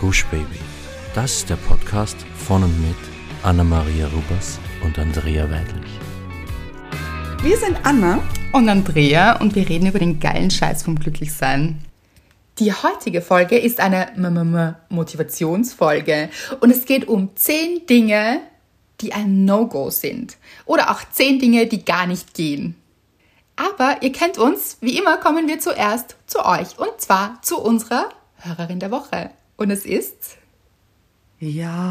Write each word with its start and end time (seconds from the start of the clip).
Gush 0.00 0.24
Baby. 0.30 0.58
Das 1.14 1.30
ist 1.30 1.50
der 1.50 1.56
Podcast 1.56 2.16
von 2.34 2.64
und 2.64 2.80
mit 2.80 2.96
Anna-Maria 3.42 4.06
Rubers 4.06 4.58
und 4.82 4.98
Andrea 4.98 5.44
Weidlich. 5.50 5.90
Wir 7.42 7.58
sind 7.58 7.76
Anna 7.82 8.22
und 8.54 8.70
Andrea 8.70 9.38
und 9.42 9.54
wir 9.54 9.68
reden 9.68 9.88
über 9.88 9.98
den 9.98 10.18
geilen 10.18 10.50
Scheiß 10.50 10.84
vom 10.84 10.98
Glücklichsein. 10.98 11.84
Die 12.58 12.72
heutige 12.72 13.20
Folge 13.20 13.58
ist 13.58 13.78
eine 13.78 14.14
M 14.14 14.24
-M 14.24 14.54
-M 14.54 14.74
Motivationsfolge 14.88 16.30
und 16.60 16.70
es 16.70 16.86
geht 16.86 17.06
um 17.06 17.36
10 17.36 17.86
Dinge, 17.86 18.40
die 19.02 19.12
ein 19.12 19.44
No-Go 19.44 19.90
sind 19.90 20.38
oder 20.64 20.92
auch 20.92 21.02
10 21.12 21.40
Dinge, 21.40 21.66
die 21.66 21.84
gar 21.84 22.06
nicht 22.06 22.32
gehen. 22.32 22.74
Aber 23.54 23.98
ihr 24.00 24.12
kennt 24.12 24.38
uns, 24.38 24.78
wie 24.80 24.96
immer 24.96 25.18
kommen 25.18 25.46
wir 25.46 25.60
zuerst 25.60 26.16
zu 26.26 26.42
euch 26.42 26.78
und 26.78 26.98
zwar 27.02 27.42
zu 27.42 27.60
unserer 27.60 28.08
Hörerin 28.38 28.80
der 28.80 28.90
Woche. 28.90 29.32
Und 29.60 29.70
es 29.70 29.84
ist 29.84 30.38
Jasmin. 31.38 31.84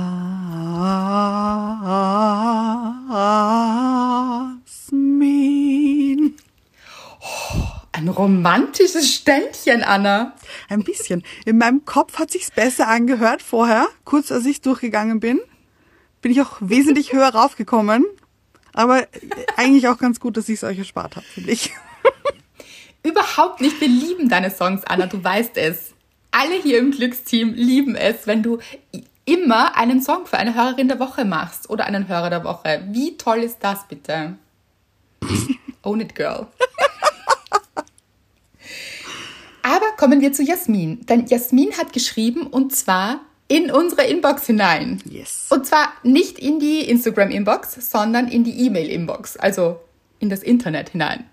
Oh, 7.22 7.66
ein 7.92 8.08
romantisches 8.08 9.14
Ständchen, 9.14 9.84
Anna. 9.84 10.34
Ein 10.68 10.84
bisschen. 10.84 11.24
In 11.46 11.60
meinem 11.60 11.86
Kopf 11.86 12.18
hat 12.18 12.32
sich's 12.32 12.50
besser 12.50 12.88
angehört 12.88 13.44
vorher, 13.44 13.88
kurz 14.04 14.32
als 14.32 14.48
ich 14.48 14.62
durchgegangen 14.62 15.20
bin. 15.20 15.40
Bin 16.24 16.32
ich 16.32 16.42
auch 16.42 16.58
wesentlich 16.62 17.14
höher 17.14 17.30
raufgekommen. 17.30 18.04
Aber 18.74 19.06
eigentlich 19.58 19.88
auch 19.88 20.00
ganz 20.00 20.20
gut, 20.20 20.38
dass 20.38 20.50
ich 20.50 20.56
es 20.56 20.64
euch 20.64 20.80
erspart 20.80 21.18
habe, 21.18 21.26
finde 21.28 21.52
ich. 21.52 21.72
Überhaupt 23.04 23.62
nicht. 23.62 23.80
Wir 23.80 23.90
lieben 23.90 24.28
deine 24.28 24.50
Songs, 24.50 24.84
Anna. 24.86 25.06
Du 25.06 25.24
weißt 25.24 25.56
es 25.58 25.94
alle 26.32 26.56
hier 26.62 26.80
im 26.80 26.92
Glücksteam 26.92 27.54
lieben 27.54 27.96
es, 27.96 28.28
wenn 28.28 28.44
du 28.44 28.60
immer 29.26 29.78
einen 29.78 30.02
Song 30.02 30.26
für 30.26 30.38
eine 30.38 30.56
Hörerin 30.56 30.88
der 30.88 31.00
Woche 31.00 31.26
machst 31.26 31.70
oder 31.70 31.86
einen 31.86 32.08
Hörer 32.08 32.30
der 32.30 32.44
Woche. 32.44 32.84
Wie 32.90 33.18
toll 33.18 33.40
ist 33.40 33.58
das 33.62 33.88
bitte? 33.88 34.36
Own 35.84 36.02
it, 36.02 36.16
girl. 36.16 36.48
Aber 39.62 39.86
kommen 39.98 40.22
wir 40.22 40.34
zu 40.34 40.42
Jasmin. 40.42 41.06
Denn 41.06 41.28
Jasmin 41.28 41.78
hat 41.78 41.94
geschrieben 41.94 42.48
und 42.48 42.76
zwar 42.76 43.22
in 43.48 43.72
unsere 43.72 44.04
Inbox 44.04 44.46
hinein. 44.48 45.02
Yes. 45.06 45.48
Und 45.50 45.66
zwar 45.66 45.94
nicht 46.04 46.40
in 46.40 46.60
die 46.60 46.82
Instagram-Inbox, 46.90 47.92
sondern 47.92 48.28
in 48.28 48.44
die 48.44 48.66
E-Mail-Inbox, 48.66 49.38
also 49.38 49.80
in 50.20 50.30
das 50.30 50.44
Internet 50.44 50.90
hinein. 50.90 51.26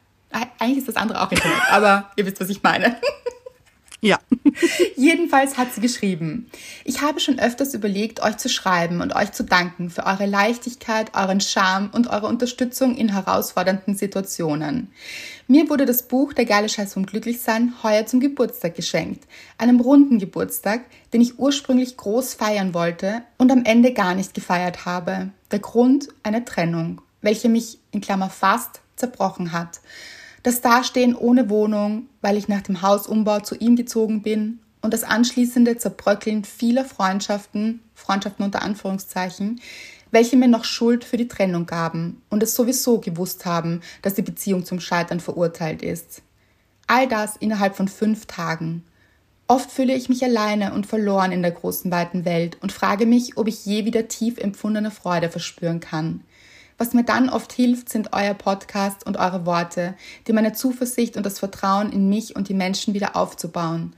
Eigentlich 0.59 0.78
ist 0.78 0.89
das 0.89 0.97
andere 0.97 1.23
auch 1.23 1.31
Internet, 1.31 1.62
aber 1.71 2.11
ihr 2.17 2.27
wisst, 2.27 2.41
was 2.41 2.49
ich 2.51 2.62
meine. 2.62 2.97
Ja. 4.01 4.19
Jedenfalls 4.97 5.57
hat 5.57 5.73
sie 5.73 5.81
geschrieben, 5.81 6.51
ich 6.85 7.01
habe 7.01 7.21
schon 7.21 7.39
öfters 7.39 7.75
überlegt, 7.75 8.23
euch 8.23 8.37
zu 8.37 8.49
schreiben 8.49 9.01
und 9.01 9.15
euch 9.15 9.33
zu 9.33 9.43
danken 9.43 9.91
für 9.91 10.05
eure 10.05 10.27
Leichtigkeit, 10.27 11.13
euren 11.15 11.41
Charme 11.41 11.91
und 11.93 12.09
eure 12.09 12.27
Unterstützung 12.27 12.97
in 12.97 13.13
herausfordernden 13.13 13.95
Situationen. 13.95 14.93
Mir 15.49 15.71
wurde 15.71 15.87
das 15.87 16.03
Buch 16.03 16.33
Der 16.33 16.45
geile 16.45 16.69
Scheiß 16.69 16.95
vom 16.95 17.07
Glücklichsein 17.07 17.73
heuer 17.83 18.07
zum 18.07 18.21
Geburtstag 18.21 18.75
geschenkt. 18.75 19.25
Einem 19.59 19.81
runden 19.81 20.19
Geburtstag, 20.19 20.83
den 21.13 21.21
ich 21.21 21.39
ursprünglich 21.39 21.97
groß 21.97 22.35
feiern 22.35 22.75
wollte 22.75 23.23
und 23.39 23.51
am 23.51 23.65
Ende 23.65 23.93
gar 23.93 24.15
nicht 24.15 24.35
gefeiert 24.35 24.85
habe. 24.85 25.31
Der 25.51 25.61
Grund 25.61 26.09
eine 26.23 26.45
Trennung, 26.45 27.01
welche 27.23 27.49
mich 27.49 27.79
in 27.93 28.01
Klammer 28.01 28.29
fast 28.29 28.81
zerbrochen 28.97 29.53
hat. 29.53 29.81
Das 30.47 30.61
Dastehen 30.61 31.17
ohne 31.17 31.51
Wohnung, 31.51 32.07
weil 32.21 32.37
ich 32.37 32.47
nach 32.47 32.63
dem 32.63 32.81
Hausumbau 32.81 33.41
zu 33.41 33.57
ihm 33.57 33.75
gezogen 33.75 34.23
bin 34.23 34.61
und 34.81 34.95
das 34.95 35.03
anschließende 35.03 35.77
Zerbröckeln 35.77 36.45
vieler 36.45 36.85
Freundschaften, 36.85 37.81
Freundschaften 37.97 38.45
unter 38.45 38.63
Anführungszeichen, 38.63 39.61
welche 40.13 40.37
mir 40.37 40.47
noch 40.47 40.65
Schuld 40.65 41.03
für 41.03 41.17
die 41.17 41.27
Trennung 41.27 41.67
gaben 41.67 42.23
und 42.31 42.45
es 42.45 42.55
sowieso 42.55 43.01
gewusst 43.01 43.45
haben, 43.45 43.81
dass 44.03 44.15
die 44.15 44.23
Beziehung 44.23 44.65
zum 44.65 44.79
Scheitern 44.79 45.19
verurteilt 45.19 45.83
ist. 45.83 46.23
All 46.87 47.09
das 47.09 47.37
innerhalb 47.37 47.75
von 47.75 47.89
fünf 47.89 48.27
Tagen. 48.27 48.85
Oft 49.49 49.73
fühle 49.73 49.97
ich 49.97 50.09
mich 50.09 50.23
alleine 50.23 50.75
und 50.75 50.87
verloren 50.87 51.33
in 51.33 51.43
der 51.43 51.51
großen 51.51 51.91
weiten 51.91 52.25
Welt 52.25 52.56
und 52.62 52.71
frage 52.71 53.05
mich, 53.05 53.37
ob 53.37 53.49
ich 53.49 53.67
je 53.67 53.85
wieder 53.85 54.06
tief 54.06 54.39
empfundene 54.39 54.93
Freude 54.93 55.29
verspüren 55.29 55.81
kann. 55.81 56.21
Was 56.78 56.92
mir 56.92 57.04
dann 57.04 57.31
oft 57.31 57.53
hilft, 57.53 57.88
sind 57.88 58.12
euer 58.12 58.34
Podcast 58.34 59.06
und 59.06 59.16
eure 59.16 59.47
Worte, 59.47 59.94
die 60.26 60.32
meine 60.32 60.53
Zuversicht 60.53 61.16
und 61.16 61.25
das 61.25 61.38
Vertrauen 61.38 61.91
in 61.91 62.09
mich 62.09 62.37
und 62.37 62.48
die 62.48 62.54
Menschen 62.54 62.92
wieder 62.92 63.16
aufzubauen. 63.16 63.94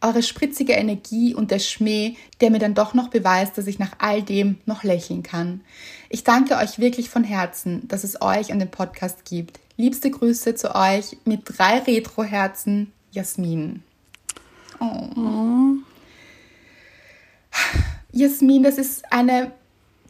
Eure 0.00 0.22
spritzige 0.22 0.72
Energie 0.72 1.34
und 1.34 1.50
der 1.50 1.58
Schmäh, 1.58 2.16
der 2.40 2.50
mir 2.50 2.58
dann 2.58 2.74
doch 2.74 2.94
noch 2.94 3.08
beweist, 3.08 3.58
dass 3.58 3.66
ich 3.66 3.78
nach 3.78 3.92
all 3.98 4.22
dem 4.22 4.58
noch 4.64 4.82
lächeln 4.82 5.22
kann. 5.22 5.60
Ich 6.08 6.24
danke 6.24 6.56
euch 6.56 6.78
wirklich 6.78 7.10
von 7.10 7.24
Herzen, 7.24 7.86
dass 7.88 8.04
es 8.04 8.22
euch 8.22 8.52
und 8.52 8.60
den 8.60 8.70
Podcast 8.70 9.24
gibt. 9.24 9.58
Liebste 9.76 10.10
Grüße 10.10 10.54
zu 10.54 10.74
euch 10.74 11.18
mit 11.24 11.42
drei 11.44 11.80
Retro-Herzen, 11.80 12.92
Jasmin. 13.10 13.82
Oh. 14.78 15.10
oh. 15.16 15.74
Jasmin, 18.12 18.62
das 18.62 18.78
ist 18.78 19.12
eine 19.12 19.52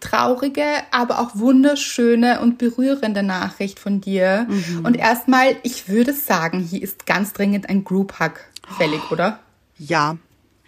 traurige, 0.01 0.65
aber 0.91 1.19
auch 1.21 1.31
wunderschöne 1.35 2.41
und 2.41 2.59
berührende 2.59 3.23
Nachricht 3.23 3.79
von 3.79 4.01
dir. 4.01 4.47
Mhm. 4.49 4.85
Und 4.85 4.97
erstmal, 4.97 5.57
ich 5.63 5.89
würde 5.89 6.13
sagen, 6.13 6.61
hier 6.61 6.83
ist 6.83 7.07
ganz 7.07 7.33
dringend 7.33 7.69
ein 7.69 7.85
Group 7.85 8.19
Hug 8.19 8.41
fällig, 8.77 9.11
oder? 9.11 9.39
Ja, 9.79 10.17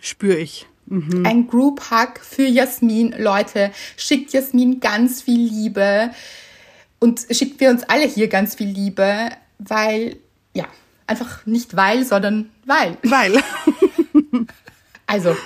spüre 0.01 0.39
ich. 0.39 0.67
Mhm. 0.87 1.25
Ein 1.27 1.47
Group 1.47 1.91
Hug 1.91 2.21
für 2.21 2.47
Jasmin. 2.47 3.15
Leute, 3.17 3.73
schickt 3.97 4.33
Jasmin 4.33 4.81
ganz 4.81 5.23
viel 5.23 5.49
Liebe 5.49 6.11
und 6.99 7.27
schickt 7.31 7.61
wir 7.61 7.71
uns 7.71 7.83
alle 7.85 8.07
hier 8.07 8.29
ganz 8.29 8.55
viel 8.55 8.69
Liebe, 8.69 9.31
weil, 9.59 10.17
ja, 10.55 10.67
einfach 11.07 11.47
nicht 11.47 11.77
weil, 11.77 12.05
sondern 12.05 12.51
weil. 12.65 12.97
Weil. 13.03 13.43
also, 15.07 15.37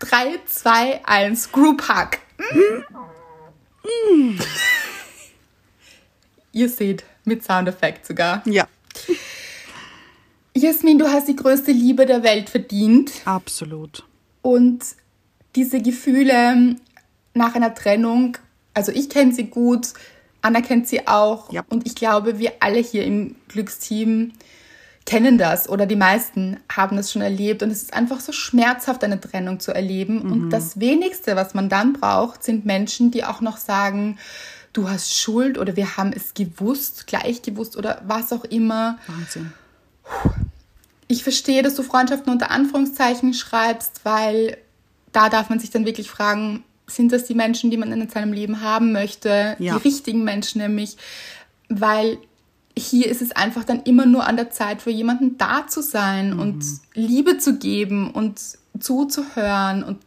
3, 0.00 0.38
2, 0.46 1.04
1, 1.04 1.52
Group 1.52 1.88
Hug. 1.88 2.18
Mm. 3.82 4.38
Ihr 6.52 6.68
seht, 6.68 7.04
mit 7.24 7.44
Soundeffekt 7.44 8.06
sogar. 8.06 8.42
Ja. 8.46 8.66
Jasmin, 10.54 10.98
du 10.98 11.08
hast 11.08 11.28
die 11.28 11.36
größte 11.36 11.70
Liebe 11.70 12.06
der 12.06 12.22
Welt 12.22 12.50
verdient. 12.50 13.12
Absolut. 13.24 14.04
Und 14.42 14.84
diese 15.54 15.80
Gefühle 15.80 16.76
nach 17.34 17.54
einer 17.54 17.74
Trennung, 17.74 18.36
also 18.74 18.92
ich 18.92 19.08
kenne 19.08 19.32
sie 19.32 19.44
gut, 19.44 19.92
Anna 20.42 20.60
kennt 20.60 20.88
sie 20.88 21.06
auch. 21.06 21.52
Ja. 21.52 21.64
Und 21.68 21.86
ich 21.86 21.94
glaube, 21.94 22.38
wir 22.38 22.54
alle 22.60 22.78
hier 22.78 23.04
im 23.04 23.36
Glücksteam 23.48 24.32
kennen 25.06 25.38
das 25.38 25.68
oder 25.68 25.86
die 25.86 25.96
meisten 25.96 26.58
haben 26.70 26.96
das 26.96 27.10
schon 27.10 27.22
erlebt 27.22 27.62
und 27.62 27.70
es 27.70 27.82
ist 27.82 27.94
einfach 27.94 28.20
so 28.20 28.32
schmerzhaft, 28.32 29.02
eine 29.02 29.20
Trennung 29.20 29.58
zu 29.58 29.72
erleben. 29.72 30.22
Mhm. 30.22 30.32
Und 30.32 30.50
das 30.50 30.78
wenigste, 30.78 31.36
was 31.36 31.54
man 31.54 31.68
dann 31.68 31.94
braucht, 31.94 32.44
sind 32.44 32.66
Menschen, 32.66 33.10
die 33.10 33.24
auch 33.24 33.40
noch 33.40 33.56
sagen, 33.56 34.18
du 34.72 34.88
hast 34.88 35.14
Schuld 35.14 35.58
oder 35.58 35.76
wir 35.76 35.96
haben 35.96 36.12
es 36.12 36.34
gewusst, 36.34 37.06
gleich 37.06 37.42
gewusst 37.42 37.76
oder 37.76 38.02
was 38.06 38.32
auch 38.32 38.44
immer. 38.44 38.98
Wahnsinn. 39.06 39.52
Ich 41.08 41.22
verstehe, 41.24 41.62
dass 41.62 41.74
du 41.74 41.82
Freundschaften 41.82 42.32
unter 42.32 42.50
Anführungszeichen 42.50 43.34
schreibst, 43.34 44.04
weil 44.04 44.58
da 45.12 45.28
darf 45.28 45.50
man 45.50 45.58
sich 45.58 45.70
dann 45.70 45.86
wirklich 45.86 46.08
fragen, 46.08 46.62
sind 46.86 47.12
das 47.12 47.24
die 47.24 47.34
Menschen, 47.34 47.70
die 47.70 47.76
man 47.76 47.92
in 47.92 48.08
seinem 48.08 48.32
Leben 48.32 48.60
haben 48.60 48.92
möchte? 48.92 49.56
Ja. 49.58 49.76
Die 49.76 49.88
richtigen 49.88 50.24
Menschen 50.24 50.60
nämlich, 50.60 50.96
weil 51.68 52.18
hier 52.80 53.06
ist 53.06 53.22
es 53.22 53.32
einfach 53.32 53.64
dann 53.64 53.82
immer 53.82 54.06
nur 54.06 54.26
an 54.26 54.36
der 54.36 54.50
Zeit, 54.50 54.82
für 54.82 54.90
jemanden 54.90 55.38
da 55.38 55.66
zu 55.66 55.82
sein 55.82 56.34
mhm. 56.34 56.40
und 56.40 56.64
Liebe 56.94 57.38
zu 57.38 57.58
geben 57.58 58.10
und 58.10 58.40
zuzuhören 58.78 59.82
und 59.82 59.98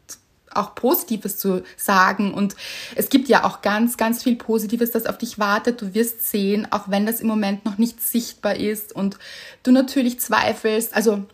auch 0.53 0.75
Positives 0.75 1.37
zu 1.37 1.63
sagen. 1.77 2.33
Und 2.33 2.55
es 2.95 3.09
gibt 3.09 3.27
ja 3.27 3.43
auch 3.43 3.61
ganz, 3.61 3.97
ganz 3.97 4.23
viel 4.23 4.35
Positives, 4.35 4.91
das 4.91 5.05
auf 5.05 5.17
dich 5.17 5.39
wartet. 5.39 5.81
Du 5.81 5.93
wirst 5.93 6.29
sehen, 6.29 6.67
auch 6.71 6.89
wenn 6.89 7.05
das 7.05 7.21
im 7.21 7.27
Moment 7.27 7.65
noch 7.65 7.77
nicht 7.77 8.01
sichtbar 8.01 8.55
ist 8.55 8.93
und 8.93 9.17
du 9.63 9.71
natürlich 9.71 10.19
zweifelst. 10.19 10.95
Also 10.95 11.25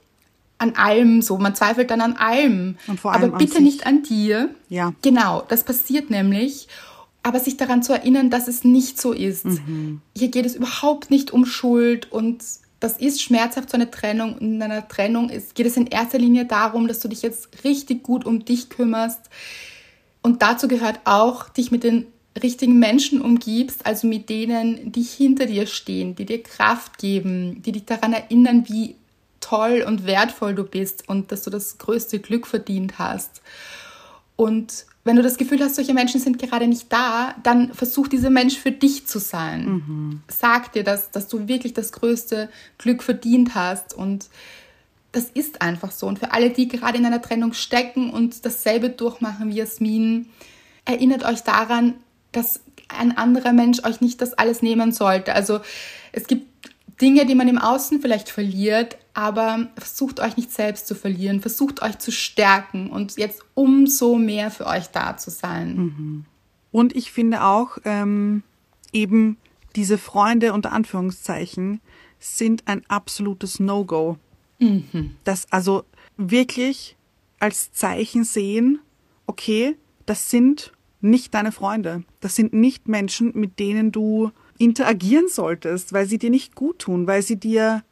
an 0.58 0.76
allem 0.76 1.22
so. 1.22 1.38
Man 1.38 1.56
zweifelt 1.56 1.90
dann 1.90 2.02
an 2.02 2.18
allem. 2.18 2.78
Allem 2.88 3.00
Aber 3.04 3.38
bitte 3.38 3.62
nicht 3.62 3.86
an 3.86 4.04
dir. 4.04 4.50
Ja. 4.68 4.94
Genau, 5.02 5.44
das 5.48 5.64
passiert 5.64 6.10
nämlich 6.10 6.68
aber 7.24 7.40
sich 7.40 7.58
daran 7.58 7.84
zu 7.84 7.94
erinnern, 7.94 8.30
dass 8.30 8.48
es 8.48 8.64
nicht 8.64 9.00
so 9.00 9.12
ist. 9.12 9.46
Mhm. 9.46 10.02
Hier 10.16 10.30
geht 10.30 10.46
es 10.46 10.56
überhaupt 10.56 11.12
nicht 11.12 11.32
um 11.32 11.46
Schuld 11.46 12.12
und 12.12 12.44
das 12.80 12.98
ist 12.98 13.22
schmerzhaft, 13.22 13.70
so 13.70 13.76
eine 13.76 13.92
Trennung. 13.92 14.34
Und 14.34 14.54
in 14.54 14.62
einer 14.64 14.88
Trennung 14.88 15.30
ist, 15.30 15.54
geht 15.56 15.66
es 15.66 15.76
in 15.76 15.88
erster 15.88 16.18
Linie 16.18 16.46
darum, 16.46 16.88
dass 16.88 17.00
du 17.00 17.10
dich 17.10 17.22
jetzt 17.22 17.64
richtig 17.64 18.04
gut 18.04 18.26
um 18.26 18.46
dich 18.46 18.70
kümmerst. 18.70 19.30
Und 20.22 20.42
dazu 20.42 20.68
gehört 20.68 21.02
auch, 21.04 21.50
dich 21.50 21.72
mit 21.72 21.84
den 21.84 22.08
richtigen 22.42 22.80
Menschen 22.80 23.22
umgibst, 23.22 23.86
also 23.86 24.08
mit 24.08 24.30
denen, 24.30 24.92
die 24.92 25.02
hinter 25.02 25.46
dir 25.46 25.68
stehen, 25.68 26.16
die 26.16 26.26
dir 26.26 26.42
Kraft 26.42 26.98
geben, 26.98 27.62
die 27.64 27.74
dich 27.74 27.86
daran 27.86 28.14
erinnern, 28.14 28.66
wie 28.68 28.96
toll 29.42 29.84
und 29.86 30.06
wertvoll 30.06 30.56
du 30.56 30.64
bist 30.64 31.10
und 31.10 31.32
dass 31.32 31.44
du 31.44 31.50
das 31.50 31.78
größte 31.78 32.20
Glück 32.20 32.48
verdient 32.48 33.00
hast. 33.00 33.42
Und 34.36 34.86
wenn 35.10 35.16
du 35.16 35.24
das 35.24 35.38
Gefühl 35.38 35.60
hast, 35.60 35.74
solche 35.74 35.96
Menschen 35.96 36.22
sind 36.22 36.38
gerade 36.38 36.68
nicht 36.68 36.94
da, 36.94 37.34
dann 37.42 37.74
versuch 37.74 38.08
dieser 38.08 38.30
Mensch 38.30 38.60
für 38.60 38.72
dich 38.72 39.08
zu 39.08 39.18
sein. 39.18 39.66
Mhm. 39.66 40.22
Sag 40.28 40.72
dir, 40.74 40.84
dass, 40.84 41.10
dass 41.10 41.28
du 41.28 41.48
wirklich 41.48 41.74
das 41.74 41.92
größte 41.94 42.48
Glück 42.78 43.02
verdient 43.02 43.56
hast 43.56 43.96
und 43.96 44.30
das 45.12 45.32
ist 45.32 45.64
einfach 45.64 45.90
so. 45.90 46.06
Und 46.06 46.20
für 46.20 46.32
alle, 46.32 46.52
die 46.52 46.68
gerade 46.68 47.00
in 47.00 47.08
einer 47.08 47.24
Trennung 47.24 47.54
stecken 47.54 48.12
und 48.12 48.46
dasselbe 48.46 48.92
durchmachen 48.92 49.50
wie 49.50 49.56
Jasmin, 49.56 50.30
erinnert 50.86 51.26
euch 51.26 51.42
daran, 51.42 51.96
dass 52.32 52.60
ein 52.88 53.18
anderer 53.18 53.52
Mensch 53.52 53.84
euch 53.86 54.02
nicht 54.02 54.22
das 54.22 54.36
alles 54.36 54.62
nehmen 54.62 54.92
sollte. 54.92 55.34
Also 55.34 55.60
es 56.12 56.28
gibt 56.28 56.69
Dinge, 57.02 57.26
die 57.26 57.36
man 57.36 57.48
im 57.48 57.58
Außen 57.58 58.02
vielleicht 58.02 58.30
verliert, 58.30 58.98
aber 59.14 59.70
versucht 59.76 60.20
euch 60.20 60.38
nicht 60.38 60.52
selbst 60.52 60.88
zu 60.88 60.96
verlieren, 60.96 61.42
versucht 61.42 61.82
euch 61.82 61.98
zu 62.00 62.12
stärken 62.12 62.90
und 62.90 63.18
jetzt 63.18 63.42
umso 63.54 64.16
mehr 64.16 64.52
für 64.52 64.66
euch 64.66 64.88
da 64.88 65.18
zu 65.18 65.30
sein. 65.30 65.76
Mhm. 65.76 66.26
Und 66.72 66.96
ich 66.96 67.12
finde 67.12 67.44
auch 67.44 67.78
ähm, 67.86 68.44
eben 68.92 69.38
diese 69.76 69.98
Freunde 69.98 70.54
unter 70.54 70.72
Anführungszeichen 70.72 71.82
sind 72.20 72.68
ein 72.68 72.84
absolutes 72.88 73.60
No-Go. 73.60 74.18
Mhm. 74.60 75.16
Das 75.24 75.52
also 75.52 75.86
wirklich 76.18 76.98
als 77.40 77.72
Zeichen 77.72 78.24
sehen, 78.24 78.80
okay, 79.26 79.78
das 80.06 80.30
sind 80.30 80.74
nicht 81.02 81.34
deine 81.34 81.52
Freunde. 81.52 82.04
Das 82.20 82.36
sind 82.36 82.54
nicht 82.54 82.88
Menschen, 82.88 83.32
mit 83.36 83.60
denen 83.60 83.92
du 83.92 84.32
interagieren 84.60 85.28
solltest, 85.28 85.94
weil 85.94 86.06
sie 86.06 86.20
dir 86.20 86.30
nicht 86.30 86.54
gut 86.54 86.80
tun, 86.80 87.08
weil 87.08 87.24
sie 87.24 87.40
dir 87.40 87.84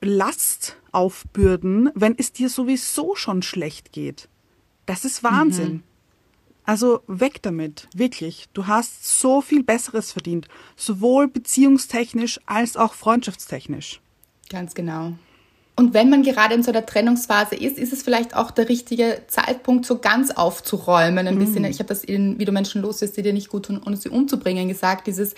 Last 0.00 0.76
aufbürden, 0.92 1.90
wenn 1.94 2.14
es 2.16 2.32
dir 2.32 2.48
sowieso 2.48 3.14
schon 3.16 3.42
schlecht 3.42 3.92
geht. 3.92 4.28
Das 4.86 5.04
ist 5.04 5.22
Wahnsinn. 5.22 5.72
Mhm. 5.72 5.82
Also 6.64 7.02
weg 7.06 7.42
damit, 7.42 7.88
wirklich. 7.94 8.48
Du 8.52 8.66
hast 8.66 9.20
so 9.20 9.40
viel 9.40 9.62
Besseres 9.62 10.12
verdient, 10.12 10.48
sowohl 10.74 11.28
beziehungstechnisch 11.28 12.40
als 12.46 12.76
auch 12.76 12.94
freundschaftstechnisch. 12.94 14.00
Ganz 14.48 14.74
genau. 14.74 15.16
Und 15.78 15.92
wenn 15.92 16.08
man 16.08 16.22
gerade 16.22 16.54
in 16.54 16.62
so 16.62 16.70
einer 16.70 16.86
Trennungsphase 16.86 17.54
ist, 17.54 17.76
ist 17.76 17.92
es 17.92 18.02
vielleicht 18.02 18.34
auch 18.34 18.50
der 18.50 18.70
richtige 18.70 19.20
Zeitpunkt, 19.26 19.84
so 19.84 19.98
ganz 19.98 20.30
aufzuräumen. 20.30 21.28
Ein 21.28 21.36
mm. 21.36 21.38
bisschen, 21.38 21.64
ich 21.66 21.80
habe 21.80 21.88
das 21.88 22.02
in 22.02 22.38
Wie 22.38 22.46
du 22.46 22.52
Menschen 22.52 22.80
los 22.80 23.00
die 23.00 23.22
dir 23.22 23.34
nicht 23.34 23.50
gut 23.50 23.66
tun, 23.66 23.82
ohne 23.84 23.98
sie 23.98 24.08
umzubringen, 24.08 24.68
gesagt, 24.68 25.06
dieses 25.06 25.34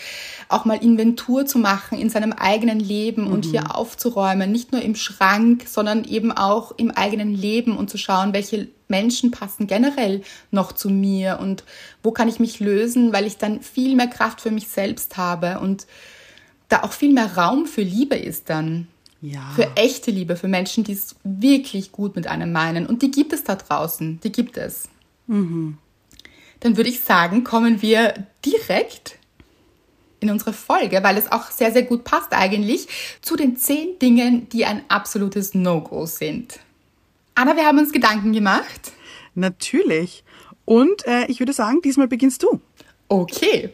auch 0.48 0.64
mal 0.64 0.76
Inventur 0.80 1.44
zu 1.44 1.58
machen 1.58 1.98
in 1.98 2.08
seinem 2.08 2.32
eigenen 2.32 2.78
Leben 2.78 3.24
mm. 3.28 3.32
und 3.32 3.46
hier 3.46 3.62
mhm. 3.62 3.70
aufzuräumen, 3.72 4.52
nicht 4.52 4.70
nur 4.70 4.80
im 4.80 4.94
Schrank, 4.94 5.64
sondern 5.66 6.04
eben 6.04 6.30
auch 6.30 6.70
im 6.76 6.92
eigenen 6.92 7.34
Leben 7.34 7.76
und 7.76 7.90
zu 7.90 7.98
schauen, 7.98 8.32
welche 8.32 8.68
Menschen 8.86 9.32
passen 9.32 9.66
generell 9.66 10.22
noch 10.52 10.70
zu 10.70 10.88
mir 10.88 11.40
und 11.42 11.64
wo 12.04 12.12
kann 12.12 12.28
ich 12.28 12.38
mich 12.38 12.60
lösen, 12.60 13.12
weil 13.12 13.26
ich 13.26 13.38
dann 13.38 13.60
viel 13.60 13.96
mehr 13.96 14.06
Kraft 14.06 14.40
für 14.40 14.52
mich 14.52 14.68
selbst 14.68 15.16
habe 15.16 15.58
und 15.58 15.88
da 16.68 16.84
auch 16.84 16.92
viel 16.92 17.12
mehr 17.12 17.36
Raum 17.36 17.66
für 17.66 17.82
Liebe 17.82 18.14
ist 18.14 18.50
dann. 18.50 18.86
Ja. 19.20 19.50
Für 19.54 19.76
echte 19.76 20.10
Liebe, 20.10 20.36
für 20.36 20.48
Menschen, 20.48 20.84
die 20.84 20.92
es 20.92 21.16
wirklich 21.24 21.90
gut 21.90 22.14
mit 22.14 22.26
einem 22.26 22.52
meinen. 22.52 22.86
Und 22.86 23.02
die 23.02 23.10
gibt 23.10 23.32
es 23.32 23.44
da 23.44 23.56
draußen, 23.56 24.20
die 24.20 24.30
gibt 24.30 24.56
es. 24.56 24.88
Mhm. 25.26 25.78
Dann 26.60 26.76
würde 26.76 26.90
ich 26.90 27.00
sagen, 27.00 27.44
kommen 27.44 27.82
wir 27.82 28.14
direkt 28.44 29.18
in 30.20 30.30
unsere 30.30 30.52
Folge, 30.52 31.02
weil 31.02 31.16
es 31.16 31.30
auch 31.30 31.50
sehr, 31.50 31.72
sehr 31.72 31.82
gut 31.82 32.04
passt 32.04 32.32
eigentlich, 32.32 32.88
zu 33.20 33.36
den 33.36 33.56
zehn 33.56 33.98
Dingen, 33.98 34.48
die 34.48 34.64
ein 34.64 34.82
absolutes 34.88 35.54
No-Go 35.54 36.06
sind. 36.06 36.58
Anna, 37.34 37.56
wir 37.56 37.64
haben 37.64 37.78
uns 37.78 37.92
Gedanken 37.92 38.32
gemacht. 38.32 38.92
Natürlich. 39.34 40.24
Und 40.64 41.06
äh, 41.06 41.26
ich 41.26 41.38
würde 41.38 41.52
sagen, 41.52 41.80
diesmal 41.82 42.08
beginnst 42.08 42.42
du. 42.42 42.60
Okay. 43.08 43.70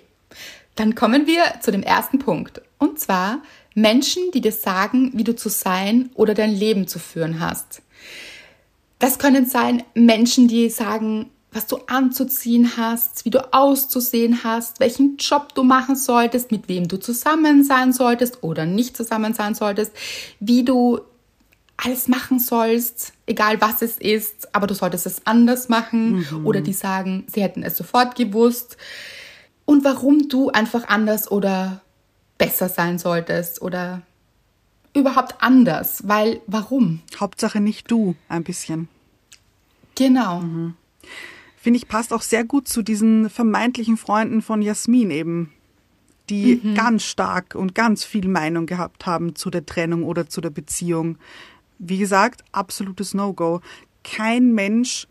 Dann 0.74 0.94
kommen 0.94 1.26
wir 1.26 1.42
zu 1.60 1.72
dem 1.72 1.82
ersten 1.82 2.18
Punkt. 2.18 2.60
Und 2.78 3.00
zwar 3.00 3.42
Menschen, 3.74 4.30
die 4.32 4.40
dir 4.40 4.52
sagen, 4.52 5.12
wie 5.14 5.24
du 5.24 5.34
zu 5.34 5.48
sein 5.48 6.10
oder 6.14 6.34
dein 6.34 6.52
Leben 6.52 6.86
zu 6.86 6.98
führen 6.98 7.40
hast. 7.40 7.82
Das 8.98 9.18
können 9.18 9.46
sein 9.46 9.82
Menschen, 9.94 10.48
die 10.48 10.70
sagen, 10.70 11.30
was 11.54 11.66
du 11.66 11.78
anzuziehen 11.86 12.76
hast, 12.76 13.24
wie 13.24 13.30
du 13.30 13.52
auszusehen 13.52 14.42
hast, 14.42 14.80
welchen 14.80 15.16
Job 15.18 15.54
du 15.54 15.62
machen 15.62 15.94
solltest, 15.94 16.50
mit 16.50 16.68
wem 16.68 16.88
du 16.88 16.96
zusammen 16.96 17.62
sein 17.62 17.92
solltest 17.92 18.42
oder 18.42 18.66
nicht 18.66 18.96
zusammen 18.96 19.34
sein 19.34 19.54
solltest, 19.54 19.92
wie 20.40 20.64
du 20.64 21.00
alles 21.76 22.08
machen 22.08 22.38
sollst, 22.38 23.12
egal 23.26 23.60
was 23.60 23.82
es 23.82 23.98
ist, 23.98 24.54
aber 24.54 24.66
du 24.66 24.74
solltest 24.74 25.06
es 25.06 25.26
anders 25.26 25.68
machen 25.68 26.24
mhm. 26.30 26.46
oder 26.46 26.60
die 26.60 26.72
sagen, 26.72 27.24
sie 27.32 27.42
hätten 27.42 27.62
es 27.62 27.76
sofort 27.76 28.16
gewusst 28.16 28.76
und 29.64 29.84
warum 29.84 30.28
du 30.28 30.50
einfach 30.50 30.88
anders 30.88 31.30
oder 31.30 31.82
besser 32.38 32.68
sein 32.68 32.98
solltest 32.98 33.62
oder 33.62 34.02
überhaupt 34.94 35.36
anders, 35.40 36.02
weil 36.06 36.40
warum? 36.46 37.00
Hauptsache 37.18 37.60
nicht 37.60 37.90
du, 37.90 38.14
ein 38.28 38.44
bisschen. 38.44 38.88
Genau. 39.96 40.40
Mhm. 40.40 40.74
Finde 41.56 41.78
ich, 41.78 41.88
passt 41.88 42.12
auch 42.12 42.22
sehr 42.22 42.44
gut 42.44 42.68
zu 42.68 42.82
diesen 42.82 43.30
vermeintlichen 43.30 43.96
Freunden 43.96 44.42
von 44.42 44.62
Jasmin 44.62 45.10
eben, 45.10 45.52
die 46.28 46.60
mhm. 46.62 46.74
ganz 46.74 47.04
stark 47.04 47.54
und 47.54 47.74
ganz 47.74 48.04
viel 48.04 48.28
Meinung 48.28 48.66
gehabt 48.66 49.06
haben 49.06 49.34
zu 49.34 49.50
der 49.50 49.64
Trennung 49.64 50.04
oder 50.04 50.28
zu 50.28 50.40
der 50.40 50.50
Beziehung. 50.50 51.18
Wie 51.78 51.98
gesagt, 51.98 52.44
absolutes 52.52 53.14
No-Go. 53.14 53.60
Kein 54.02 54.52
Mensch 54.52 55.08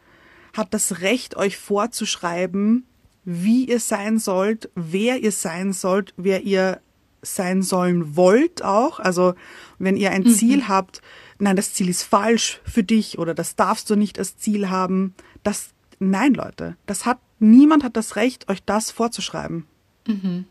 hat 0.55 0.73
das 0.73 1.01
Recht, 1.01 1.35
euch 1.35 1.57
vorzuschreiben, 1.57 2.85
wie 3.25 3.65
ihr 3.65 3.79
sein 3.79 4.19
sollt, 4.19 4.69
wer 4.75 5.23
ihr 5.23 5.31
sein 5.31 5.73
sollt, 5.73 6.13
wer 6.17 6.43
ihr 6.43 6.79
sein 7.23 7.63
sollen 7.63 8.15
wollt 8.15 8.63
auch. 8.63 8.99
Also 8.99 9.33
wenn 9.79 9.97
ihr 9.97 10.11
ein 10.11 10.23
mhm. 10.23 10.33
Ziel 10.33 10.67
habt, 10.67 11.01
nein, 11.39 11.55
das 11.55 11.73
Ziel 11.73 11.89
ist 11.89 12.03
falsch 12.03 12.61
für 12.63 12.83
dich 12.83 13.17
oder 13.17 13.33
das 13.33 13.55
darfst 13.55 13.89
du 13.89 13.95
nicht 13.95 14.19
als 14.19 14.37
Ziel 14.37 14.69
haben. 14.69 15.15
Das, 15.43 15.69
nein, 15.99 16.33
Leute, 16.33 16.77
das 16.85 17.05
hat, 17.05 17.19
niemand 17.39 17.83
hat 17.83 17.97
das 17.97 18.15
Recht, 18.15 18.49
euch 18.49 18.63
das 18.63 18.91
vorzuschreiben. 18.91 19.65
Mhm. 20.07 20.45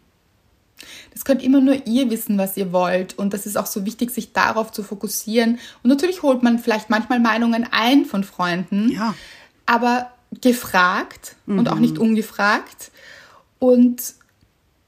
Das 1.13 1.25
könnt 1.25 1.43
immer 1.43 1.61
nur 1.61 1.87
ihr 1.87 2.11
wissen, 2.11 2.39
was 2.39 2.57
ihr 2.57 2.73
wollt. 2.73 3.17
Und 3.19 3.33
das 3.33 3.47
ist 3.47 3.57
auch 3.57 3.67
so 3.67 3.85
wichtig, 3.87 4.11
sich 4.11 4.33
darauf 4.33 4.73
zu 4.73 4.83
fokussieren. 4.83 5.59
Und 5.83 5.91
natürlich 5.91 6.23
holt 6.23 6.43
man 6.43 6.59
vielleicht 6.59 6.91
manchmal 6.91 7.21
Meinungen 7.21 7.67
ein 7.71 8.05
von 8.05 8.25
Freunden. 8.25 8.91
Ja. 8.91 9.15
Aber 9.65 10.11
gefragt 10.41 11.37
mhm. 11.47 11.59
und 11.59 11.69
auch 11.69 11.79
nicht 11.79 11.95
mhm. 11.95 12.03
ungefragt. 12.03 12.91
Und 13.59 14.15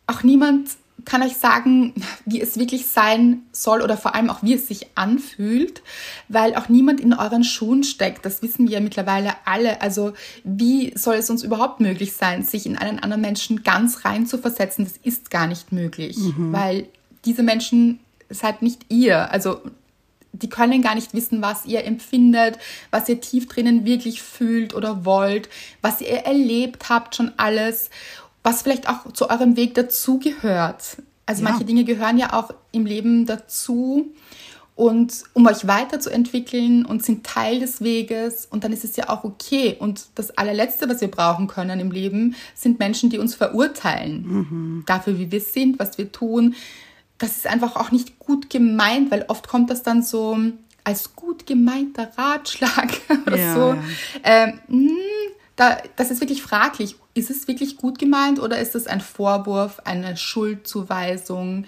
auch 0.06 0.22
niemand 0.22 0.70
kann 1.04 1.22
euch 1.22 1.36
sagen, 1.36 1.94
wie 2.24 2.40
es 2.40 2.58
wirklich 2.58 2.86
sein 2.86 3.42
soll 3.52 3.82
oder 3.82 3.96
vor 3.96 4.14
allem 4.14 4.30
auch 4.30 4.42
wie 4.42 4.54
es 4.54 4.68
sich 4.68 4.86
anfühlt, 4.94 5.82
weil 6.28 6.54
auch 6.54 6.68
niemand 6.68 7.00
in 7.00 7.12
euren 7.12 7.44
Schuhen 7.44 7.84
steckt. 7.84 8.24
Das 8.24 8.42
wissen 8.42 8.68
wir 8.68 8.80
mittlerweile 8.80 9.34
alle. 9.44 9.80
Also 9.82 10.12
wie 10.44 10.96
soll 10.96 11.16
es 11.16 11.30
uns 11.30 11.42
überhaupt 11.42 11.80
möglich 11.80 12.12
sein, 12.12 12.42
sich 12.42 12.66
in 12.66 12.76
einen 12.76 12.98
anderen 12.98 13.22
Menschen 13.22 13.62
ganz 13.62 14.04
rein 14.04 14.26
zu 14.26 14.38
versetzen? 14.38 14.84
Das 14.84 14.96
ist 15.02 15.30
gar 15.30 15.46
nicht 15.46 15.72
möglich, 15.72 16.16
mhm. 16.16 16.52
weil 16.52 16.88
diese 17.24 17.42
Menschen 17.42 18.00
seid 18.30 18.62
nicht 18.62 18.86
ihr. 18.88 19.30
Also 19.30 19.60
die 20.34 20.48
können 20.48 20.82
gar 20.82 20.94
nicht 20.94 21.14
wissen, 21.14 21.42
was 21.42 21.64
ihr 21.64 21.84
empfindet, 21.84 22.58
was 22.90 23.08
ihr 23.08 23.20
tief 23.20 23.46
drinnen 23.46 23.84
wirklich 23.84 24.20
fühlt 24.22 24.74
oder 24.74 25.04
wollt, 25.04 25.48
was 25.80 26.00
ihr 26.00 26.08
erlebt 26.08 26.88
habt 26.88 27.14
schon 27.14 27.32
alles 27.36 27.90
was 28.44 28.62
vielleicht 28.62 28.88
auch 28.88 29.10
zu 29.12 29.28
eurem 29.30 29.56
Weg 29.56 29.74
dazugehört. 29.74 30.98
Also 31.26 31.42
ja. 31.42 31.50
manche 31.50 31.64
Dinge 31.64 31.84
gehören 31.84 32.18
ja 32.18 32.34
auch 32.34 32.50
im 32.70 32.86
Leben 32.86 33.26
dazu 33.26 34.12
und 34.76 35.24
um 35.32 35.46
euch 35.46 35.66
weiterzuentwickeln 35.66 36.84
und 36.84 37.04
sind 37.04 37.24
Teil 37.24 37.60
des 37.60 37.80
Weges 37.80 38.46
und 38.46 38.62
dann 38.62 38.72
ist 38.72 38.84
es 38.84 38.96
ja 38.96 39.08
auch 39.08 39.24
okay. 39.24 39.76
Und 39.78 40.06
das 40.16 40.36
allerletzte, 40.36 40.88
was 40.88 41.00
wir 41.00 41.10
brauchen 41.10 41.46
können 41.46 41.80
im 41.80 41.90
Leben, 41.90 42.34
sind 42.54 42.78
Menschen, 42.78 43.08
die 43.08 43.18
uns 43.18 43.34
verurteilen 43.34 44.26
mhm. 44.26 44.84
dafür, 44.86 45.18
wie 45.18 45.32
wir 45.32 45.40
sind, 45.40 45.78
was 45.78 45.96
wir 45.96 46.12
tun. 46.12 46.54
Das 47.18 47.36
ist 47.36 47.46
einfach 47.46 47.76
auch 47.76 47.92
nicht 47.92 48.18
gut 48.18 48.50
gemeint, 48.50 49.10
weil 49.10 49.24
oft 49.28 49.48
kommt 49.48 49.70
das 49.70 49.82
dann 49.82 50.02
so 50.02 50.36
als 50.82 51.16
gut 51.16 51.46
gemeinter 51.46 52.10
Ratschlag 52.18 53.00
oder 53.26 53.38
ja, 53.38 53.54
so. 53.54 53.76
Ähm, 54.22 54.60
hm, 54.66 54.90
da, 55.56 55.78
das 55.96 56.10
ist 56.10 56.20
wirklich 56.20 56.42
fraglich. 56.42 56.96
Ist 57.14 57.30
es 57.30 57.46
wirklich 57.46 57.76
gut 57.76 57.98
gemeint 57.98 58.40
oder 58.40 58.58
ist 58.58 58.74
es 58.74 58.86
ein 58.86 59.00
Vorwurf, 59.00 59.80
eine 59.84 60.16
Schuldzuweisung, 60.16 61.64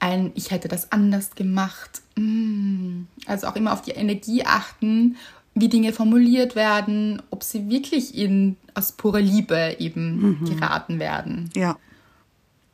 ein 0.00 0.32
Ich 0.34 0.50
hätte 0.50 0.68
das 0.68 0.92
anders 0.92 1.34
gemacht? 1.34 2.02
Mm. 2.16 3.02
Also 3.26 3.46
auch 3.46 3.56
immer 3.56 3.72
auf 3.72 3.82
die 3.82 3.92
Energie 3.92 4.44
achten, 4.44 5.16
wie 5.54 5.68
Dinge 5.68 5.92
formuliert 5.92 6.54
werden, 6.54 7.22
ob 7.30 7.42
sie 7.42 7.68
wirklich 7.68 8.14
in, 8.14 8.56
aus 8.74 8.92
purer 8.92 9.20
Liebe 9.20 9.76
eben 9.78 10.40
mhm. 10.40 10.44
geraten 10.44 11.00
werden. 11.00 11.50
Ja. 11.56 11.78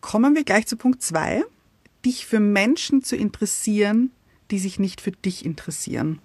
Kommen 0.01 0.35
wir 0.35 0.43
gleich 0.43 0.67
zu 0.67 0.77
Punkt 0.77 1.01
2. 1.01 1.45
Dich 2.05 2.27
für 2.27 2.41
Menschen 2.41 3.05
zu 3.05 3.15
interessieren, 3.15 4.11
die 4.51 4.59
sich 4.59 4.81
nicht 4.81 5.01
für 5.01 5.13
dich 5.13 5.45
interessieren. 5.45 6.19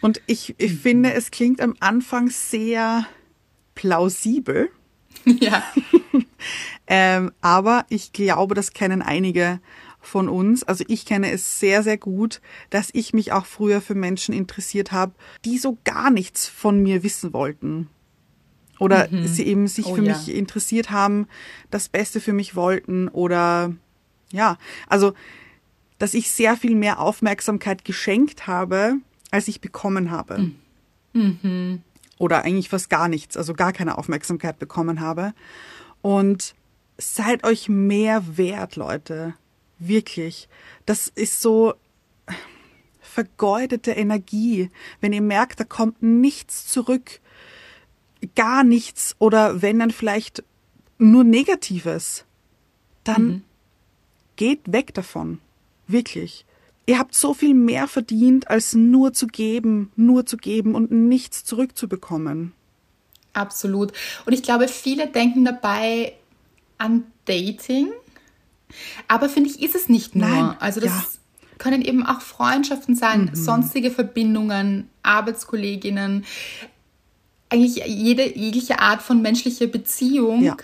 Und 0.00 0.20
ich, 0.26 0.56
ich 0.58 0.74
finde, 0.74 1.12
es 1.12 1.30
klingt 1.30 1.60
am 1.60 1.76
Anfang 1.78 2.28
sehr 2.28 3.06
plausibel. 3.76 4.70
Ja. 5.40 5.64
ähm, 6.86 7.32
aber 7.40 7.84
ich 7.88 8.12
glaube, 8.12 8.54
das 8.54 8.72
kennen 8.72 9.02
einige 9.02 9.58
von 10.00 10.28
uns. 10.28 10.62
Also 10.62 10.84
ich 10.86 11.04
kenne 11.04 11.32
es 11.32 11.58
sehr, 11.58 11.82
sehr 11.82 11.96
gut, 11.96 12.40
dass 12.70 12.90
ich 12.92 13.12
mich 13.12 13.32
auch 13.32 13.44
früher 13.44 13.80
für 13.80 13.96
Menschen 13.96 14.32
interessiert 14.32 14.92
habe, 14.92 15.14
die 15.44 15.58
so 15.58 15.78
gar 15.82 16.10
nichts 16.10 16.46
von 16.46 16.80
mir 16.80 17.02
wissen 17.02 17.32
wollten. 17.32 17.88
Oder 18.78 19.08
mhm. 19.10 19.26
sie 19.26 19.44
eben 19.46 19.66
sich 19.66 19.86
oh, 19.86 19.96
für 19.96 20.02
ja. 20.02 20.16
mich 20.16 20.32
interessiert 20.32 20.90
haben, 20.90 21.26
das 21.70 21.88
Beste 21.88 22.20
für 22.20 22.32
mich 22.32 22.54
wollten 22.54 23.08
oder 23.08 23.74
ja, 24.30 24.58
also 24.86 25.12
dass 25.98 26.14
ich 26.14 26.30
sehr 26.30 26.56
viel 26.56 26.74
mehr 26.74 27.00
Aufmerksamkeit 27.00 27.84
geschenkt 27.84 28.46
habe, 28.46 28.96
als 29.30 29.48
ich 29.48 29.60
bekommen 29.60 30.10
habe. 30.10 30.52
Mhm. 31.14 31.82
Oder 32.18 32.44
eigentlich 32.44 32.68
fast 32.68 32.88
gar 32.90 33.08
nichts, 33.08 33.36
also 33.36 33.54
gar 33.54 33.72
keine 33.72 33.98
Aufmerksamkeit 33.98 34.58
bekommen 34.58 35.00
habe. 35.00 35.34
Und 36.02 36.54
seid 36.98 37.44
euch 37.44 37.68
mehr 37.68 38.36
wert, 38.36 38.76
Leute. 38.76 39.34
Wirklich. 39.78 40.48
Das 40.86 41.08
ist 41.08 41.40
so 41.42 41.74
vergeudete 43.00 43.92
Energie. 43.92 44.70
Wenn 45.00 45.12
ihr 45.12 45.22
merkt, 45.22 45.60
da 45.60 45.64
kommt 45.64 46.02
nichts 46.02 46.66
zurück, 46.66 47.20
gar 48.34 48.64
nichts 48.64 49.16
oder 49.18 49.62
wenn 49.62 49.78
dann 49.78 49.90
vielleicht 49.90 50.42
nur 50.98 51.24
Negatives, 51.24 52.24
dann 53.04 53.22
mhm. 53.22 53.42
geht 54.36 54.72
weg 54.72 54.94
davon. 54.94 55.40
Wirklich. 55.86 56.44
Ihr 56.86 56.98
habt 56.98 57.14
so 57.14 57.34
viel 57.34 57.54
mehr 57.54 57.88
verdient, 57.88 58.48
als 58.48 58.74
nur 58.74 59.12
zu 59.12 59.26
geben, 59.26 59.90
nur 59.96 60.24
zu 60.24 60.36
geben 60.36 60.74
und 60.76 60.92
nichts 60.92 61.44
zurückzubekommen. 61.44 62.52
Absolut. 63.32 63.92
Und 64.24 64.32
ich 64.32 64.42
glaube, 64.42 64.68
viele 64.68 65.08
denken 65.08 65.44
dabei 65.44 66.14
an 66.78 67.04
Dating. 67.24 67.88
Aber 69.08 69.28
finde 69.28 69.50
ich, 69.50 69.62
ist 69.62 69.74
es 69.74 69.88
nicht 69.88 70.14
nur. 70.14 70.28
Nein, 70.28 70.56
also 70.60 70.80
das 70.80 70.90
ja. 70.90 71.04
können 71.58 71.82
eben 71.82 72.06
auch 72.06 72.20
Freundschaften 72.20 72.94
sein, 72.94 73.26
mhm. 73.26 73.34
sonstige 73.34 73.90
Verbindungen, 73.90 74.88
Arbeitskolleginnen, 75.02 76.24
eigentlich 77.48 77.84
jede 77.86 78.36
jegliche 78.36 78.80
Art 78.80 79.02
von 79.02 79.22
menschlicher 79.22 79.66
Beziehung. 79.66 80.42
Ja 80.42 80.56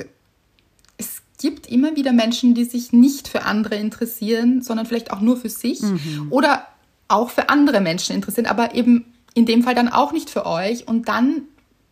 gibt 1.42 1.66
immer 1.66 1.96
wieder 1.96 2.12
Menschen, 2.12 2.54
die 2.54 2.64
sich 2.64 2.92
nicht 2.92 3.26
für 3.26 3.42
andere 3.42 3.75
interessieren, 3.75 4.62
sondern 4.62 4.87
vielleicht 4.87 5.11
auch 5.11 5.20
nur 5.20 5.37
für 5.37 5.49
sich 5.50 5.82
mhm. 5.82 6.28
oder 6.30 6.68
auch 7.08 7.30
für 7.30 7.49
andere 7.49 7.80
Menschen 7.80 8.14
interessieren, 8.14 8.46
aber 8.46 8.75
eben 8.75 9.04
in 9.34 9.44
dem 9.44 9.62
Fall 9.64 9.75
dann 9.75 9.88
auch 9.88 10.12
nicht 10.12 10.30
für 10.30 10.46
euch. 10.46 10.87
Und 10.87 11.08
dann, 11.08 11.42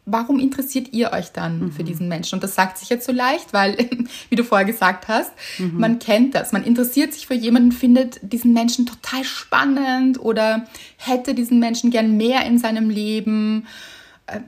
warum 0.06 0.38
interessiert 0.38 0.92
ihr 0.92 1.12
euch 1.12 1.32
dann 1.32 1.58
mhm. 1.58 1.72
für 1.72 1.82
diesen 1.82 2.06
Menschen? 2.06 2.36
Und 2.36 2.44
das 2.44 2.54
sagt 2.54 2.78
sich 2.78 2.88
jetzt 2.90 3.04
so 3.04 3.12
leicht, 3.12 3.52
weil, 3.52 3.76
wie 4.30 4.36
du 4.36 4.44
vorher 4.44 4.66
gesagt 4.66 5.08
hast, 5.08 5.32
mhm. 5.58 5.78
man 5.78 5.98
kennt 5.98 6.36
das. 6.36 6.52
Man 6.52 6.62
interessiert 6.62 7.12
sich 7.12 7.26
für 7.26 7.34
jemanden, 7.34 7.72
findet 7.72 8.20
diesen 8.22 8.52
Menschen 8.52 8.86
total 8.86 9.24
spannend 9.24 10.20
oder 10.20 10.66
hätte 10.96 11.34
diesen 11.34 11.58
Menschen 11.58 11.90
gern 11.90 12.16
mehr 12.16 12.46
in 12.46 12.58
seinem 12.58 12.88
Leben 12.88 13.66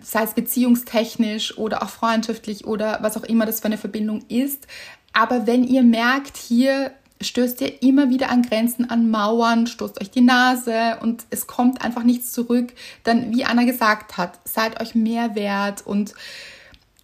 sei 0.02 0.22
es 0.22 0.34
beziehungstechnisch 0.34 1.58
oder 1.58 1.82
auch 1.82 1.88
freundschaftlich 1.88 2.66
oder 2.66 2.98
was 3.02 3.16
auch 3.16 3.24
immer 3.24 3.46
das 3.46 3.60
für 3.60 3.66
eine 3.66 3.78
Verbindung 3.78 4.24
ist. 4.28 4.66
Aber 5.12 5.46
wenn 5.46 5.64
ihr 5.64 5.82
merkt, 5.82 6.36
hier 6.36 6.92
stößt 7.20 7.60
ihr 7.60 7.82
immer 7.82 8.10
wieder 8.10 8.30
an 8.30 8.42
Grenzen, 8.42 8.90
an 8.90 9.10
Mauern, 9.10 9.66
stoßt 9.66 10.00
euch 10.00 10.10
die 10.10 10.20
Nase 10.20 10.98
und 11.00 11.24
es 11.30 11.46
kommt 11.46 11.82
einfach 11.82 12.02
nichts 12.02 12.32
zurück, 12.32 12.72
dann, 13.04 13.34
wie 13.34 13.44
Anna 13.44 13.64
gesagt 13.64 14.16
hat, 14.16 14.40
seid 14.44 14.80
euch 14.80 14.94
mehr 14.94 15.34
wert 15.34 15.86
und 15.86 16.14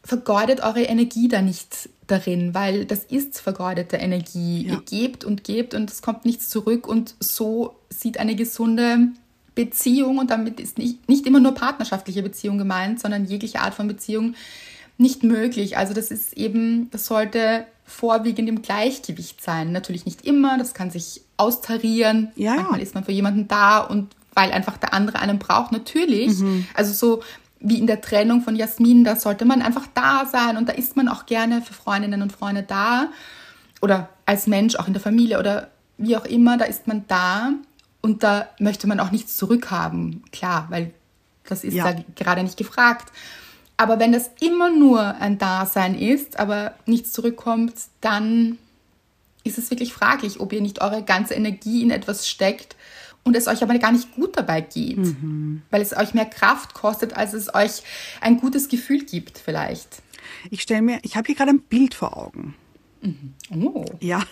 vergeudet 0.04 0.60
eure 0.60 0.82
Energie 0.82 1.28
da 1.28 1.42
nicht 1.42 1.90
darin, 2.06 2.54
weil 2.54 2.86
das 2.86 3.04
ist 3.04 3.40
vergeudete 3.40 3.96
Energie. 3.96 4.66
Ja. 4.66 4.74
Ihr 4.74 4.80
gebt 4.80 5.24
und 5.24 5.44
gebt 5.44 5.74
und 5.74 5.90
es 5.90 6.02
kommt 6.02 6.24
nichts 6.24 6.48
zurück 6.48 6.86
und 6.88 7.14
so 7.20 7.76
sieht 7.90 8.18
eine 8.18 8.34
gesunde 8.34 9.08
Beziehung 9.58 10.18
und 10.18 10.30
damit 10.30 10.60
ist 10.60 10.78
nicht, 10.78 11.08
nicht 11.08 11.26
immer 11.26 11.40
nur 11.40 11.52
partnerschaftliche 11.52 12.22
Beziehung 12.22 12.58
gemeint, 12.58 13.00
sondern 13.00 13.24
jegliche 13.24 13.60
Art 13.60 13.74
von 13.74 13.88
Beziehung 13.88 14.36
nicht 14.98 15.24
möglich. 15.24 15.76
Also 15.76 15.94
das 15.94 16.12
ist 16.12 16.34
eben, 16.34 16.88
das 16.92 17.06
sollte 17.06 17.66
vorwiegend 17.84 18.48
im 18.48 18.62
Gleichgewicht 18.62 19.42
sein. 19.42 19.72
Natürlich 19.72 20.04
nicht 20.04 20.24
immer, 20.24 20.58
das 20.58 20.74
kann 20.74 20.90
sich 20.90 21.22
austarieren. 21.38 22.30
Ja, 22.36 22.54
Manchmal 22.54 22.80
ist 22.80 22.94
man 22.94 23.02
für 23.02 23.10
jemanden 23.10 23.48
da 23.48 23.80
und 23.80 24.14
weil 24.32 24.52
einfach 24.52 24.76
der 24.76 24.94
andere 24.94 25.18
einen 25.18 25.40
braucht, 25.40 25.72
natürlich. 25.72 26.38
Mhm. 26.38 26.66
Also 26.74 26.92
so 26.92 27.22
wie 27.58 27.80
in 27.80 27.88
der 27.88 28.00
Trennung 28.00 28.42
von 28.42 28.54
Jasmin, 28.54 29.02
da 29.02 29.16
sollte 29.16 29.44
man 29.44 29.60
einfach 29.60 29.88
da 29.92 30.24
sein 30.30 30.56
und 30.56 30.68
da 30.68 30.72
ist 30.72 30.96
man 30.96 31.08
auch 31.08 31.26
gerne 31.26 31.62
für 31.62 31.74
Freundinnen 31.74 32.22
und 32.22 32.30
Freunde 32.30 32.62
da. 32.62 33.08
Oder 33.82 34.08
als 34.24 34.46
Mensch, 34.46 34.76
auch 34.76 34.86
in 34.86 34.92
der 34.92 35.02
Familie 35.02 35.40
oder 35.40 35.70
wie 35.96 36.16
auch 36.16 36.26
immer, 36.26 36.56
da 36.56 36.64
ist 36.64 36.86
man 36.86 37.04
da. 37.08 37.54
Und 38.00 38.22
da 38.22 38.48
möchte 38.58 38.86
man 38.86 39.00
auch 39.00 39.10
nichts 39.10 39.36
zurückhaben, 39.36 40.22
klar, 40.30 40.66
weil 40.70 40.92
das 41.44 41.64
ist 41.64 41.74
ja. 41.74 41.92
da 41.92 42.04
gerade 42.14 42.42
nicht 42.42 42.56
gefragt. 42.56 43.12
Aber 43.76 43.98
wenn 43.98 44.12
das 44.12 44.30
immer 44.40 44.70
nur 44.70 45.00
ein 45.16 45.38
Dasein 45.38 45.96
ist, 45.96 46.38
aber 46.38 46.74
nichts 46.86 47.12
zurückkommt, 47.12 47.74
dann 48.00 48.58
ist 49.44 49.58
es 49.58 49.70
wirklich 49.70 49.92
fraglich, 49.92 50.40
ob 50.40 50.52
ihr 50.52 50.60
nicht 50.60 50.80
eure 50.80 51.02
ganze 51.02 51.34
Energie 51.34 51.82
in 51.82 51.90
etwas 51.90 52.28
steckt 52.28 52.76
und 53.24 53.36
es 53.36 53.46
euch 53.46 53.62
aber 53.62 53.78
gar 53.78 53.92
nicht 53.92 54.12
gut 54.14 54.36
dabei 54.36 54.60
geht, 54.60 54.98
mhm. 54.98 55.62
weil 55.70 55.80
es 55.80 55.96
euch 55.96 56.14
mehr 56.14 56.26
Kraft 56.26 56.74
kostet, 56.74 57.16
als 57.16 57.34
es 57.34 57.54
euch 57.54 57.82
ein 58.20 58.38
gutes 58.40 58.68
Gefühl 58.68 59.04
gibt 59.04 59.38
vielleicht. 59.38 60.02
Ich 60.50 60.62
stelle 60.62 60.82
mir, 60.82 60.98
ich 61.02 61.16
habe 61.16 61.26
hier 61.26 61.34
gerade 61.34 61.50
ein 61.50 61.60
Bild 61.60 61.94
vor 61.94 62.16
Augen. 62.16 62.54
Mhm. 63.00 63.34
Oh. 63.62 63.84
Ja. 64.00 64.24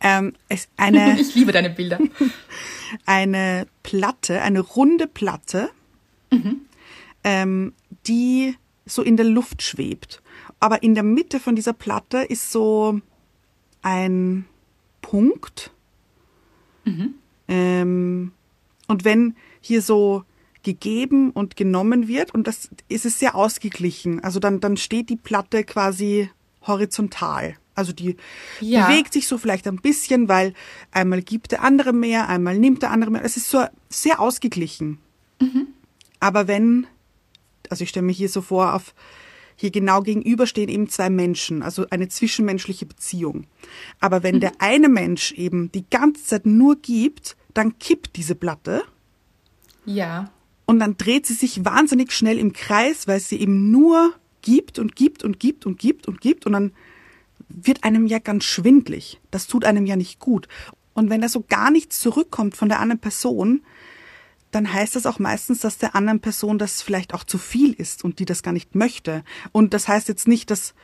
Ähm, 0.00 0.34
es 0.48 0.68
eine, 0.76 1.16
ich 1.20 1.34
liebe 1.34 1.52
deine 1.52 1.70
Bilder. 1.70 1.98
Eine 3.06 3.66
Platte, 3.82 4.42
eine 4.42 4.60
runde 4.60 5.06
Platte, 5.06 5.70
mhm. 6.30 6.60
ähm, 7.24 7.72
die 8.06 8.54
so 8.84 9.00
in 9.00 9.16
der 9.16 9.24
Luft 9.24 9.62
schwebt. 9.62 10.22
Aber 10.60 10.82
in 10.82 10.94
der 10.94 11.02
Mitte 11.02 11.40
von 11.40 11.56
dieser 11.56 11.72
Platte 11.72 12.18
ist 12.18 12.52
so 12.52 13.00
ein 13.80 14.44
Punkt. 15.00 15.72
Mhm. 16.84 17.14
Ähm, 17.48 18.32
und 18.88 19.04
wenn 19.06 19.36
hier 19.62 19.80
so 19.80 20.24
gegeben 20.62 21.30
und 21.30 21.56
genommen 21.56 22.08
wird, 22.08 22.34
und 22.34 22.46
das 22.46 22.70
ist 22.88 23.06
es 23.06 23.18
sehr 23.18 23.34
ausgeglichen, 23.34 24.22
also 24.22 24.38
dann, 24.38 24.60
dann 24.60 24.76
steht 24.76 25.08
die 25.08 25.16
Platte 25.16 25.64
quasi 25.64 26.30
horizontal. 26.66 27.56
Also 27.74 27.92
die 27.92 28.16
ja. 28.60 28.86
bewegt 28.86 29.12
sich 29.12 29.26
so 29.26 29.38
vielleicht 29.38 29.66
ein 29.66 29.76
bisschen, 29.76 30.28
weil 30.28 30.52
einmal 30.90 31.22
gibt 31.22 31.52
der 31.52 31.62
andere 31.62 31.92
mehr, 31.92 32.28
einmal 32.28 32.58
nimmt 32.58 32.82
der 32.82 32.90
andere 32.90 33.10
mehr. 33.10 33.24
Es 33.24 33.36
ist 33.36 33.48
so 33.48 33.64
sehr 33.88 34.20
ausgeglichen. 34.20 34.98
Mhm. 35.40 35.68
Aber 36.20 36.48
wenn, 36.48 36.86
also 37.70 37.82
ich 37.82 37.90
stelle 37.90 38.06
mir 38.06 38.12
hier 38.12 38.28
so 38.28 38.42
vor, 38.42 38.74
auf 38.74 38.94
hier 39.56 39.70
genau 39.70 40.00
gegenüber 40.00 40.46
stehen 40.46 40.68
eben 40.68 40.88
zwei 40.88 41.08
Menschen, 41.08 41.62
also 41.62 41.86
eine 41.90 42.08
zwischenmenschliche 42.08 42.86
Beziehung. 42.86 43.46
Aber 44.00 44.22
wenn 44.22 44.36
mhm. 44.36 44.40
der 44.40 44.52
eine 44.58 44.88
Mensch 44.88 45.32
eben 45.32 45.70
die 45.72 45.88
ganze 45.88 46.24
Zeit 46.24 46.46
nur 46.46 46.76
gibt, 46.76 47.36
dann 47.54 47.78
kippt 47.78 48.16
diese 48.16 48.34
Platte. 48.34 48.82
Ja. 49.84 50.30
Und 50.64 50.80
dann 50.80 50.96
dreht 50.96 51.26
sie 51.26 51.34
sich 51.34 51.64
wahnsinnig 51.64 52.12
schnell 52.12 52.38
im 52.38 52.52
Kreis, 52.52 53.06
weil 53.06 53.20
sie 53.20 53.40
eben 53.40 53.70
nur 53.70 54.12
gibt 54.42 54.78
und 54.78 54.96
gibt 54.96 55.22
und 55.22 55.38
gibt 55.38 55.66
und 55.66 55.78
gibt 55.78 56.08
und 56.08 56.20
gibt 56.20 56.46
und 56.46 56.52
dann 56.52 56.72
wird 57.54 57.84
einem 57.84 58.06
ja 58.06 58.18
ganz 58.18 58.44
schwindlig. 58.44 59.20
Das 59.30 59.46
tut 59.46 59.64
einem 59.64 59.86
ja 59.86 59.96
nicht 59.96 60.18
gut. 60.18 60.48
Und 60.94 61.10
wenn 61.10 61.20
da 61.20 61.28
so 61.28 61.44
gar 61.48 61.70
nichts 61.70 62.00
zurückkommt 62.00 62.56
von 62.56 62.68
der 62.68 62.80
anderen 62.80 63.00
Person, 63.00 63.62
dann 64.50 64.70
heißt 64.70 64.96
das 64.96 65.06
auch 65.06 65.18
meistens, 65.18 65.60
dass 65.60 65.78
der 65.78 65.94
anderen 65.94 66.20
Person 66.20 66.58
das 66.58 66.82
vielleicht 66.82 67.14
auch 67.14 67.24
zu 67.24 67.38
viel 67.38 67.72
ist 67.72 68.04
und 68.04 68.18
die 68.18 68.26
das 68.26 68.42
gar 68.42 68.52
nicht 68.52 68.74
möchte. 68.74 69.24
Und 69.50 69.72
das 69.72 69.88
heißt 69.88 70.08
jetzt 70.08 70.28
nicht, 70.28 70.50
dass 70.50 70.74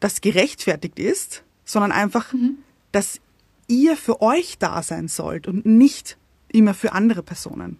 das 0.00 0.20
gerechtfertigt 0.20 0.98
ist, 0.98 1.44
sondern 1.64 1.92
einfach, 1.92 2.32
mhm. 2.32 2.58
dass 2.92 3.20
ihr 3.68 3.96
für 3.96 4.20
euch 4.20 4.58
da 4.58 4.82
sein 4.82 5.08
sollt 5.08 5.48
und 5.48 5.66
nicht 5.66 6.18
immer 6.48 6.74
für 6.74 6.92
andere 6.92 7.22
Personen. 7.22 7.78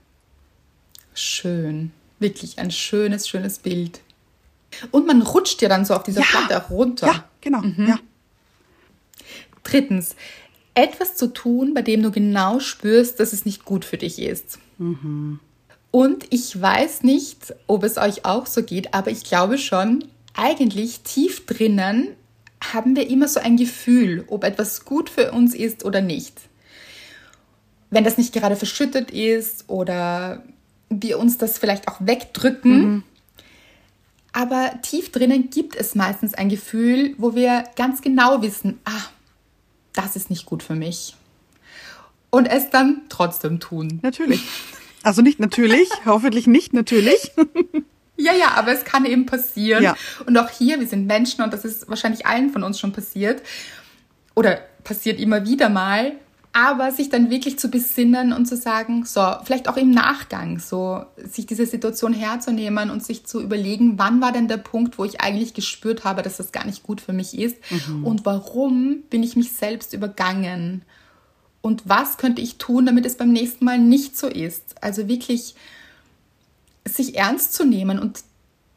Schön. 1.14 1.90
Wirklich 2.18 2.59
ein 2.59 2.71
schönes, 2.71 3.28
schönes 3.28 3.59
Bild. 3.59 4.00
Und 4.90 5.06
man 5.06 5.22
rutscht 5.22 5.62
ja 5.62 5.68
dann 5.68 5.84
so 5.84 5.94
auf 5.94 6.02
dieser 6.02 6.20
ja. 6.20 6.26
Platte 6.26 6.64
auch 6.64 6.70
runter. 6.70 7.06
Ja, 7.06 7.25
genau. 7.40 7.60
Mhm. 7.60 7.88
Ja. 7.88 7.98
Drittens, 9.64 10.14
etwas 10.75 11.16
zu 11.16 11.26
tun, 11.32 11.75
bei 11.75 11.82
dem 11.82 12.02
du 12.02 12.10
genau 12.10 12.60
spürst, 12.60 13.18
dass 13.20 13.32
es 13.32 13.44
nicht 13.44 13.64
gut 13.64 13.84
für 13.84 13.98
dich 13.98 14.18
ist. 14.20 14.58
Mhm. 14.78 15.40
Und 15.90 16.26
ich 16.30 16.60
weiß 16.60 17.02
nicht, 17.02 17.54
ob 17.66 17.82
es 17.82 17.96
euch 17.96 18.25
auch 18.25 18.46
so 18.46 18.62
geht, 18.62 18.94
aber 18.94 19.10
ich 19.10 19.25
glaube 19.25 19.58
schon, 19.58 20.04
eigentlich 20.34 21.00
tief 21.00 21.46
drinnen 21.46 22.08
haben 22.60 22.94
wir 22.94 23.08
immer 23.08 23.26
so 23.26 23.40
ein 23.40 23.56
Gefühl, 23.56 24.25
ob 24.28 24.44
etwas 24.44 24.84
gut 24.84 25.10
für 25.10 25.32
uns 25.32 25.54
ist 25.54 25.84
oder 25.84 26.00
nicht. 26.00 26.40
wenn 27.90 28.04
das 28.04 28.18
nicht 28.18 28.32
gerade 28.32 28.56
verschüttet 28.56 29.10
ist 29.10 29.64
oder 29.68 30.42
wir 30.90 31.18
uns 31.18 31.38
das 31.38 31.58
vielleicht 31.58 31.88
auch 31.88 31.96
wegdrücken. 32.00 33.02
Aber 34.32 34.73
tief 34.82 35.11
drinnen 35.11 35.50
gibt 35.50 35.75
es 35.75 35.94
meistens 35.94 36.35
ein 36.35 36.49
Gefühl, 36.49 37.14
wo 37.18 37.35
wir 37.35 37.64
ganz 37.76 38.02
genau 38.02 38.42
wissen, 38.42 38.78
ah, 38.85 39.04
das 39.92 40.16
ist 40.16 40.30
nicht 40.30 40.47
gut 40.47 40.62
für 40.62 40.75
mich. 40.75 41.16
Und 42.30 42.47
es 42.47 42.70
dann 42.70 43.02
trotzdem 43.08 43.58
tun. 43.58 44.00
Natürlich. 44.02 44.42
Also 45.02 45.23
nicht 45.23 45.40
natürlich, 45.40 45.88
hoffentlich 46.04 46.47
nicht 46.47 46.73
natürlich. 46.73 47.32
Ja, 48.16 48.35
ja, 48.35 48.52
aber 48.56 48.73
es 48.73 48.85
kann 48.85 49.04
eben 49.04 49.26
passieren. 49.26 49.82
Ja. 49.82 49.97
Und 50.26 50.37
auch 50.37 50.50
hier, 50.50 50.80
wir 50.80 50.87
sind 50.87 51.06
Menschen 51.06 51.42
und 51.42 51.52
das 51.52 51.64
ist 51.64 51.88
wahrscheinlich 51.88 52.26
allen 52.26 52.50
von 52.50 52.64
uns 52.64 52.78
schon 52.78 52.92
passiert. 52.92 53.42
Oder 54.35 54.61
passiert 54.85 55.20
immer 55.20 55.47
wieder 55.47 55.68
mal. 55.68 56.12
Aber 56.52 56.90
sich 56.90 57.09
dann 57.09 57.31
wirklich 57.31 57.59
zu 57.59 57.69
besinnen 57.69 58.33
und 58.33 58.47
zu 58.47 58.57
sagen, 58.57 59.05
so, 59.05 59.35
vielleicht 59.45 59.69
auch 59.69 59.76
im 59.76 59.90
Nachgang, 59.90 60.59
so, 60.59 61.05
sich 61.17 61.47
diese 61.47 61.67
Situation 61.67 62.12
herzunehmen 62.12 62.90
und 62.90 63.05
sich 63.05 63.26
zu 63.26 63.40
überlegen, 63.40 63.99
wann 63.99 64.21
war 64.21 64.33
denn 64.33 64.49
der 64.49 64.57
Punkt, 64.57 64.99
wo 64.99 65.05
ich 65.05 65.21
eigentlich 65.21 65.55
gespürt 65.55 66.05
habe, 66.05 66.23
dass 66.23 66.38
das 66.38 66.50
gar 66.50 66.64
nicht 66.64 66.83
gut 66.83 67.00
für 67.00 67.12
mich 67.12 67.38
ist 67.38 67.57
und 68.02 68.25
warum 68.25 69.02
bin 69.11 69.23
ich 69.23 69.37
mich 69.37 69.52
selbst 69.52 69.93
übergangen 69.93 70.83
und 71.61 71.83
was 71.88 72.17
könnte 72.17 72.40
ich 72.40 72.57
tun, 72.57 72.87
damit 72.87 73.05
es 73.05 73.17
beim 73.17 73.33
nächsten 73.33 73.64
Mal 73.64 73.78
nicht 73.78 74.17
so 74.17 74.26
ist. 74.26 74.83
Also 74.83 75.09
wirklich 75.09 75.55
sich 76.87 77.17
ernst 77.17 77.52
zu 77.52 77.64
nehmen. 77.64 77.99
Und 77.99 78.21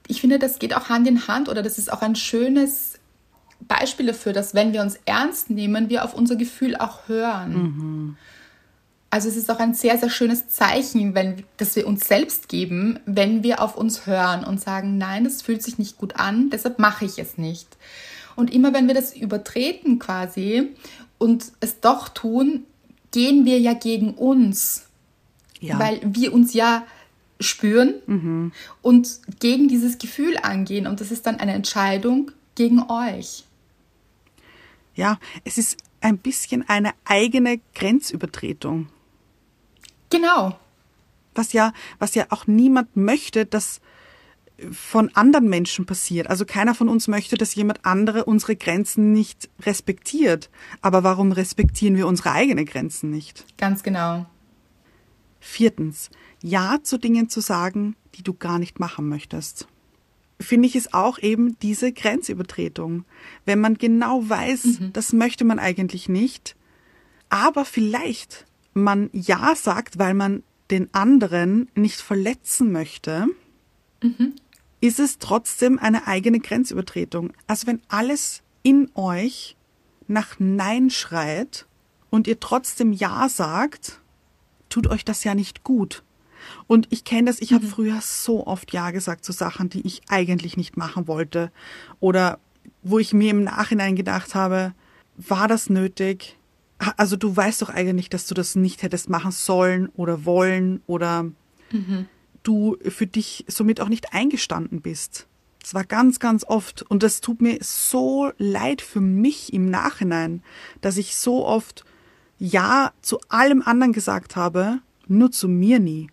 ich 0.08 0.22
finde, 0.22 0.40
das 0.40 0.60
geht 0.60 0.76
auch 0.76 0.90
Hand 0.90 1.08
in 1.08 1.28
Hand 1.28 1.48
oder 1.48 1.64
das 1.64 1.78
ist 1.78 1.92
auch 1.92 2.02
ein 2.02 2.16
schönes 2.16 3.00
Beispiel 3.68 4.08
dafür, 4.08 4.34
dass 4.34 4.54
wenn 4.54 4.74
wir 4.74 4.82
uns 4.82 5.00
ernst 5.06 5.50
nehmen, 5.50 5.90
wir 5.90 6.04
auf 6.04 6.14
unser 6.14 6.36
Gefühl 6.36 6.76
auch 6.76 7.08
hören. 7.08 8.18
Also 9.10 9.28
es 9.28 9.36
ist 9.36 9.52
auch 9.52 9.60
ein 9.60 9.74
sehr, 9.74 9.98
sehr 9.98 10.10
schönes 10.10 10.48
Zeichen, 10.48 11.14
wenn, 11.16 11.44
das 11.58 11.76
wir 11.76 11.86
uns 11.86 12.08
selbst 12.08 12.48
geben, 12.48 13.00
wenn 13.06 13.44
wir 13.44 13.62
auf 13.62 13.76
uns 13.76 14.06
hören 14.06 14.44
und 14.46 14.62
sagen, 14.62 14.98
nein, 14.98 15.26
das 15.26 15.42
fühlt 15.42 15.62
sich 15.62 15.78
nicht 15.78 15.98
gut 15.98 16.16
an, 16.16 16.50
deshalb 16.50 16.80
mache 16.80 17.04
ich 17.06 17.20
es 17.20 17.38
nicht. 17.38 17.68
Und 18.38 18.54
immer 18.54 18.74
wenn 18.74 18.88
wir 18.88 18.96
das 18.96 19.14
übertreten 19.16 20.00
quasi 20.00 20.70
und 21.18 21.52
es 21.60 21.82
doch 21.82 22.08
tun, 22.08 22.64
gehen 23.12 23.44
wir 23.44 23.60
ja 23.60 23.74
gegen 23.74 24.14
uns 24.14 24.86
Ja. 25.60 25.78
weil 25.78 26.00
wir 26.04 26.34
uns 26.34 26.54
ja 26.54 26.84
spüren 27.42 28.52
und 28.82 29.10
gegen 29.40 29.68
dieses 29.68 29.98
Gefühl 29.98 30.38
angehen. 30.42 30.88
Und 30.88 31.02
das 31.02 31.12
ist 31.12 31.26
dann 31.26 31.40
eine 31.40 31.54
Entscheidung 31.54 32.32
gegen 32.56 32.84
euch. 32.90 33.44
Ja, 34.96 35.20
es 35.44 35.58
ist 35.58 35.78
ein 36.02 36.18
bisschen 36.18 36.68
eine 36.68 36.92
eigene 37.06 37.60
Grenzübertretung. 37.76 38.90
Genau. 40.10 40.60
was 41.34 41.54
ja, 41.54 41.74
was 42.00 42.16
ja 42.16 42.26
auch 42.30 42.48
niemand 42.48 42.96
möchte, 42.98 43.46
dass 43.46 43.80
von 44.72 45.10
anderen 45.16 45.50
Menschen 45.50 45.86
passiert. 45.86 46.30
Also 46.30 46.46
keiner 46.46 46.76
von 46.76 46.88
uns 46.88 47.08
möchte, 47.08 47.38
dass 47.38 47.56
jemand 47.56 47.84
andere 47.86 48.26
unsere 48.26 48.56
Grenzen 48.56 49.12
nicht 49.12 49.50
respektiert. 49.62 50.50
Aber 50.82 51.04
warum 51.04 51.32
respektieren 51.32 51.96
wir 51.98 52.08
unsere 52.08 52.32
eigenen 52.32 52.66
Grenzen 52.66 53.10
nicht? 53.10 53.46
Ganz 53.58 53.82
genau. 53.82 54.28
Viertens, 55.40 56.12
Ja 56.44 56.78
zu 56.84 57.00
Dingen 57.00 57.30
zu 57.30 57.42
sagen, 57.42 57.96
die 58.16 58.24
du 58.24 58.34
gar 58.34 58.60
nicht 58.60 58.80
machen 58.80 59.10
möchtest. 59.10 59.68
Finde 60.42 60.68
ich 60.68 60.76
es 60.76 60.94
auch 60.94 61.20
eben 61.20 61.58
diese 61.60 61.92
Grenzübertretung. 61.92 63.06
Wenn 63.46 63.60
man 63.60 63.78
genau 63.78 64.28
weiß, 64.28 64.80
das 64.94 65.14
möchte 65.14 65.46
man 65.46 65.60
eigentlich 65.60 66.10
nicht, 66.10 66.56
aber 67.30 67.66
vielleicht 67.66 68.46
man 68.74 69.10
Ja 69.14 69.56
sagt, 69.56 70.00
weil 70.00 70.14
man 70.14 70.44
den 70.70 70.94
anderen 70.94 71.70
nicht 71.76 72.02
verletzen 72.02 72.72
möchte, 72.72 73.28
ist 74.82 75.00
es 75.00 75.20
trotzdem 75.20 75.78
eine 75.80 76.08
eigene 76.08 76.40
Grenzübertretung. 76.40 77.34
Also 77.48 77.68
wenn 77.68 77.82
alles 77.88 78.42
in 78.64 78.90
euch 78.96 79.56
nach 80.08 80.36
Nein 80.40 80.90
schreit 80.90 81.68
und 82.10 82.28
ihr 82.28 82.40
trotzdem 82.40 82.94
Ja 82.94 83.30
sagt, 83.30 84.02
tut 84.70 84.88
euch 84.88 85.06
das 85.06 85.24
ja 85.24 85.36
nicht 85.36 85.64
gut. 85.64 86.04
Und 86.68 86.88
ich 86.90 87.04
kenne 87.04 87.26
das, 87.26 87.42
ich 87.42 87.54
habe 87.54 87.66
früher 87.66 88.00
so 88.02 88.46
oft 88.48 88.74
Ja 88.74 88.92
gesagt 88.92 89.26
zu 89.26 89.32
Sachen, 89.32 89.70
die 89.70 89.86
ich 89.86 90.02
eigentlich 90.10 90.58
nicht 90.58 90.78
machen 90.78 91.08
wollte. 91.08 91.52
Oder 92.00 92.40
wo 92.84 93.00
ich 93.00 93.14
mir 93.14 93.32
im 93.32 93.44
Nachhinein 93.44 93.96
gedacht 93.96 94.36
habe, 94.36 94.74
war 95.18 95.48
das 95.48 95.70
nötig? 95.70 96.38
Also 96.98 97.16
du 97.16 97.36
weißt 97.36 97.62
doch 97.62 97.70
eigentlich, 97.70 98.10
dass 98.10 98.26
du 98.26 98.34
das 98.34 98.56
nicht 98.56 98.82
hättest 98.82 99.10
machen 99.10 99.32
sollen 99.32 99.88
oder 99.96 100.26
wollen 100.26 100.82
oder 100.88 101.32
du 102.44 102.78
für 102.90 103.08
dich 103.08 103.46
somit 103.48 103.82
auch 103.82 103.90
nicht 103.90 104.14
eingestanden 104.14 104.82
bist. 104.82 105.28
Das 105.62 105.74
war 105.74 105.84
ganz, 105.84 106.20
ganz 106.20 106.44
oft. 106.44 106.82
Und 106.84 107.04
das 107.04 107.22
tut 107.22 107.42
mir 107.42 107.60
so 107.62 108.32
leid 108.38 108.82
für 108.82 109.02
mich 109.02 109.54
im 109.54 109.70
Nachhinein, 109.70 110.44
dass 110.82 110.98
ich 110.98 111.16
so 111.16 111.46
oft 111.46 111.86
Ja 112.40 112.94
zu 113.02 113.20
allem 113.30 113.62
anderen 113.62 113.94
gesagt 113.94 114.36
habe, 114.36 114.80
nur 115.08 115.32
zu 115.32 115.48
mir 115.48 115.80
nie. 115.80 116.10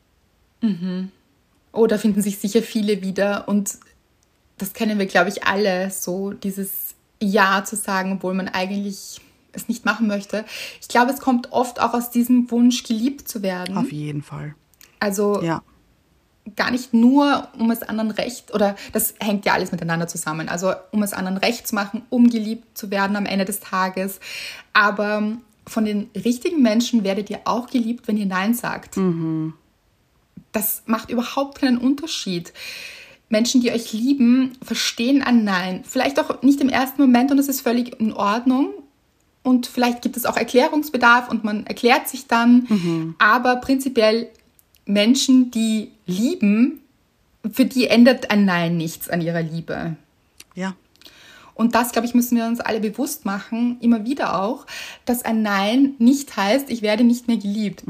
Oh, 1.73 1.87
da 1.87 1.99
finden 1.99 2.23
sich 2.23 2.39
sicher 2.39 2.63
viele 2.63 3.03
wieder. 3.03 3.49
Und 3.49 3.79
das 4.59 4.73
kennen 4.73 4.99
wir, 4.99 5.07
glaube 5.07 5.29
ich, 5.31 5.45
alle. 5.45 5.91
So 5.91 6.33
dieses 6.33 6.95
Ja 7.23 7.65
zu 7.65 7.77
sagen, 7.77 8.13
obwohl 8.15 8.35
man 8.35 8.49
eigentlich 8.49 9.21
es 9.53 9.69
nicht 9.69 9.85
machen 9.85 10.07
möchte. 10.07 10.45
Ich 10.81 10.89
glaube, 10.89 11.13
es 11.13 11.21
kommt 11.21 11.53
oft 11.53 11.81
auch 11.81 11.95
aus 11.95 12.11
diesem 12.11 12.51
Wunsch, 12.51 12.83
geliebt 12.85 13.29
zu 13.29 13.43
werden. 13.43 13.77
Auf 13.77 13.93
jeden 13.93 14.23
Fall. 14.23 14.55
Also 15.01 15.43
Ja. 15.43 15.63
gar 16.57 16.71
nicht 16.71 16.93
nur, 16.95 17.49
um 17.59 17.71
es 17.71 17.83
anderen 17.83 18.11
recht, 18.11 18.55
oder 18.55 18.77
das 18.93 19.15
hängt 19.21 19.45
ja 19.47 19.55
alles 19.55 19.73
miteinander 19.73 20.09
zusammen, 20.09 20.49
also 20.49 20.73
um 20.93 21.03
es 21.03 21.13
anderen 21.13 21.39
recht 21.39 21.67
zu 21.67 21.75
machen, 21.75 22.03
um 22.11 22.29
geliebt 22.31 22.77
zu 22.77 22.91
werden 22.91 23.17
am 23.17 23.27
Ende 23.27 23.45
des 23.45 23.61
Tages. 23.61 24.21
Aber 24.73 25.37
von 25.67 25.85
den 25.85 26.11
richtigen 26.15 26.63
Menschen 26.63 27.05
werdet 27.05 27.31
ihr 27.31 27.41
auch 27.45 27.69
geliebt, 27.69 28.09
wenn 28.09 28.17
ihr 28.17 28.27
Nein 28.27 28.55
sagt. 28.55 28.97
Das 30.53 30.83
macht 30.87 31.11
überhaupt 31.11 31.61
keinen 31.61 31.79
Unterschied. 31.79 32.53
Menschen, 33.29 33.61
die 33.61 33.71
euch 33.71 33.93
lieben, 33.93 34.53
verstehen 34.63 35.23
ein 35.23 35.45
Nein. 35.45 35.83
Vielleicht 35.85 36.19
auch 36.19 36.43
nicht 36.43 36.61
im 36.61 36.69
ersten 36.71 37.01
Moment 37.03 37.31
und 37.31 37.37
das 37.37 37.49
ist 37.49 37.61
völlig 37.61 38.01
in 38.01 38.13
Ordnung. 38.13 38.71
Und 39.43 39.67
vielleicht 39.67 40.03
gibt 40.03 40.17
es 40.17 40.27
auch 40.27 40.37
Erklärungsbedarf 40.37 41.29
und 41.29 41.45
man 41.45 41.67
erklärt 41.67 42.09
sich 42.09 42.27
dann. 42.27 42.67
Aber 43.19 43.57
prinzipiell 43.57 44.29
Menschen, 44.87 45.51
die 45.51 45.93
lieben, 46.07 46.81
für 47.53 47.65
die 47.65 47.87
ändert 47.87 48.31
ein 48.31 48.45
Nein 48.45 48.77
nichts 48.77 49.09
an 49.09 49.21
ihrer 49.21 49.43
Liebe. 49.43 49.97
Ja. 50.55 50.75
Und 51.55 51.75
das, 51.75 51.93
glaube 51.93 52.07
ich, 52.07 52.15
müssen 52.15 52.37
wir 52.37 52.47
uns 52.47 52.61
alle 52.61 52.81
bewusst 52.81 53.25
machen, 53.25 53.79
immer 53.81 54.05
wieder 54.05 54.41
auch, 54.41 54.65
dass 55.05 55.25
ein 55.25 55.43
Nein 55.43 55.95
nicht 55.99 56.37
heißt, 56.37 56.71
ich 56.71 56.83
werde 56.83 57.05
nicht 57.05 57.27
mehr 57.27 57.37
geliebt. 57.37 57.83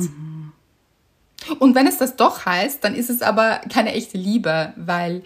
Und 1.59 1.75
wenn 1.75 1.87
es 1.87 1.99
das 1.99 2.17
doch 2.17 2.45
heißt, 2.47 2.83
dann 2.83 2.95
ist 2.95 3.11
es 3.11 3.23
aber 3.23 3.61
keine 3.73 3.93
echte 3.95 4.19
Liebe, 4.19 4.73
weil 4.77 5.23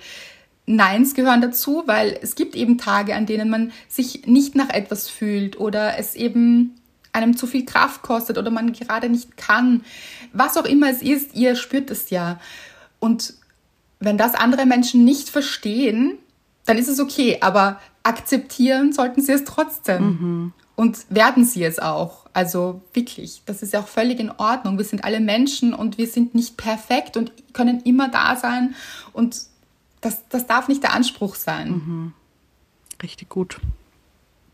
Neins 0.66 1.14
gehören 1.14 1.40
dazu, 1.40 1.82
weil 1.86 2.18
es 2.22 2.34
gibt 2.34 2.54
eben 2.54 2.78
Tage, 2.78 3.14
an 3.14 3.26
denen 3.26 3.50
man 3.50 3.72
sich 3.88 4.26
nicht 4.26 4.54
nach 4.54 4.70
etwas 4.70 5.08
fühlt 5.08 5.58
oder 5.58 5.98
es 5.98 6.14
eben 6.14 6.74
einem 7.12 7.36
zu 7.36 7.46
viel 7.46 7.66
Kraft 7.66 8.02
kostet 8.02 8.38
oder 8.38 8.50
man 8.50 8.72
gerade 8.72 9.08
nicht 9.08 9.36
kann. 9.36 9.84
Was 10.32 10.56
auch 10.56 10.64
immer 10.64 10.90
es 10.90 11.02
ist, 11.02 11.34
ihr 11.34 11.56
spürt 11.56 11.90
es 11.90 12.10
ja. 12.10 12.40
Und 13.00 13.34
wenn 14.00 14.16
das 14.16 14.34
andere 14.34 14.66
Menschen 14.66 15.04
nicht 15.04 15.28
verstehen, 15.28 16.18
dann 16.64 16.78
ist 16.78 16.88
es 16.88 17.00
okay, 17.00 17.38
aber 17.40 17.80
akzeptieren 18.02 18.92
sollten 18.92 19.20
sie 19.20 19.32
es 19.32 19.44
trotzdem. 19.44 20.52
Und 20.76 20.98
werden 21.10 21.44
sie 21.44 21.64
es 21.64 21.78
auch. 21.78 22.21
Also 22.32 22.82
wirklich, 22.94 23.42
das 23.46 23.62
ist 23.62 23.72
ja 23.72 23.80
auch 23.80 23.88
völlig 23.88 24.18
in 24.18 24.30
Ordnung. 24.30 24.78
Wir 24.78 24.84
sind 24.84 25.04
alle 25.04 25.20
Menschen 25.20 25.74
und 25.74 25.98
wir 25.98 26.06
sind 26.06 26.34
nicht 26.34 26.56
perfekt 26.56 27.16
und 27.16 27.32
können 27.52 27.80
immer 27.82 28.08
da 28.08 28.36
sein. 28.36 28.74
Und 29.12 29.42
das, 30.00 30.22
das 30.28 30.46
darf 30.46 30.68
nicht 30.68 30.82
der 30.82 30.94
Anspruch 30.94 31.34
sein. 31.34 32.14
Richtig 33.02 33.28
gut. 33.28 33.60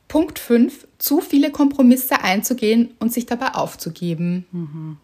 Punkt 0.08 0.38
5, 0.38 0.86
zu 0.98 1.20
viele 1.20 1.50
Kompromisse 1.50 2.22
einzugehen 2.22 2.94
und 2.98 3.12
sich 3.12 3.26
dabei 3.26 3.54
aufzugeben. 3.54 4.98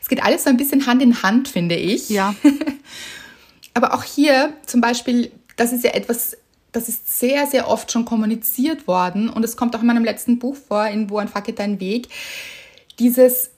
Es 0.00 0.08
geht 0.08 0.22
alles 0.22 0.44
so 0.44 0.50
ein 0.50 0.56
bisschen 0.56 0.86
Hand 0.86 1.02
in 1.02 1.22
Hand, 1.22 1.48
finde 1.48 1.76
ich. 1.76 2.08
Ja. 2.08 2.34
Aber 3.74 3.94
auch 3.94 4.02
hier 4.02 4.54
zum 4.66 4.80
Beispiel, 4.80 5.30
das 5.56 5.72
ist 5.72 5.84
ja 5.84 5.90
etwas, 5.90 6.36
das 6.74 6.88
ist 6.88 7.18
sehr, 7.18 7.46
sehr 7.46 7.68
oft 7.68 7.90
schon 7.90 8.04
kommuniziert 8.04 8.86
worden 8.86 9.28
und 9.28 9.44
es 9.44 9.56
kommt 9.56 9.74
auch 9.76 9.80
in 9.80 9.86
meinem 9.86 10.04
letzten 10.04 10.38
Buch 10.38 10.56
vor, 10.56 10.86
in 10.88 11.08
Wo 11.08 11.20
entfacke 11.20 11.52
dein 11.52 11.80
Weg, 11.80 12.08
dieses 12.98 13.50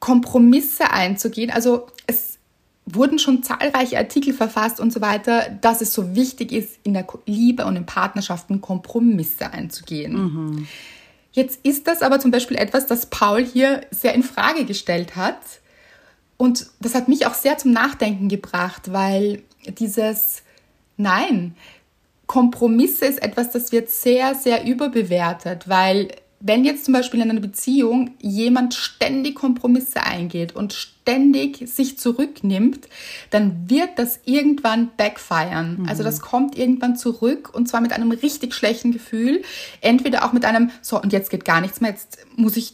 Kompromisse 0.00 0.90
einzugehen. 0.90 1.50
Also 1.50 1.86
es 2.06 2.38
wurden 2.86 3.18
schon 3.18 3.42
zahlreiche 3.42 3.98
Artikel 3.98 4.32
verfasst 4.32 4.80
und 4.80 4.92
so 4.92 5.00
weiter, 5.00 5.50
dass 5.60 5.82
es 5.82 5.92
so 5.92 6.16
wichtig 6.16 6.50
ist, 6.50 6.78
in 6.82 6.94
der 6.94 7.06
Liebe 7.26 7.66
und 7.66 7.76
in 7.76 7.86
Partnerschaften 7.86 8.60
Kompromisse 8.60 9.52
einzugehen. 9.52 10.66
Jetzt 11.32 11.60
ist 11.62 11.86
das 11.86 12.02
aber 12.02 12.20
zum 12.20 12.30
Beispiel 12.30 12.56
etwas, 12.56 12.86
das 12.86 13.06
Paul 13.06 13.44
hier 13.44 13.82
sehr 13.90 14.14
in 14.14 14.22
Frage 14.22 14.64
gestellt 14.64 15.14
hat. 15.14 15.38
Und 16.38 16.66
das 16.80 16.94
hat 16.94 17.08
mich 17.08 17.26
auch 17.26 17.34
sehr 17.34 17.58
zum 17.58 17.70
Nachdenken 17.70 18.28
gebracht, 18.28 18.92
weil 18.92 19.42
dieses 19.78 20.42
Nein, 20.96 21.54
Kompromisse 22.32 23.04
ist 23.04 23.22
etwas, 23.22 23.50
das 23.50 23.72
wird 23.72 23.90
sehr, 23.90 24.34
sehr 24.34 24.64
überbewertet, 24.64 25.68
weil 25.68 26.08
wenn 26.40 26.64
jetzt 26.64 26.86
zum 26.86 26.94
Beispiel 26.94 27.20
in 27.20 27.30
einer 27.30 27.40
Beziehung 27.40 28.12
jemand 28.22 28.72
ständig 28.72 29.34
Kompromisse 29.34 30.02
eingeht 30.02 30.56
und 30.56 30.72
ständig 30.72 31.68
sich 31.68 31.98
zurücknimmt, 31.98 32.88
dann 33.28 33.68
wird 33.68 33.90
das 33.98 34.18
irgendwann 34.24 34.88
backfiren. 34.96 35.80
Mhm. 35.80 35.88
Also 35.90 36.02
das 36.02 36.20
kommt 36.20 36.56
irgendwann 36.56 36.96
zurück 36.96 37.50
und 37.52 37.68
zwar 37.68 37.82
mit 37.82 37.92
einem 37.92 38.10
richtig 38.10 38.54
schlechten 38.54 38.92
Gefühl. 38.92 39.42
Entweder 39.82 40.24
auch 40.24 40.32
mit 40.32 40.46
einem, 40.46 40.70
so 40.80 40.98
und 40.98 41.12
jetzt 41.12 41.28
geht 41.28 41.44
gar 41.44 41.60
nichts 41.60 41.82
mehr, 41.82 41.90
jetzt 41.90 42.16
muss 42.34 42.56
ich, 42.56 42.72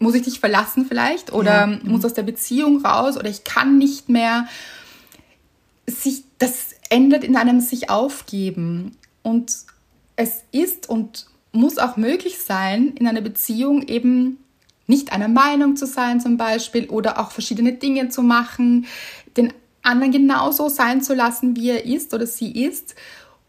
muss 0.00 0.16
ich 0.16 0.22
dich 0.22 0.40
verlassen 0.40 0.84
vielleicht 0.84 1.32
oder 1.32 1.60
ja. 1.60 1.66
mhm. 1.68 1.80
muss 1.84 2.04
aus 2.04 2.14
der 2.14 2.24
Beziehung 2.24 2.84
raus 2.84 3.16
oder 3.16 3.28
ich 3.28 3.44
kann 3.44 3.78
nicht 3.78 4.08
mehr. 4.08 4.48
Sich, 5.88 6.24
das 6.38 6.75
endet 6.90 7.24
in 7.24 7.36
einem 7.36 7.60
sich 7.60 7.90
aufgeben 7.90 8.96
und 9.22 9.52
es 10.16 10.42
ist 10.52 10.88
und 10.88 11.26
muss 11.52 11.78
auch 11.78 11.96
möglich 11.96 12.38
sein, 12.38 12.92
in 12.96 13.06
einer 13.06 13.20
Beziehung 13.20 13.82
eben 13.82 14.38
nicht 14.86 15.12
einer 15.12 15.28
Meinung 15.28 15.76
zu 15.76 15.86
sein 15.86 16.20
zum 16.20 16.36
Beispiel 16.36 16.88
oder 16.88 17.18
auch 17.18 17.30
verschiedene 17.30 17.72
Dinge 17.72 18.08
zu 18.08 18.22
machen, 18.22 18.86
den 19.36 19.52
anderen 19.82 20.12
genauso 20.12 20.68
sein 20.68 21.02
zu 21.02 21.14
lassen, 21.14 21.56
wie 21.56 21.70
er 21.70 21.84
ist 21.84 22.14
oder 22.14 22.26
sie 22.26 22.64
ist 22.64 22.94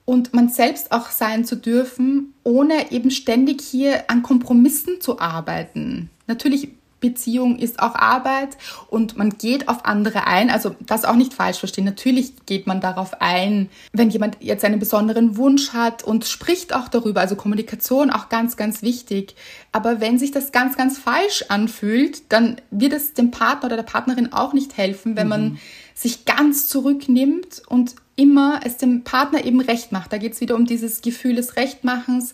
und 0.06 0.34
man 0.34 0.50
selbst 0.50 0.92
auch 0.92 1.10
sein 1.10 1.46
zu 1.46 1.56
dürfen, 1.56 2.34
ohne 2.44 2.92
eben 2.92 3.12
ständig 3.12 3.62
hier 3.62 4.10
an 4.10 4.24
Kompromissen 4.24 5.02
zu 5.02 5.20
arbeiten. 5.20 6.10
Natürlich 6.28 6.70
Beziehung 7.00 7.60
ist 7.60 7.80
auch 7.80 7.96
Arbeit 7.96 8.58
und 8.90 9.18
man 9.18 9.38
geht 9.38 9.70
auf 9.70 9.86
andere 9.86 10.26
ein. 10.26 10.50
Also 10.50 10.76
das 10.80 11.06
auch 11.06 11.16
nicht 11.16 11.34
falsch 11.34 11.60
verstehen. 11.60 11.86
Natürlich 11.86 12.46
geht 12.46 12.66
man 12.66 12.82
darauf 12.82 13.22
ein, 13.22 13.70
wenn 13.94 14.10
jemand 14.10 14.38
jetzt 14.40 14.66
einen 14.66 14.80
besonderen 14.80 15.38
Wunsch 15.38 15.74
hat 15.74 16.04
und 16.04 16.26
spricht 16.26 16.74
auch 16.74 16.88
darüber. 16.88 17.22
Also 17.22 17.36
Kommunikation 17.36 18.10
auch 18.10 18.30
ganz, 18.30 18.58
ganz 18.58 18.82
wichtig. 18.82 19.36
Aber 19.72 20.02
wenn 20.02 20.18
sich 20.18 20.32
das 20.32 20.52
ganz, 20.52 20.76
ganz 20.76 20.98
falsch 20.98 21.46
anfühlt, 21.50 22.32
dann 22.32 22.58
wird 22.72 22.94
es 22.94 23.14
dem 23.14 23.30
Partner 23.30 23.68
oder 23.68 23.76
der 23.76 23.84
Partnerin 23.84 24.34
auch 24.34 24.54
nicht 24.54 24.76
helfen, 24.78 25.16
wenn 25.16 25.28
mhm. 25.28 25.30
man 25.30 25.60
sich 25.94 26.26
ganz 26.26 26.68
zurücknimmt 26.68 27.62
und 27.68 27.96
immer 28.16 28.62
es 28.64 28.78
dem 28.78 29.04
Partner 29.04 29.46
eben 29.46 29.62
recht 29.62 29.92
macht. 29.92 30.12
Da 30.12 30.18
geht 30.18 30.34
es 30.34 30.42
wieder 30.42 30.56
um 30.56 30.66
dieses 30.66 31.02
Gefühl 31.02 31.36
des 31.36 31.56
Rechtmachens. 31.56 32.34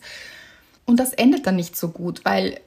Und 0.86 1.00
das 1.00 1.14
endet 1.14 1.48
dann 1.48 1.56
nicht 1.56 1.78
so 1.78 1.90
gut, 1.90 2.26
weil 2.26 2.60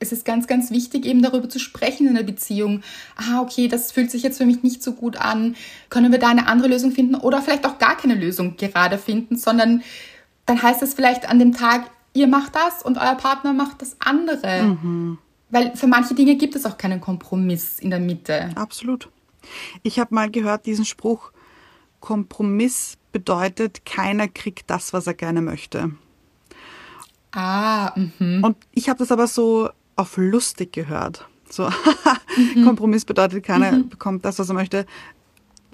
es 0.00 0.12
ist 0.12 0.24
ganz, 0.24 0.46
ganz 0.46 0.70
wichtig, 0.70 1.04
eben 1.04 1.22
darüber 1.22 1.48
zu 1.48 1.58
sprechen 1.58 2.08
in 2.08 2.14
der 2.14 2.22
Beziehung. 2.22 2.82
Ah, 3.16 3.40
okay, 3.40 3.68
das 3.68 3.92
fühlt 3.92 4.10
sich 4.10 4.22
jetzt 4.22 4.38
für 4.38 4.46
mich 4.46 4.62
nicht 4.62 4.82
so 4.82 4.94
gut 4.94 5.16
an. 5.16 5.54
Können 5.90 6.10
wir 6.10 6.18
da 6.18 6.28
eine 6.28 6.48
andere 6.48 6.68
Lösung 6.68 6.90
finden 6.90 7.14
oder 7.14 7.42
vielleicht 7.42 7.66
auch 7.66 7.78
gar 7.78 7.96
keine 7.96 8.14
Lösung 8.14 8.56
gerade 8.56 8.98
finden, 8.98 9.36
sondern 9.36 9.82
dann 10.46 10.62
heißt 10.62 10.82
es 10.82 10.94
vielleicht 10.94 11.28
an 11.28 11.38
dem 11.38 11.52
Tag, 11.52 11.90
ihr 12.14 12.26
macht 12.26 12.56
das 12.56 12.82
und 12.82 12.96
euer 12.96 13.14
Partner 13.14 13.52
macht 13.52 13.82
das 13.82 13.96
andere. 14.00 14.62
Mhm. 14.62 15.18
Weil 15.50 15.76
für 15.76 15.86
manche 15.86 16.14
Dinge 16.14 16.36
gibt 16.36 16.56
es 16.56 16.64
auch 16.64 16.78
keinen 16.78 17.00
Kompromiss 17.00 17.78
in 17.78 17.90
der 17.90 18.00
Mitte. 18.00 18.50
Absolut. 18.54 19.10
Ich 19.82 19.98
habe 19.98 20.14
mal 20.14 20.30
gehört 20.30 20.66
diesen 20.66 20.84
Spruch, 20.84 21.32
Kompromiss 22.00 22.96
bedeutet, 23.12 23.84
keiner 23.84 24.28
kriegt 24.28 24.70
das, 24.70 24.92
was 24.92 25.06
er 25.06 25.14
gerne 25.14 25.42
möchte. 25.42 25.92
Ah, 27.32 27.92
mh. 28.18 28.46
Und 28.46 28.56
ich 28.72 28.88
habe 28.88 28.98
das 28.98 29.12
aber 29.12 29.26
so 29.26 29.70
auf 30.00 30.16
lustig 30.16 30.72
gehört. 30.72 31.28
So, 31.48 31.68
mhm. 32.36 32.64
Kompromiss 32.64 33.04
bedeutet, 33.04 33.44
keiner 33.44 33.72
mhm. 33.72 33.88
bekommt 33.88 34.24
das, 34.24 34.38
was 34.38 34.48
er 34.48 34.54
möchte. 34.54 34.86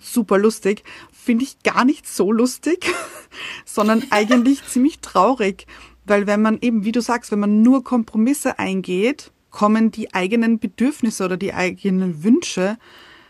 Super 0.01 0.39
lustig. 0.39 0.83
Finde 1.12 1.45
ich 1.45 1.62
gar 1.62 1.85
nicht 1.85 2.09
so 2.09 2.33
lustig, 2.33 2.87
sondern 3.65 4.03
eigentlich 4.11 4.65
ziemlich 4.69 5.01
traurig. 5.01 5.67
Weil 6.05 6.27
wenn 6.27 6.43
man 6.43 6.59
eben, 6.61 6.85
wie 6.85 6.93
du 6.93 7.01
sagst, 7.01 7.31
wenn 7.33 7.41
man 7.41 7.62
nur 7.62 7.85
Kompromisse 7.85 8.59
eingeht, 8.59 9.33
kommen 9.51 9.91
die 9.91 10.15
eigenen 10.15 10.59
Bedürfnisse 10.59 11.25
oder 11.25 11.37
die 11.37 11.55
eigenen 11.55 12.23
Wünsche 12.23 12.79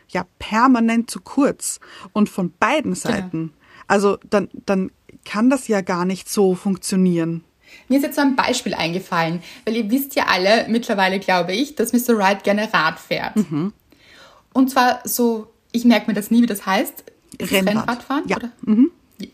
ja 0.08 0.24
permanent 0.38 1.10
zu 1.10 1.20
kurz. 1.20 1.80
Und 2.12 2.28
von 2.28 2.52
beiden 2.58 2.94
Seiten. 2.94 3.52
Ja. 3.54 3.84
Also 3.88 4.18
dann, 4.28 4.48
dann 4.66 4.90
kann 5.24 5.50
das 5.50 5.68
ja 5.68 5.80
gar 5.80 6.04
nicht 6.04 6.28
so 6.28 6.54
funktionieren. 6.54 7.44
Mir 7.88 7.98
ist 7.98 8.04
jetzt 8.04 8.16
so 8.16 8.22
ein 8.22 8.36
Beispiel 8.36 8.74
eingefallen, 8.74 9.42
weil 9.64 9.76
ihr 9.76 9.90
wisst 9.90 10.14
ja 10.16 10.24
alle 10.28 10.66
mittlerweile, 10.68 11.18
glaube 11.18 11.52
ich, 11.52 11.74
dass 11.74 11.92
Mr. 11.92 12.16
Wright 12.16 12.44
gerne 12.44 12.72
Rad 12.72 12.98
fährt. 12.98 13.36
Mhm. 13.36 13.72
Und 14.52 14.70
zwar 14.70 15.00
so, 15.04 15.48
ich 15.72 15.84
merke 15.84 16.08
mir 16.08 16.14
das 16.14 16.30
nie, 16.30 16.42
wie 16.42 16.46
das 16.46 16.66
heißt. 16.66 17.04
Rennrad. 17.40 17.66
Rennradfahren? 17.66 18.24
Ja. 18.28 18.38
Mhm. 18.62 18.90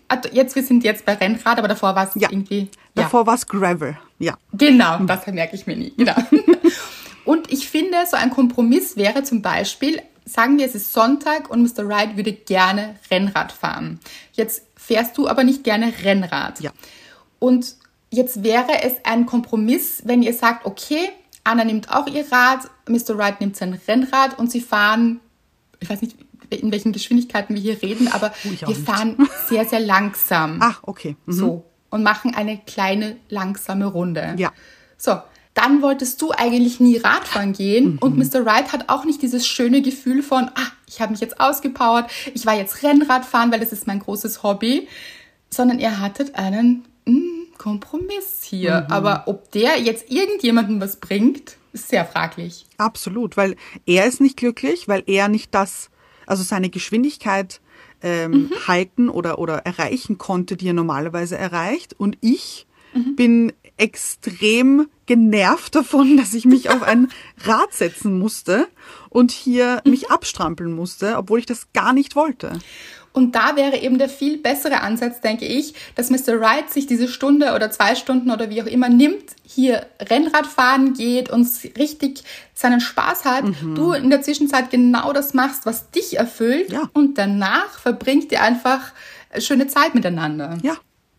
Also 0.08 0.28
jetzt, 0.32 0.54
wir 0.54 0.62
sind 0.62 0.84
jetzt 0.84 1.04
bei 1.04 1.14
Rennrad, 1.14 1.58
aber 1.58 1.68
davor 1.68 1.94
war 1.94 2.08
es 2.08 2.20
ja. 2.20 2.30
irgendwie. 2.30 2.68
Davor 2.94 3.26
war 3.26 3.34
es 3.34 3.46
Gravel, 3.46 3.96
ja. 4.18 4.36
Genau, 4.52 4.98
mhm. 4.98 5.06
das 5.06 5.26
merke 5.26 5.56
ich 5.56 5.66
mir 5.66 5.76
nie. 5.76 5.92
Genau. 5.96 6.14
und 7.24 7.52
ich 7.52 7.68
finde, 7.68 7.96
so 8.08 8.16
ein 8.16 8.30
Kompromiss 8.30 8.96
wäre 8.96 9.22
zum 9.22 9.42
Beispiel, 9.42 10.00
sagen 10.24 10.58
wir, 10.58 10.66
es 10.66 10.74
ist 10.74 10.92
Sonntag 10.92 11.50
und 11.50 11.62
Mr. 11.62 11.88
Wright 11.88 12.16
würde 12.16 12.32
gerne 12.32 12.96
Rennrad 13.10 13.52
fahren. 13.52 13.98
Jetzt 14.34 14.64
fährst 14.76 15.16
du 15.18 15.28
aber 15.28 15.44
nicht 15.44 15.64
gerne 15.64 15.92
Rennrad. 16.04 16.60
Ja. 16.60 16.72
Und 17.38 17.74
Jetzt 18.12 18.44
wäre 18.44 18.82
es 18.82 18.92
ein 19.04 19.24
Kompromiss, 19.24 20.02
wenn 20.04 20.22
ihr 20.22 20.34
sagt, 20.34 20.66
okay, 20.66 21.08
Anna 21.44 21.64
nimmt 21.64 21.90
auch 21.90 22.06
ihr 22.06 22.30
Rad, 22.30 22.68
Mr. 22.86 23.16
Wright 23.16 23.40
nimmt 23.40 23.56
sein 23.56 23.72
Rennrad 23.88 24.38
und 24.38 24.52
sie 24.52 24.60
fahren, 24.60 25.20
ich 25.80 25.88
weiß 25.88 26.02
nicht, 26.02 26.16
in 26.50 26.70
welchen 26.70 26.92
Geschwindigkeiten 26.92 27.54
wir 27.54 27.62
hier 27.62 27.80
reden, 27.80 28.08
aber 28.08 28.34
oh, 28.44 28.68
wir 28.68 28.76
fahren 28.76 29.16
sehr, 29.48 29.64
sehr 29.64 29.80
langsam. 29.80 30.58
Ach, 30.60 30.80
okay. 30.82 31.16
Mhm. 31.24 31.32
So. 31.32 31.64
Und 31.88 32.02
machen 32.02 32.34
eine 32.34 32.58
kleine, 32.58 33.16
langsame 33.30 33.86
Runde. 33.86 34.34
Ja. 34.36 34.52
So. 34.98 35.18
Dann 35.54 35.80
wolltest 35.80 36.20
du 36.20 36.32
eigentlich 36.32 36.80
nie 36.80 36.98
Radfahren 36.98 37.54
gehen 37.54 37.92
mhm. 37.92 37.98
und 37.98 38.18
Mr. 38.18 38.44
Wright 38.44 38.74
hat 38.74 38.90
auch 38.90 39.06
nicht 39.06 39.22
dieses 39.22 39.46
schöne 39.46 39.80
Gefühl 39.80 40.22
von, 40.22 40.50
ah, 40.54 40.66
ich 40.86 41.00
habe 41.00 41.12
mich 41.12 41.20
jetzt 41.20 41.40
ausgepowert, 41.40 42.10
ich 42.34 42.44
war 42.44 42.56
jetzt 42.56 42.82
Rennradfahren, 42.82 43.50
weil 43.52 43.60
das 43.60 43.72
ist 43.72 43.86
mein 43.86 44.00
großes 44.00 44.42
Hobby, 44.42 44.86
sondern 45.48 45.78
ihr 45.78 45.98
hattet 45.98 46.34
einen 46.34 46.84
mh, 47.06 47.18
mm, 47.18 47.41
Kompromiss 47.62 48.42
hier. 48.42 48.86
Mhm. 48.88 48.92
Aber 48.92 49.22
ob 49.26 49.52
der 49.52 49.80
jetzt 49.80 50.10
irgendjemandem 50.10 50.80
was 50.80 50.96
bringt, 50.96 51.58
ist 51.72 51.88
sehr 51.88 52.04
fraglich. 52.04 52.66
Absolut, 52.76 53.36
weil 53.36 53.54
er 53.86 54.06
ist 54.06 54.20
nicht 54.20 54.36
glücklich, 54.36 54.88
weil 54.88 55.04
er 55.06 55.28
nicht 55.28 55.54
das, 55.54 55.88
also 56.26 56.42
seine 56.42 56.70
Geschwindigkeit 56.70 57.60
ähm, 58.02 58.32
mhm. 58.32 58.50
halten 58.66 59.08
oder, 59.08 59.38
oder 59.38 59.58
erreichen 59.58 60.18
konnte, 60.18 60.56
die 60.56 60.66
er 60.66 60.72
normalerweise 60.72 61.38
erreicht. 61.38 61.94
Und 61.96 62.18
ich 62.20 62.66
mhm. 62.94 63.14
bin 63.14 63.52
extrem 63.76 64.88
genervt 65.06 65.76
davon, 65.76 66.16
dass 66.16 66.34
ich 66.34 66.44
mich 66.44 66.68
auf 66.68 66.82
ein 66.82 67.12
Rad 67.44 67.72
setzen 67.72 68.18
musste 68.18 68.66
und 69.08 69.30
hier 69.30 69.80
mich 69.84 70.08
mhm. 70.08 70.14
abstrampeln 70.14 70.72
musste, 70.72 71.16
obwohl 71.16 71.38
ich 71.38 71.46
das 71.46 71.72
gar 71.72 71.92
nicht 71.92 72.16
wollte. 72.16 72.58
Und 73.12 73.34
da 73.34 73.56
wäre 73.56 73.76
eben 73.76 73.98
der 73.98 74.08
viel 74.08 74.38
bessere 74.38 74.80
Ansatz, 74.80 75.20
denke 75.20 75.44
ich, 75.44 75.74
dass 75.94 76.10
Mr. 76.10 76.40
Wright 76.40 76.70
sich 76.70 76.86
diese 76.86 77.08
Stunde 77.08 77.54
oder 77.54 77.70
zwei 77.70 77.94
Stunden 77.94 78.30
oder 78.30 78.48
wie 78.48 78.62
auch 78.62 78.66
immer 78.66 78.88
nimmt, 78.88 79.24
hier 79.44 79.86
Rennrad 80.00 80.46
fahren 80.46 80.94
geht 80.94 81.28
und 81.30 81.46
richtig 81.76 82.24
seinen 82.54 82.80
Spaß 82.80 83.24
hat. 83.26 83.44
Mhm. 83.44 83.74
Du 83.74 83.92
in 83.92 84.08
der 84.08 84.22
Zwischenzeit 84.22 84.70
genau 84.70 85.12
das 85.12 85.34
machst, 85.34 85.66
was 85.66 85.90
dich 85.90 86.16
erfüllt. 86.16 86.72
Ja. 86.72 86.88
Und 86.94 87.18
danach 87.18 87.78
verbringt 87.78 88.32
ihr 88.32 88.42
einfach 88.42 88.92
schöne 89.38 89.66
Zeit 89.66 89.94
miteinander. 89.94 90.58
Ja, 90.62 90.76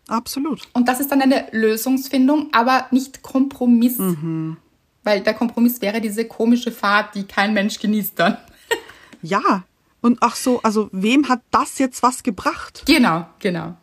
absolut. 0.08 0.62
Und 0.72 0.88
das 0.88 0.98
ist 0.98 1.12
dann 1.12 1.22
eine 1.22 1.46
Lösungsfindung, 1.52 2.48
aber 2.52 2.86
nicht 2.90 3.22
Kompromiss. 3.22 3.98
Mhm. 3.98 4.56
Weil 5.04 5.20
der 5.20 5.34
Kompromiss 5.34 5.80
wäre 5.80 6.00
diese 6.00 6.24
komische 6.24 6.72
Fahrt, 6.72 7.14
die 7.14 7.24
kein 7.24 7.52
Mensch 7.52 7.78
genießt 7.78 8.18
dann. 8.18 8.38
Ja, 9.22 9.64
und 10.04 10.18
ach 10.20 10.36
so, 10.36 10.60
also 10.62 10.90
wem 10.92 11.30
hat 11.30 11.40
das 11.50 11.78
jetzt 11.78 12.02
was 12.02 12.22
gebracht? 12.22 12.82
Genau, 12.84 13.26
genau. 13.38 13.74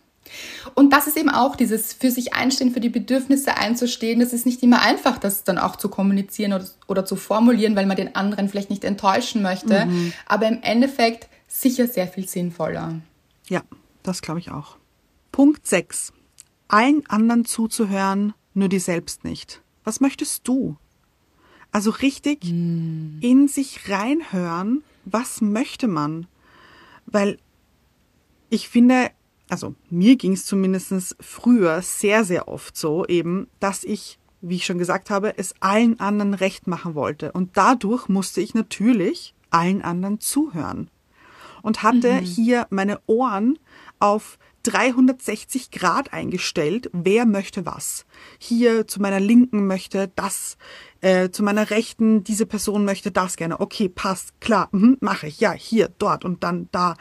Und 0.75 0.93
das 0.93 1.07
ist 1.07 1.17
eben 1.17 1.29
auch 1.31 1.55
dieses 1.55 1.93
für 1.93 2.11
sich 2.11 2.35
einstehen, 2.35 2.71
für 2.71 2.79
die 2.79 2.89
Bedürfnisse 2.89 3.57
einzustehen. 3.57 4.19
Das 4.19 4.31
ist 4.31 4.45
nicht 4.45 4.61
immer 4.61 4.83
einfach, 4.83 5.17
das 5.17 5.43
dann 5.43 5.57
auch 5.57 5.77
zu 5.77 5.89
kommunizieren 5.89 6.53
oder, 6.53 6.65
oder 6.87 7.05
zu 7.05 7.15
formulieren, 7.15 7.75
weil 7.75 7.87
man 7.87 7.97
den 7.97 8.15
anderen 8.15 8.49
vielleicht 8.49 8.69
nicht 8.69 8.83
enttäuschen 8.83 9.41
möchte. 9.41 9.87
Mhm. 9.87 10.13
Aber 10.27 10.47
im 10.47 10.61
Endeffekt 10.61 11.27
sicher 11.47 11.87
sehr 11.87 12.07
viel 12.07 12.27
sinnvoller. 12.27 13.01
Ja, 13.49 13.63
das 14.03 14.21
glaube 14.21 14.41
ich 14.41 14.51
auch. 14.51 14.77
Punkt 15.31 15.65
6. 15.65 16.13
Allen 16.67 17.01
anderen 17.07 17.45
zuzuhören, 17.45 18.35
nur 18.53 18.69
die 18.69 18.77
selbst 18.77 19.23
nicht. 19.23 19.63
Was 19.83 20.01
möchtest 20.01 20.47
du? 20.47 20.77
Also 21.71 21.89
richtig 21.89 22.43
mhm. 22.43 23.17
in 23.21 23.47
sich 23.47 23.89
reinhören 23.89 24.83
was 25.05 25.41
möchte 25.41 25.87
man? 25.87 26.27
Weil 27.05 27.37
ich 28.49 28.69
finde, 28.69 29.11
also 29.49 29.75
mir 29.89 30.15
ging 30.15 30.33
es 30.33 30.45
zumindest 30.45 31.15
früher 31.19 31.81
sehr, 31.81 32.23
sehr 32.23 32.47
oft 32.47 32.77
so 32.77 33.05
eben, 33.05 33.47
dass 33.59 33.83
ich 33.83 34.19
wie 34.41 34.55
ich 34.55 34.65
schon 34.65 34.79
gesagt 34.79 35.09
habe, 35.09 35.37
es 35.37 35.53
allen 35.59 35.99
anderen 35.99 36.33
recht 36.33 36.67
machen 36.67 36.95
wollte. 36.95 37.31
Und 37.31 37.57
dadurch 37.57 38.09
musste 38.09 38.41
ich 38.41 38.53
natürlich 38.53 39.35
allen 39.51 39.81
anderen 39.81 40.19
zuhören. 40.19 40.89
Und 41.61 41.83
hatte 41.83 42.13
mhm. 42.13 42.25
hier 42.25 42.67
meine 42.71 42.99
Ohren 43.05 43.59
auf 43.99 44.39
360 44.63 45.69
Grad 45.69 46.11
eingestellt, 46.11 46.89
wer 46.91 47.25
möchte 47.25 47.65
was. 47.65 48.05
Hier 48.39 48.87
zu 48.87 48.99
meiner 48.99 49.19
Linken 49.19 49.67
möchte 49.67 50.11
das, 50.15 50.57
äh, 51.01 51.29
zu 51.29 51.43
meiner 51.43 51.69
Rechten, 51.69 52.23
diese 52.23 52.45
Person 52.45 52.85
möchte 52.85 53.11
das 53.11 53.35
gerne. 53.35 53.59
Okay, 53.59 53.89
passt, 53.89 54.39
klar, 54.39 54.69
mhm, 54.71 54.97
mache 55.01 55.27
ich. 55.27 55.39
Ja, 55.39 55.51
hier, 55.51 55.89
dort 55.97 56.23
und 56.25 56.43
dann 56.43 56.69
da. 56.71 56.95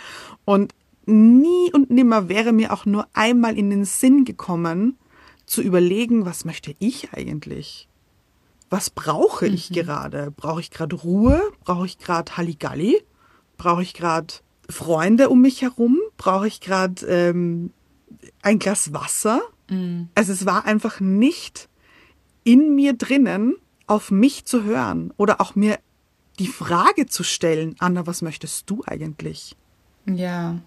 Und 0.44 0.74
nie 1.06 1.72
und 1.72 1.90
nimmer 1.90 2.28
wäre 2.28 2.52
mir 2.52 2.72
auch 2.72 2.86
nur 2.86 3.06
einmal 3.12 3.58
in 3.58 3.70
den 3.70 3.84
Sinn 3.84 4.24
gekommen, 4.24 4.98
zu 5.46 5.62
überlegen, 5.62 6.24
was 6.24 6.44
möchte 6.44 6.74
ich 6.78 7.12
eigentlich? 7.12 7.88
Was 8.70 8.88
brauche 8.88 9.48
ich 9.48 9.70
mhm. 9.70 9.74
gerade? 9.74 10.30
Brauche 10.30 10.60
ich 10.60 10.70
gerade 10.70 10.94
Ruhe? 10.96 11.42
Brauche 11.64 11.86
ich 11.86 11.98
gerade 11.98 12.36
Halligalli? 12.36 13.02
Brauche 13.56 13.82
ich 13.82 13.94
gerade 13.94 14.32
Freunde 14.68 15.28
um 15.28 15.40
mich 15.40 15.62
herum? 15.62 15.98
Brauche 16.16 16.46
ich 16.46 16.60
gerade 16.60 17.04
ähm, 17.06 17.72
ein 18.42 18.60
Glas 18.60 18.92
Wasser? 18.92 19.42
Mhm. 19.68 20.08
Also 20.14 20.32
es 20.32 20.46
war 20.46 20.64
einfach 20.64 21.00
nicht 21.00 21.68
in 22.44 22.76
mir 22.76 22.92
drinnen, 22.92 23.56
auf 23.90 24.12
mich 24.12 24.44
zu 24.44 24.62
hören 24.62 25.12
oder 25.16 25.40
auch 25.40 25.56
mir 25.56 25.78
die 26.38 26.46
Frage 26.46 27.06
zu 27.06 27.24
stellen, 27.24 27.74
Anna, 27.80 28.06
was 28.06 28.22
möchtest 28.22 28.70
du 28.70 28.82
eigentlich? 28.86 29.56
Ja, 30.06 30.58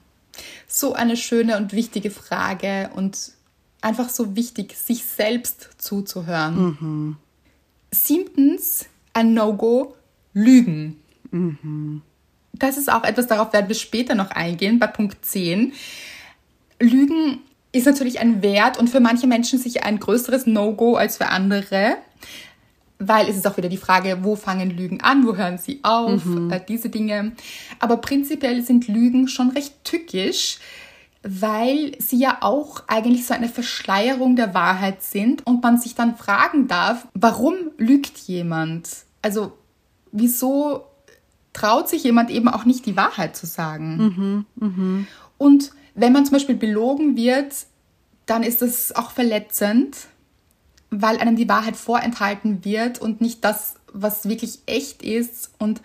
so 0.67 0.93
eine 0.93 1.15
schöne 1.15 1.57
und 1.57 1.71
wichtige 1.71 2.11
Frage 2.11 2.91
und 2.95 3.31
einfach 3.81 4.09
so 4.09 4.35
wichtig, 4.35 4.75
sich 4.77 5.05
selbst 5.05 5.69
zuzuhören. 5.77 6.77
Mhm. 6.79 7.17
Siebtens, 7.91 8.87
ein 9.13 9.33
No-Go, 9.33 9.95
Lügen. 10.33 10.97
Mhm. 11.31 12.01
Das 12.51 12.77
ist 12.77 12.91
auch 12.91 13.03
etwas, 13.03 13.27
darauf 13.27 13.53
werden 13.53 13.69
wir 13.69 13.75
später 13.75 14.15
noch 14.15 14.31
eingehen, 14.31 14.79
bei 14.79 14.87
Punkt 14.87 15.23
10. 15.25 15.71
Lügen 16.79 17.39
ist 17.71 17.85
natürlich 17.85 18.19
ein 18.19 18.41
Wert 18.41 18.77
und 18.77 18.89
für 18.89 18.99
manche 18.99 19.27
Menschen 19.27 19.59
sicher 19.59 19.85
ein 19.85 19.99
größeres 19.99 20.45
No-Go 20.45 20.95
als 20.95 21.17
für 21.17 21.27
andere, 21.27 21.97
weil 22.99 23.27
es 23.27 23.35
ist 23.35 23.47
auch 23.47 23.57
wieder 23.57 23.69
die 23.69 23.77
Frage, 23.77 24.19
wo 24.21 24.35
fangen 24.35 24.69
Lügen 24.69 25.01
an, 25.01 25.27
wo 25.27 25.35
hören 25.35 25.57
sie 25.57 25.79
auf, 25.83 26.25
mhm. 26.25 26.51
äh, 26.51 26.61
diese 26.65 26.89
Dinge. 26.89 27.33
Aber 27.79 27.97
prinzipiell 27.97 28.61
sind 28.61 28.87
Lügen 28.87 29.27
schon 29.27 29.49
recht 29.49 29.83
tückisch, 29.83 30.59
weil 31.23 31.95
sie 31.99 32.17
ja 32.17 32.37
auch 32.41 32.83
eigentlich 32.87 33.25
so 33.25 33.33
eine 33.33 33.47
Verschleierung 33.47 34.35
der 34.35 34.53
Wahrheit 34.53 35.01
sind 35.01 35.45
und 35.47 35.63
man 35.63 35.77
sich 35.77 35.95
dann 35.95 36.17
fragen 36.17 36.67
darf, 36.67 37.07
warum 37.13 37.55
lügt 37.77 38.17
jemand? 38.19 38.89
Also 39.21 39.53
wieso 40.11 40.85
traut 41.53 41.87
sich 41.87 42.03
jemand 42.03 42.29
eben 42.29 42.49
auch 42.49 42.65
nicht 42.65 42.85
die 42.85 42.97
Wahrheit 42.97 43.37
zu 43.37 43.45
sagen? 43.45 44.45
Mhm, 44.57 44.67
mh. 44.67 45.05
Und 45.37 45.71
wenn 45.95 46.11
man 46.11 46.25
zum 46.25 46.33
Beispiel 46.33 46.55
belogen 46.55 47.15
wird, 47.15 47.53
dann 48.25 48.43
ist 48.43 48.61
das 48.61 48.93
auch 48.95 49.11
verletzend, 49.11 50.07
weil 51.01 51.17
einem 51.17 51.35
die 51.35 51.49
Wahrheit 51.49 51.75
vorenthalten 51.75 52.63
wird 52.63 52.99
und 52.99 53.21
nicht 53.21 53.43
das, 53.43 53.75
was 53.91 54.27
wirklich 54.27 54.59
echt 54.65 55.01
ist 55.03 55.51
und 55.57 55.81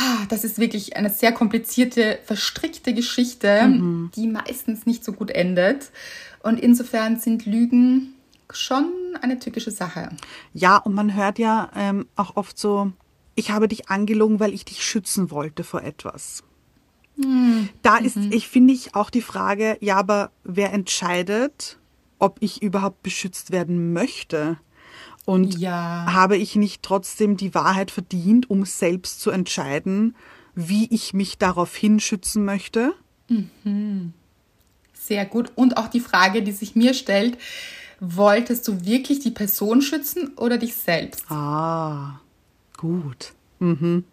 Ah, 0.00 0.26
das 0.28 0.44
ist 0.44 0.60
wirklich 0.60 0.96
eine 0.96 1.10
sehr 1.10 1.32
komplizierte, 1.32 2.20
verstrickte 2.24 2.94
Geschichte, 2.94 3.66
mhm. 3.66 4.12
die 4.14 4.28
meistens 4.28 4.86
nicht 4.86 5.04
so 5.04 5.12
gut 5.12 5.30
endet. 5.32 5.90
Und 6.40 6.60
insofern 6.60 7.18
sind 7.18 7.46
Lügen 7.46 8.14
schon 8.48 8.92
eine 9.20 9.40
tückische 9.40 9.72
Sache. 9.72 10.10
Ja, 10.54 10.76
und 10.76 10.94
man 10.94 11.16
hört 11.16 11.40
ja 11.40 11.70
ähm, 11.74 12.06
auch 12.14 12.36
oft 12.36 12.56
so, 12.56 12.92
ich 13.34 13.50
habe 13.50 13.66
dich 13.66 13.88
angelogen, 13.88 14.38
weil 14.38 14.54
ich 14.54 14.64
dich 14.64 14.84
schützen 14.84 15.32
wollte 15.32 15.64
vor 15.64 15.82
etwas. 15.82 16.44
Mhm. 17.16 17.68
Da 17.82 17.96
ist, 17.96 18.16
mhm. 18.16 18.30
ich 18.30 18.46
finde 18.46 18.74
ich 18.74 18.94
auch 18.94 19.10
die 19.10 19.22
Frage, 19.22 19.78
ja, 19.80 19.96
aber 19.96 20.30
wer 20.44 20.72
entscheidet, 20.72 21.77
ob 22.18 22.38
ich 22.40 22.62
überhaupt 22.62 23.02
beschützt 23.02 23.50
werden 23.50 23.92
möchte? 23.92 24.58
Und 25.24 25.58
ja. 25.58 26.06
habe 26.08 26.36
ich 26.36 26.56
nicht 26.56 26.82
trotzdem 26.82 27.36
die 27.36 27.54
Wahrheit 27.54 27.90
verdient, 27.90 28.48
um 28.48 28.64
selbst 28.64 29.20
zu 29.20 29.30
entscheiden, 29.30 30.16
wie 30.54 30.86
ich 30.90 31.12
mich 31.12 31.36
darauf 31.36 31.76
hinschützen 31.76 32.44
möchte? 32.44 32.94
Mhm. 33.28 34.14
Sehr 34.94 35.26
gut. 35.26 35.52
Und 35.54 35.76
auch 35.76 35.88
die 35.88 36.00
Frage, 36.00 36.42
die 36.42 36.52
sich 36.52 36.74
mir 36.74 36.94
stellt, 36.94 37.38
wolltest 38.00 38.66
du 38.68 38.84
wirklich 38.84 39.20
die 39.20 39.30
Person 39.30 39.82
schützen 39.82 40.32
oder 40.36 40.58
dich 40.58 40.74
selbst? 40.74 41.30
Ah, 41.30 42.20
gut. 42.76 43.32
Mhm. 43.58 44.04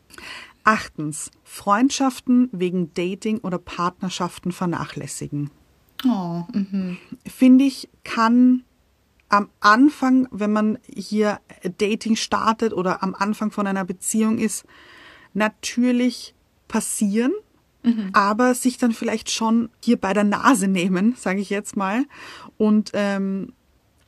Achtens, 0.64 1.32
Freundschaften 1.44 2.50
wegen 2.52 2.94
Dating 2.94 3.40
oder 3.40 3.60
Partnerschaften 3.60 4.52
vernachlässigen. 4.52 5.52
Oh, 6.06 6.44
mhm. 6.54 6.98
Finde 7.26 7.66
ich, 7.66 7.90
kann 8.04 8.64
am 9.30 9.50
Anfang, 9.60 10.28
wenn 10.32 10.54
man 10.54 10.78
hier 10.94 11.40
Dating 11.78 12.16
startet 12.16 12.74
oder 12.74 13.02
am 13.04 13.16
Anfang 13.16 13.52
von 13.52 13.68
einer 13.68 13.84
Beziehung 13.84 14.38
ist, 14.38 14.66
natürlich 15.34 16.36
passieren, 16.68 17.34
mhm. 17.84 18.12
aber 18.14 18.54
sich 18.54 18.78
dann 18.78 18.92
vielleicht 18.92 19.32
schon 19.32 19.70
hier 19.84 19.98
bei 19.98 20.14
der 20.14 20.24
Nase 20.24 20.68
nehmen, 20.68 21.16
sage 21.18 21.42
ich 21.42 21.50
jetzt 21.50 21.76
mal, 21.76 22.06
und 22.58 22.92
ähm, 22.94 23.54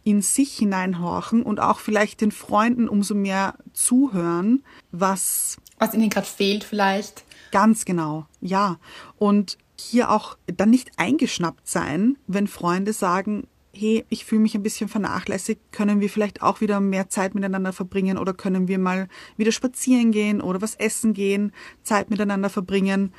in 0.04 0.22
sich 0.22 0.56
hineinhorchen 0.58 1.44
und 1.44 1.60
auch 1.60 1.80
vielleicht 1.80 2.22
den 2.22 2.32
Freunden 2.32 2.88
umso 2.88 3.14
mehr 3.14 3.56
zuhören, 3.74 4.64
was 4.92 5.58
was 5.80 5.94
ihnen 5.94 6.10
gerade 6.10 6.26
fehlt 6.26 6.64
vielleicht. 6.64 7.24
Ganz 7.52 7.86
genau, 7.86 8.26
ja. 8.42 8.78
Und 9.18 9.58
hier 9.80 10.12
auch 10.12 10.38
dann 10.48 10.70
nicht 10.70 10.92
eingeschnappt 10.98 11.68
sein, 11.68 12.18
wenn 12.28 12.48
Freunde 12.48 12.94
sagen, 12.94 13.48
hey, 13.74 14.06
ich 14.10 14.26
fühle 14.26 14.42
mich 14.42 14.56
ein 14.56 14.64
bisschen 14.64 14.90
vernachlässigt, 14.90 15.62
können 15.72 16.00
wir 16.00 16.10
vielleicht 16.10 16.42
auch 16.42 16.62
wieder 16.62 16.80
mehr 16.80 17.10
Zeit 17.10 17.36
miteinander 17.36 17.74
verbringen 17.74 18.18
oder 18.18 18.34
können 18.34 18.68
wir 18.68 18.80
mal 18.80 19.08
wieder 19.38 19.52
spazieren 19.52 20.12
gehen 20.12 20.42
oder 20.42 20.62
was 20.62 20.76
essen 20.76 21.14
gehen, 21.14 21.52
Zeit 21.84 22.10
miteinander 22.10 22.50
verbringen, 22.50 23.14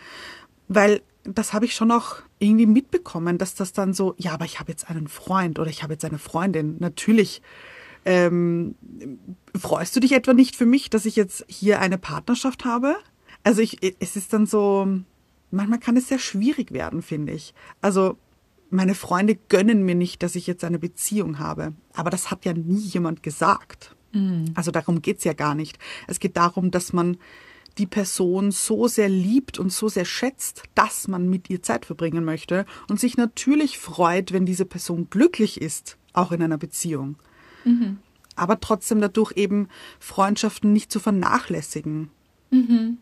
weil 0.67 1.03
das 1.25 1.53
habe 1.53 1.65
ich 1.65 1.75
schon 1.75 1.91
auch 1.91 2.17
irgendwie 2.39 2.67
mitbekommen, 2.67 3.39
dass 3.39 3.55
das 3.55 3.73
dann 3.73 3.93
so, 3.93 4.15
ja, 4.17 4.33
aber 4.33 4.45
ich 4.45 4.61
habe 4.61 4.71
jetzt 4.71 4.89
einen 4.89 5.09
Freund 5.09 5.59
oder 5.59 5.71
ich 5.71 5.83
habe 5.83 5.95
jetzt 5.95 6.05
eine 6.05 6.19
Freundin. 6.19 6.77
Natürlich 6.79 7.43
ähm, 8.05 8.75
freust 9.59 9.95
du 9.95 10.01
dich 10.01 10.13
etwa 10.13 10.33
nicht 10.33 10.57
für 10.57 10.67
mich, 10.67 10.89
dass 10.91 11.05
ich 11.05 11.17
jetzt 11.17 11.45
hier 11.49 11.81
eine 11.81 11.99
Partnerschaft 11.99 12.65
habe? 12.65 12.97
Also 13.45 13.61
ich, 13.61 13.79
es 14.01 14.17
ist 14.17 14.33
dann 14.33 14.47
so, 14.47 14.89
manchmal 15.51 15.79
kann 15.79 15.97
es 15.97 16.09
sehr 16.09 16.19
schwierig 16.19 16.73
werden, 16.73 17.03
finde 17.03 17.33
ich. 17.33 17.55
Also 17.81 18.17
meine 18.71 18.95
Freunde 18.95 19.37
gönnen 19.49 19.85
mir 19.85 19.95
nicht, 19.95 20.23
dass 20.23 20.35
ich 20.35 20.47
jetzt 20.47 20.65
eine 20.65 20.79
Beziehung 20.79 21.39
habe. 21.39 21.73
Aber 21.95 22.11
das 22.11 22.31
hat 22.31 22.45
ja 22.45 22.53
nie 22.53 22.79
jemand 22.79 23.23
gesagt. 23.23 23.95
Mhm. 24.13 24.47
Also 24.55 24.71
darum 24.71 25.03
geht's 25.03 25.25
ja 25.25 25.33
gar 25.33 25.55
nicht. 25.55 25.79
Es 26.07 26.21
geht 26.21 26.37
darum, 26.37 26.71
dass 26.71 26.93
man 26.93 27.17
die 27.79 27.87
Person 27.87 28.51
so 28.51 28.89
sehr 28.89 29.09
liebt 29.09 29.59
und 29.59 29.73
so 29.73 29.89
sehr 29.89 30.05
schätzt, 30.05 30.65
dass 30.75 31.09
man 31.09 31.29
mit 31.29 31.49
ihr 31.49 31.63
Zeit 31.63 31.87
verbringen 31.87 32.25
möchte 32.25 32.67
und 32.89 32.99
sich 32.99 33.17
natürlich 33.17 33.79
freut, 33.79 34.33
wenn 34.33 34.47
diese 34.47 34.65
Person 34.65 35.09
glücklich 35.11 35.61
ist, 35.61 35.97
auch 36.13 36.33
in 36.33 36.43
einer 36.43 36.59
Beziehung. 36.59 37.17
Mhm. 37.65 37.99
Aber 38.35 38.61
trotzdem 38.61 39.01
dadurch 39.01 39.33
eben 39.37 39.69
Freundschaften 40.01 40.73
nicht 40.73 40.91
zu 40.91 41.01
vernachlässigen. 41.01 42.11
Mhm. 42.51 42.99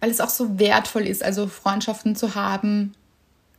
Weil 0.00 0.10
es 0.10 0.20
auch 0.20 0.28
so 0.28 0.58
wertvoll 0.58 1.06
ist, 1.06 1.22
also 1.22 1.46
Freundschaften 1.46 2.16
zu 2.16 2.34
haben, 2.34 2.92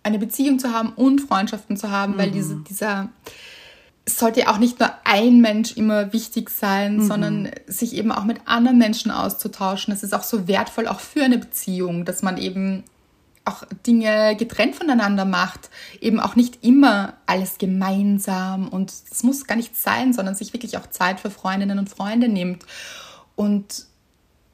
eine 0.04 0.20
Beziehung 0.20 0.60
zu 0.60 0.72
haben 0.72 0.94
und 0.94 1.22
Freundschaften 1.22 1.78
zu 1.78 1.92
haben, 1.92 2.14
mhm. 2.14 2.18
weil 2.18 2.32
diese, 2.32 2.56
dieser 2.70 3.10
es 4.08 4.20
sollte 4.20 4.40
ja 4.40 4.48
auch 4.48 4.58
nicht 4.58 4.80
nur 4.80 4.90
ein 5.04 5.42
Mensch 5.42 5.76
immer 5.76 6.14
wichtig 6.14 6.50
sein, 6.50 6.98
mhm. 6.98 7.08
sondern 7.08 7.52
sich 7.68 7.94
eben 7.94 8.14
auch 8.14 8.24
mit 8.24 8.40
anderen 8.46 8.78
Menschen 8.78 9.12
auszutauschen. 9.12 9.94
Das 9.94 10.02
ist 10.02 10.14
auch 10.14 10.24
so 10.24 10.48
wertvoll, 10.48 10.88
auch 10.88 11.02
für 11.02 11.24
eine 11.24 11.38
Beziehung, 11.38 12.06
dass 12.06 12.24
man 12.24 12.38
eben 12.38 12.86
auch 13.44 13.64
Dinge 13.86 14.38
getrennt 14.38 14.78
voneinander 14.78 15.26
macht, 15.26 15.70
eben 16.00 16.22
auch 16.22 16.38
nicht 16.38 16.64
immer 16.64 17.14
alles 17.26 17.58
gemeinsam 17.58 18.70
und 18.70 18.94
es 19.12 19.24
muss 19.24 19.46
gar 19.46 19.56
nicht 19.56 19.76
sein, 19.76 20.14
sondern 20.14 20.36
sich 20.36 20.54
wirklich 20.54 20.78
auch 20.78 20.88
Zeit 20.88 21.20
für 21.20 21.30
Freundinnen 21.30 21.80
und 21.80 21.90
Freunde 21.90 22.30
nimmt 22.30 22.66
und 23.36 23.87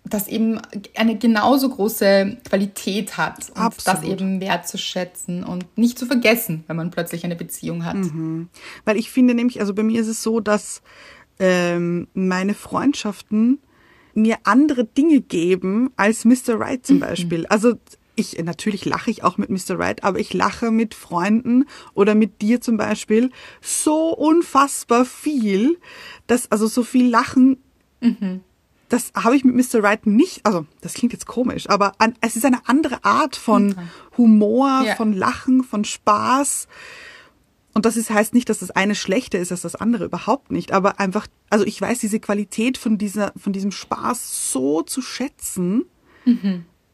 das 0.05 0.27
eben 0.27 0.59
eine 0.95 1.17
genauso 1.17 1.69
große 1.69 2.37
Qualität 2.47 3.17
hat 3.17 3.49
und 3.49 3.57
Absolut. 3.57 4.03
das 4.03 4.09
eben 4.09 4.41
wertzuschätzen 4.41 5.43
und 5.43 5.65
nicht 5.77 5.97
zu 5.97 6.05
vergessen, 6.05 6.63
wenn 6.67 6.75
man 6.75 6.91
plötzlich 6.91 7.23
eine 7.23 7.35
Beziehung 7.35 7.85
hat. 7.85 7.95
Mhm. 7.95 8.49
Weil 8.85 8.97
ich 8.97 9.11
finde 9.11 9.33
nämlich, 9.33 9.61
also 9.61 9.73
bei 9.73 9.83
mir 9.83 10.01
ist 10.01 10.07
es 10.07 10.21
so, 10.21 10.39
dass 10.39 10.81
ähm, 11.39 12.07
meine 12.13 12.53
Freundschaften 12.53 13.59
mir 14.13 14.37
andere 14.43 14.83
Dinge 14.83 15.21
geben 15.21 15.91
als 15.95 16.25
Mr. 16.25 16.59
Right 16.59 16.85
zum 16.85 16.97
mhm. 16.97 17.01
Beispiel. 17.01 17.45
Also 17.47 17.75
ich 18.15 18.37
natürlich 18.43 18.85
lache 18.85 19.09
ich 19.09 19.23
auch 19.23 19.37
mit 19.37 19.49
Mr. 19.49 19.79
Right, 19.79 20.03
aber 20.03 20.19
ich 20.19 20.33
lache 20.33 20.69
mit 20.69 20.93
Freunden 20.93 21.65
oder 21.95 22.13
mit 22.13 22.41
dir 22.41 22.61
zum 22.61 22.77
Beispiel 22.77 23.31
so 23.61 24.13
unfassbar 24.15 25.05
viel, 25.05 25.79
dass 26.27 26.51
also 26.51 26.67
so 26.67 26.83
viel 26.83 27.09
Lachen, 27.09 27.57
das 28.93 29.11
habe 29.15 29.35
ich 29.35 29.43
mit 29.43 29.55
Mr. 29.55 29.81
Right 29.83 30.05
nicht. 30.05 30.45
Also 30.45 30.65
das 30.81 30.93
klingt 30.93 31.13
jetzt 31.13 31.25
komisch, 31.25 31.69
aber 31.69 31.93
an, 31.97 32.15
es 32.21 32.35
ist 32.35 32.45
eine 32.45 32.67
andere 32.67 33.03
Art 33.03 33.35
von 33.35 33.75
Humor, 34.17 34.83
Ja. 34.85 34.95
von 34.95 35.13
Lachen, 35.13 35.63
von 35.63 35.83
Spaß. 35.83 36.67
Und 37.73 37.85
das 37.87 37.97
ist, 37.97 38.11
heißt 38.11 38.35
nicht, 38.35 38.49
dass 38.49 38.59
das 38.59 38.69
eine 38.69 38.93
schlechter 38.93 39.39
ist 39.39 39.51
als 39.51 39.61
das 39.61 39.73
andere, 39.75 40.05
überhaupt 40.05 40.51
nicht. 40.51 40.71
Aber 40.73 40.99
einfach, 40.99 41.25
also 41.49 41.65
ich 41.65 41.81
weiß 41.81 41.97
diese 41.99 42.19
Qualität 42.19 42.77
von 42.77 42.99
dieser, 42.99 43.33
von 43.35 43.51
diesem 43.51 43.71
Spaß 43.71 44.51
so 44.51 44.83
zu 44.83 45.01
schätzen. 45.01 45.85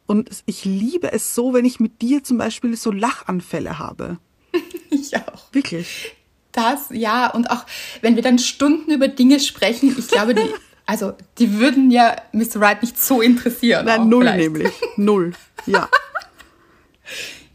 Und 0.08 0.30
es- 0.30 0.44
ich 0.46 0.64
liebe 0.66 1.12
es 1.12 1.36
so, 1.36 1.54
wenn 1.54 1.66
ich 1.66 1.80
mit 1.82 2.02
dir 2.02 2.24
zum 2.24 2.38
Beispiel 2.38 2.76
so 2.78 2.92
Lachanfälle 2.92 3.78
habe. 3.78 4.18
Ich 4.92 5.16
auch. 5.18 5.54
Wirklich. 5.54 6.16
Das, 6.52 6.88
ja, 6.92 7.30
und 7.32 7.52
auch 7.52 7.64
wenn 8.02 8.16
wir 8.16 8.24
dann 8.24 8.40
Stunden 8.40 8.90
über 8.92 9.08
Dinge 9.08 9.40
sprechen, 9.40 9.96
ich 9.98 10.08
glaube, 10.08 10.34
die, 10.34 10.42
also 10.90 11.14
die 11.38 11.60
würden 11.60 11.92
ja 11.92 12.16
Mr. 12.32 12.56
Right 12.56 12.82
nicht 12.82 13.00
so 13.00 13.22
interessieren. 13.22 13.86
Nein, 13.86 14.10
null 14.10 14.24
vielleicht. 14.24 14.40
nämlich. 14.40 14.74
Null. 14.98 15.34
Ja. 15.66 15.88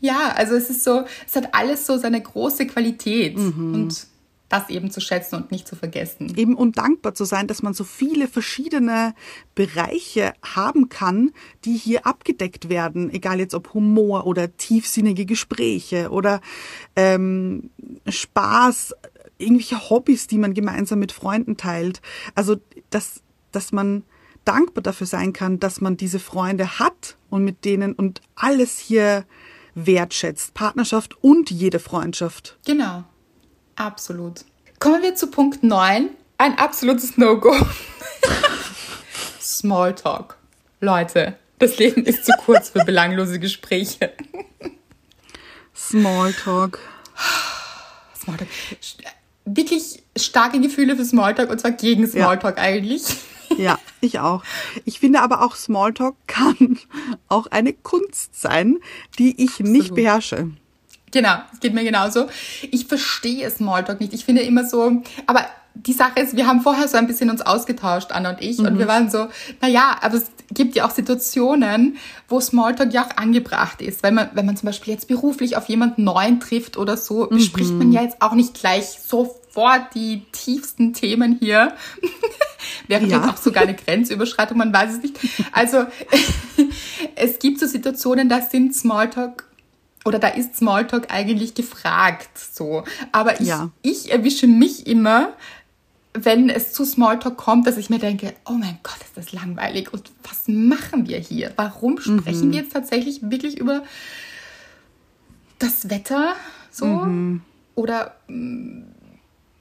Ja, 0.01 0.35
also 0.37 0.55
es 0.55 0.68
ist 0.68 0.85
so, 0.85 1.05
es 1.27 1.35
hat 1.35 1.55
alles 1.55 1.87
so 1.87 1.97
seine 1.97 2.20
große 2.20 2.66
Qualität 2.66 3.38
und 3.38 4.07
das 4.51 4.68
eben 4.68 4.90
zu 4.90 5.01
schätzen 5.01 5.37
und 5.37 5.51
nicht 5.51 5.66
zu 5.66 5.77
vergessen. 5.77 6.31
Eben 6.37 6.57
und 6.57 6.77
dankbar 6.77 7.14
zu 7.14 7.25
sein, 7.25 7.47
dass 7.47 7.62
man 7.62 7.73
so 7.73 7.85
viele 7.85 8.29
verschiedene 8.29 9.14
Bereiche 9.55 10.35
haben 10.42 10.90
kann, 10.90 11.31
die 11.64 11.79
hier 11.79 12.07
abgedeckt 12.07 12.68
werden. 12.68 13.09
Egal 13.11 13.38
jetzt 13.38 13.55
ob 13.55 13.73
Humor 13.73 14.27
oder 14.27 14.55
tiefsinnige 14.59 15.25
Gespräche 15.25 16.11
oder 16.11 16.42
ähm, 16.97 17.70
Spaß, 18.07 18.92
irgendwelche 19.38 19.90
Hobbys, 19.90 20.27
die 20.27 20.38
man 20.38 20.55
gemeinsam 20.55 20.99
mit 20.99 21.12
Freunden 21.12 21.57
teilt. 21.57 22.01
Also, 22.35 22.57
dass, 22.90 23.23
dass 23.54 23.72
man 23.72 24.04
dankbar 24.44 24.82
dafür 24.82 25.06
sein 25.06 25.32
kann, 25.32 25.58
dass 25.60 25.80
man 25.80 25.96
diese 25.96 26.18
Freunde 26.18 26.78
hat 26.78 27.16
und 27.30 27.44
mit 27.44 27.64
denen 27.64 27.94
und 27.94 28.20
alles 28.34 28.78
hier 28.78 29.24
wertschätzt. 29.74 30.54
Partnerschaft 30.54 31.16
und 31.22 31.50
jede 31.50 31.78
Freundschaft. 31.78 32.56
Genau, 32.66 33.04
absolut. 33.76 34.44
Kommen 34.78 35.02
wir 35.02 35.14
zu 35.14 35.28
Punkt 35.28 35.62
9, 35.62 36.10
ein 36.38 36.58
absolutes 36.58 37.16
No-Go. 37.16 37.54
Smalltalk. 39.40 40.36
Leute, 40.80 41.36
das 41.58 41.78
Leben 41.78 42.04
ist 42.04 42.26
zu 42.26 42.32
kurz 42.44 42.70
für 42.70 42.84
belanglose 42.84 43.38
Gespräche. 43.38 44.12
Smalltalk. 45.74 46.78
Smalltalk. 48.20 48.48
Wirklich 49.46 50.02
starke 50.16 50.60
Gefühle 50.60 50.96
für 50.96 51.04
Smalltalk 51.04 51.50
und 51.50 51.60
zwar 51.60 51.72
gegen 51.72 52.06
Smalltalk 52.06 52.58
eigentlich. 52.58 53.04
Ja, 53.57 53.78
ich 54.00 54.18
auch. 54.18 54.42
Ich 54.85 55.00
finde 55.00 55.20
aber 55.20 55.42
auch 55.42 55.54
Smalltalk 55.54 56.16
kann 56.26 56.78
auch 57.28 57.46
eine 57.46 57.72
Kunst 57.72 58.40
sein, 58.40 58.78
die 59.18 59.42
ich 59.42 59.61
nicht 59.61 59.90
Absolut. 59.90 59.94
beherrsche. 59.94 60.50
Genau, 61.12 61.37
es 61.52 61.61
geht 61.61 61.74
mir 61.74 61.85
genauso. 61.85 62.26
Ich 62.70 62.87
verstehe 62.87 63.48
Smalltalk 63.48 64.00
nicht. 64.00 64.12
Ich 64.12 64.24
finde 64.24 64.42
immer 64.42 64.64
so, 64.64 65.02
aber 65.26 65.46
die 65.74 65.92
Sache 65.92 66.20
ist, 66.20 66.37
wir 66.37 66.46
haben 66.46 66.61
vorher 66.61 66.88
so 66.88 66.96
ein 66.96 67.07
bisschen 67.07 67.30
uns 67.30 67.42
ausgetauscht, 67.42 68.12
Anna 68.12 68.30
und 68.30 68.40
ich, 68.40 68.59
und 68.61 68.78
wir 68.78 68.87
waren 68.87 69.11
so, 69.11 69.26
na 69.61 69.68
ja, 69.68 69.96
aber 70.00 70.16
es 70.16 70.26
gibt 70.50 70.76
ja 70.76 70.87
auch 70.87 70.90
Situationen, 70.90 71.96
wo 72.28 72.40
Smalltalk 72.40 72.92
ja 72.92 73.07
auch 73.07 73.16
angebracht 73.16 73.83
ist. 73.83 74.02
Weil 74.02 74.12
man, 74.12 74.30
wenn 74.35 74.46
man 74.46 74.57
zum 74.57 74.66
Beispiel 74.66 74.92
jetzt 74.92 75.09
beruflich 75.09 75.57
auf 75.57 75.68
jemanden 75.68 76.04
Neuen 76.04 76.38
trifft 76.40 76.76
oder 76.76 76.96
so, 76.96 77.26
bespricht 77.26 77.72
man 77.72 77.92
ja 77.92 78.02
jetzt 78.02 78.22
auch 78.22 78.35
nicht 78.35 78.54
gleich 78.54 78.98
sofort 79.54 79.94
die 79.94 80.22
tiefsten 80.32 80.92
Themen 80.92 81.38
hier. 81.40 81.74
Wäre 82.88 83.04
Ja. 83.06 83.18
jetzt 83.18 83.28
auch 83.28 83.36
sogar 83.36 83.62
eine 83.64 83.74
Grenzüberschreitung, 83.74 84.58
man 84.58 84.72
weiß 84.72 84.94
es 84.94 85.02
nicht. 85.02 85.18
Also, 85.52 85.84
es 87.14 87.38
gibt 87.38 87.60
so 87.60 87.66
Situationen, 87.66 88.28
da 88.28 88.40
sind 88.40 88.74
Smalltalk 88.74 89.44
oder 90.04 90.18
da 90.18 90.28
ist 90.28 90.56
Smalltalk 90.56 91.10
eigentlich 91.12 91.54
gefragt, 91.54 92.30
so. 92.38 92.84
Aber 93.12 93.40
ich, 93.40 93.46
Ja. 93.48 93.70
ich 93.82 94.10
erwische 94.10 94.46
mich 94.46 94.86
immer, 94.86 95.32
wenn 96.14 96.48
es 96.50 96.72
zu 96.72 96.84
Smalltalk 96.84 97.36
kommt, 97.36 97.66
dass 97.66 97.76
ich 97.76 97.90
mir 97.90 97.98
denke, 97.98 98.34
oh 98.46 98.52
mein 98.52 98.78
Gott, 98.82 98.98
ist 99.04 99.16
das 99.16 99.32
langweilig 99.32 99.92
und 99.92 100.10
was 100.22 100.42
machen 100.46 101.08
wir 101.08 101.18
hier? 101.18 101.52
Warum 101.56 101.98
sprechen 102.00 102.52
wir 102.52 102.60
jetzt 102.60 102.72
tatsächlich 102.72 103.20
wirklich 103.30 103.58
über 103.58 103.82
das 105.58 105.88
Wetter 105.90 106.34
so? 106.70 107.06
Oder 107.76 108.14
mm, 108.28 108.82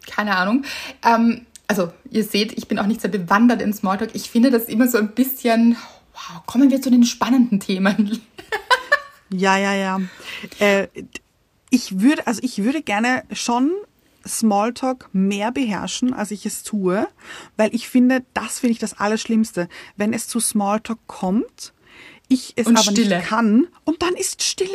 keine 0.07 0.35
Ahnung. 0.37 0.65
Ähm, 1.03 1.45
also 1.67 1.91
ihr 2.11 2.23
seht, 2.23 2.57
ich 2.57 2.67
bin 2.67 2.79
auch 2.79 2.85
nicht 2.85 3.01
sehr 3.01 3.09
bewandert 3.09 3.61
in 3.61 3.73
Smalltalk. 3.73 4.11
Ich 4.13 4.29
finde 4.29 4.51
das 4.51 4.65
immer 4.65 4.87
so 4.87 4.97
ein 4.97 5.11
bisschen, 5.13 5.77
wow, 6.13 6.45
kommen 6.45 6.69
wir 6.69 6.81
zu 6.81 6.91
den 6.91 7.03
spannenden 7.05 7.59
Themen. 7.59 8.21
Ja, 9.31 9.57
ja, 9.57 9.73
ja. 9.73 9.99
Äh, 10.59 10.87
ich 11.69 11.99
würde, 12.01 12.27
also 12.27 12.39
ich 12.43 12.63
würde 12.63 12.83
gerne 12.83 13.23
schon 13.31 13.71
Smalltalk 14.27 15.09
mehr 15.11 15.51
beherrschen, 15.51 16.13
als 16.13 16.31
ich 16.31 16.45
es 16.45 16.61
tue, 16.63 17.07
weil 17.57 17.73
ich 17.73 17.89
finde, 17.89 18.23
das 18.33 18.59
finde 18.59 18.73
ich 18.73 18.79
das 18.79 18.99
Allerschlimmste, 18.99 19.67
wenn 19.97 20.13
es 20.13 20.27
zu 20.27 20.39
Smalltalk 20.39 20.99
kommt, 21.07 21.73
ich 22.27 22.53
es 22.55 22.67
Und 22.67 22.77
aber 22.77 22.91
Stille. 22.91 23.17
nicht 23.17 23.27
kann 23.27 23.67
und 23.85 24.01
dann 24.01 24.13
ist 24.13 24.43
Stille. 24.43 24.69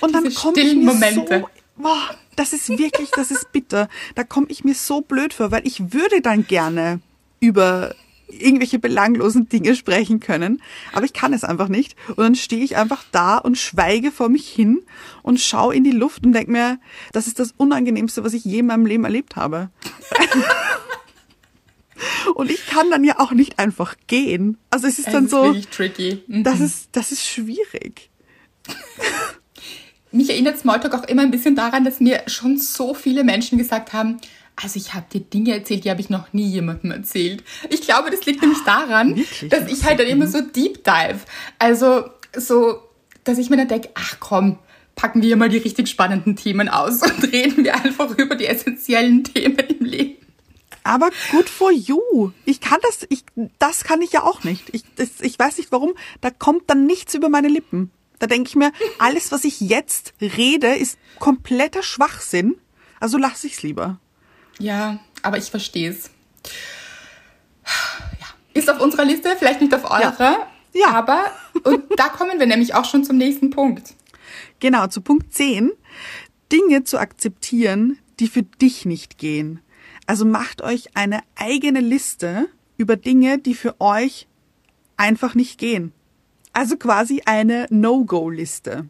Und 0.00 0.14
dann 0.14 0.24
Diese 0.24 0.34
ich 0.34 0.38
stillen 0.38 0.84
mir 0.84 0.92
Momente. 0.92 1.40
so, 1.40 1.50
boah, 1.76 2.10
das 2.36 2.52
ist 2.52 2.68
wirklich, 2.68 3.10
das 3.10 3.30
ist 3.30 3.52
bitter. 3.52 3.88
Da 4.14 4.24
komme 4.24 4.46
ich 4.48 4.64
mir 4.64 4.74
so 4.74 5.00
blöd 5.00 5.34
vor, 5.34 5.50
weil 5.50 5.66
ich 5.66 5.92
würde 5.92 6.20
dann 6.20 6.46
gerne 6.46 7.00
über 7.40 7.94
irgendwelche 8.28 8.78
belanglosen 8.78 9.48
Dinge 9.48 9.76
sprechen 9.76 10.20
können, 10.20 10.62
aber 10.92 11.04
ich 11.04 11.12
kann 11.12 11.32
es 11.32 11.44
einfach 11.44 11.68
nicht. 11.68 11.96
Und 12.08 12.18
dann 12.18 12.34
stehe 12.34 12.64
ich 12.64 12.76
einfach 12.76 13.04
da 13.12 13.38
und 13.38 13.58
schweige 13.58 14.10
vor 14.10 14.28
mich 14.28 14.48
hin 14.48 14.82
und 15.22 15.40
schaue 15.40 15.74
in 15.74 15.84
die 15.84 15.90
Luft 15.90 16.24
und 16.24 16.32
denke 16.32 16.50
mir, 16.50 16.78
das 17.12 17.26
ist 17.26 17.38
das 17.38 17.52
Unangenehmste, 17.56 18.24
was 18.24 18.32
ich 18.32 18.44
je 18.44 18.60
in 18.60 18.66
meinem 18.66 18.86
Leben 18.86 19.04
erlebt 19.04 19.36
habe. 19.36 19.70
und 22.34 22.50
ich 22.50 22.66
kann 22.66 22.90
dann 22.90 23.04
ja 23.04 23.18
auch 23.18 23.32
nicht 23.32 23.58
einfach 23.58 23.96
gehen. 24.06 24.56
Also 24.70 24.86
es 24.86 24.98
ist 24.98 25.08
Es 25.08 25.12
dann 25.12 25.26
ist 25.26 25.30
so, 25.30 25.44
wirklich 25.44 25.68
tricky. 25.68 26.22
Mhm. 26.26 26.44
das 26.44 26.60
ist, 26.60 26.88
das 26.92 27.12
ist 27.12 27.26
schwierig. 27.26 28.10
Mich 30.12 30.30
erinnert 30.30 30.58
Smalltalk 30.58 30.94
auch 30.94 31.04
immer 31.04 31.22
ein 31.22 31.30
bisschen 31.30 31.56
daran, 31.56 31.84
dass 31.84 32.00
mir 32.00 32.22
schon 32.26 32.58
so 32.58 32.94
viele 32.94 33.24
Menschen 33.24 33.58
gesagt 33.58 33.92
haben, 33.92 34.18
also 34.56 34.78
ich 34.78 34.94
habe 34.94 35.06
dir 35.12 35.20
Dinge 35.20 35.54
erzählt, 35.54 35.84
die 35.84 35.90
habe 35.90 36.00
ich 36.00 36.10
noch 36.10 36.32
nie 36.32 36.46
jemandem 36.46 36.90
erzählt. 36.90 37.42
Ich 37.70 37.80
glaube, 37.80 38.10
das 38.10 38.26
liegt 38.26 38.42
nämlich 38.42 38.62
daran, 38.64 39.16
Wirklich? 39.16 39.50
dass 39.50 39.70
ich 39.70 39.84
halt 39.84 39.98
dann 39.98 40.06
immer 40.06 40.26
so 40.26 40.40
Deep 40.40 40.84
Dive, 40.84 41.20
also 41.58 42.04
so, 42.36 42.82
dass 43.24 43.38
ich 43.38 43.50
mir 43.50 43.56
dann 43.56 43.68
denke, 43.68 43.88
ach 43.94 44.16
komm, 44.20 44.58
packen 44.94 45.22
wir 45.22 45.36
mal 45.36 45.48
die 45.48 45.58
richtig 45.58 45.88
spannenden 45.88 46.36
Themen 46.36 46.68
aus 46.68 47.02
und 47.02 47.24
reden 47.32 47.64
wir 47.64 47.74
einfach 47.74 48.16
über 48.18 48.34
die 48.34 48.46
essentiellen 48.46 49.24
Themen 49.24 49.58
im 49.58 49.86
Leben. 49.86 50.16
Aber 50.84 51.10
good 51.30 51.48
for 51.48 51.70
you. 51.70 52.32
Ich 52.44 52.60
kann 52.60 52.78
das, 52.82 53.06
ich, 53.08 53.24
das 53.58 53.84
kann 53.84 54.02
ich 54.02 54.12
ja 54.12 54.24
auch 54.24 54.42
nicht. 54.42 54.64
Ich, 54.72 54.82
das, 54.96 55.20
ich 55.20 55.38
weiß 55.38 55.58
nicht 55.58 55.70
warum. 55.70 55.94
Da 56.20 56.30
kommt 56.30 56.68
dann 56.68 56.86
nichts 56.86 57.14
über 57.14 57.28
meine 57.28 57.48
Lippen. 57.48 57.92
Da 58.22 58.28
denke 58.28 58.50
ich 58.50 58.54
mir, 58.54 58.70
alles, 59.00 59.32
was 59.32 59.42
ich 59.42 59.60
jetzt 59.60 60.14
rede, 60.20 60.76
ist 60.76 60.96
kompletter 61.18 61.82
Schwachsinn. 61.82 62.54
Also 63.00 63.18
lasse 63.18 63.48
ich's 63.48 63.64
lieber. 63.64 63.98
Ja, 64.60 65.00
aber 65.22 65.38
ich 65.38 65.50
verstehe 65.50 65.90
es. 65.90 66.08
Ja. 67.66 68.26
Ist 68.54 68.70
auf 68.70 68.80
unserer 68.80 69.04
Liste, 69.06 69.34
vielleicht 69.36 69.60
nicht 69.60 69.74
auf 69.74 69.90
eurer. 69.90 70.46
Ja. 70.72 70.86
Aber, 70.92 71.32
und 71.64 71.82
da 71.96 72.10
kommen 72.10 72.38
wir 72.38 72.46
nämlich 72.46 72.76
auch 72.76 72.84
schon 72.84 73.02
zum 73.02 73.16
nächsten 73.16 73.50
Punkt. 73.50 73.94
Genau, 74.60 74.86
zu 74.86 75.00
Punkt 75.00 75.34
10. 75.34 75.72
Dinge 76.52 76.84
zu 76.84 76.98
akzeptieren, 76.98 77.98
die 78.20 78.28
für 78.28 78.44
dich 78.44 78.84
nicht 78.84 79.18
gehen. 79.18 79.58
Also 80.06 80.24
macht 80.24 80.62
euch 80.62 80.96
eine 80.96 81.24
eigene 81.34 81.80
Liste 81.80 82.48
über 82.76 82.94
Dinge, 82.94 83.38
die 83.38 83.54
für 83.54 83.80
euch 83.80 84.28
einfach 84.96 85.34
nicht 85.34 85.58
gehen. 85.58 85.92
Also 86.52 86.76
quasi 86.76 87.22
eine 87.24 87.66
No-Go-Liste. 87.70 88.86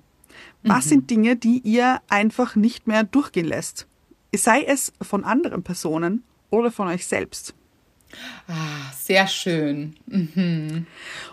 Was 0.65 0.85
sind 0.89 1.11
Dinge, 1.11 1.37
die 1.37 1.59
ihr 1.59 2.01
einfach 2.09 2.55
nicht 2.55 2.87
mehr 2.87 3.03
durchgehen 3.03 3.47
lässt? 3.47 3.87
Sei 4.35 4.63
es 4.63 4.93
von 5.03 5.25
anderen 5.25 5.63
Personen 5.63 6.23
oder 6.51 6.71
von 6.71 6.89
euch 6.89 7.07
selbst. 7.07 7.55
Ah, 8.47 8.93
sehr 8.97 9.27
schön. 9.27 9.95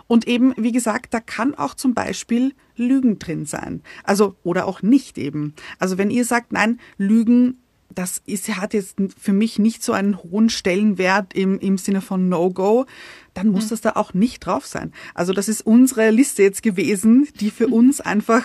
Und 0.06 0.26
eben, 0.26 0.54
wie 0.56 0.72
gesagt, 0.72 1.12
da 1.14 1.20
kann 1.20 1.54
auch 1.54 1.74
zum 1.74 1.94
Beispiel 1.94 2.54
Lügen 2.76 3.18
drin 3.18 3.44
sein. 3.44 3.82
Also, 4.04 4.34
oder 4.42 4.66
auch 4.66 4.82
nicht 4.82 5.18
eben. 5.18 5.54
Also, 5.78 5.98
wenn 5.98 6.10
ihr 6.10 6.24
sagt, 6.24 6.52
nein, 6.52 6.80
Lügen 6.96 7.58
das 7.94 8.22
ist, 8.24 8.48
hat 8.56 8.74
jetzt 8.74 8.96
für 9.18 9.32
mich 9.32 9.58
nicht 9.58 9.82
so 9.82 9.92
einen 9.92 10.22
hohen 10.22 10.48
Stellenwert 10.48 11.34
im, 11.34 11.58
im 11.58 11.76
Sinne 11.78 12.00
von 12.00 12.28
No-Go, 12.28 12.86
dann 13.34 13.48
muss 13.48 13.68
das 13.68 13.80
da 13.80 13.92
auch 13.96 14.14
nicht 14.14 14.46
drauf 14.46 14.66
sein. 14.66 14.92
Also 15.14 15.32
das 15.32 15.48
ist 15.48 15.62
unsere 15.62 16.10
Liste 16.10 16.42
jetzt 16.42 16.62
gewesen, 16.62 17.28
die 17.40 17.50
für 17.50 17.68
uns 17.68 18.00
einfach 18.00 18.44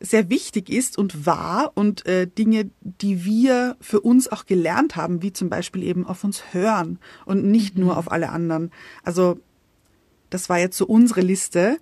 sehr 0.00 0.30
wichtig 0.30 0.70
ist 0.70 0.96
und 0.96 1.26
war 1.26 1.72
und 1.74 2.06
äh, 2.06 2.26
Dinge, 2.26 2.70
die 2.80 3.24
wir 3.24 3.76
für 3.80 4.00
uns 4.00 4.28
auch 4.28 4.46
gelernt 4.46 4.96
haben, 4.96 5.22
wie 5.22 5.32
zum 5.32 5.50
Beispiel 5.50 5.82
eben 5.82 6.06
auf 6.06 6.24
uns 6.24 6.42
hören 6.52 6.98
und 7.26 7.44
nicht 7.44 7.76
nur 7.76 7.98
auf 7.98 8.10
alle 8.10 8.30
anderen. 8.30 8.70
Also 9.02 9.38
das 10.30 10.48
war 10.48 10.58
jetzt 10.58 10.78
so 10.78 10.86
unsere 10.86 11.20
Liste. 11.20 11.78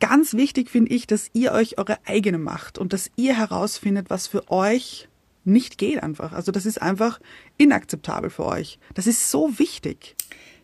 Ganz 0.00 0.34
wichtig 0.34 0.68
finde 0.68 0.92
ich, 0.92 1.06
dass 1.06 1.30
ihr 1.32 1.52
euch 1.52 1.78
eure 1.78 1.98
eigene 2.04 2.38
macht 2.38 2.78
und 2.78 2.92
dass 2.92 3.10
ihr 3.16 3.36
herausfindet, 3.36 4.10
was 4.10 4.26
für 4.26 4.50
euch 4.50 5.08
nicht 5.44 5.78
geht 5.78 6.02
einfach. 6.02 6.32
Also 6.32 6.52
das 6.52 6.66
ist 6.66 6.80
einfach 6.80 7.20
inakzeptabel 7.56 8.30
für 8.30 8.46
euch. 8.46 8.78
Das 8.94 9.06
ist 9.06 9.30
so 9.30 9.58
wichtig. 9.58 10.16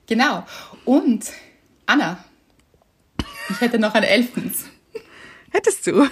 Genau. 0.07 0.47
Und 0.85 1.33
Anna, 1.87 2.25
ich 3.51 3.61
hätte 3.61 3.79
noch 3.79 3.95
ein 3.95 4.03
Elfens. 4.03 4.65
Hättest 5.51 5.87
du? 5.87 6.09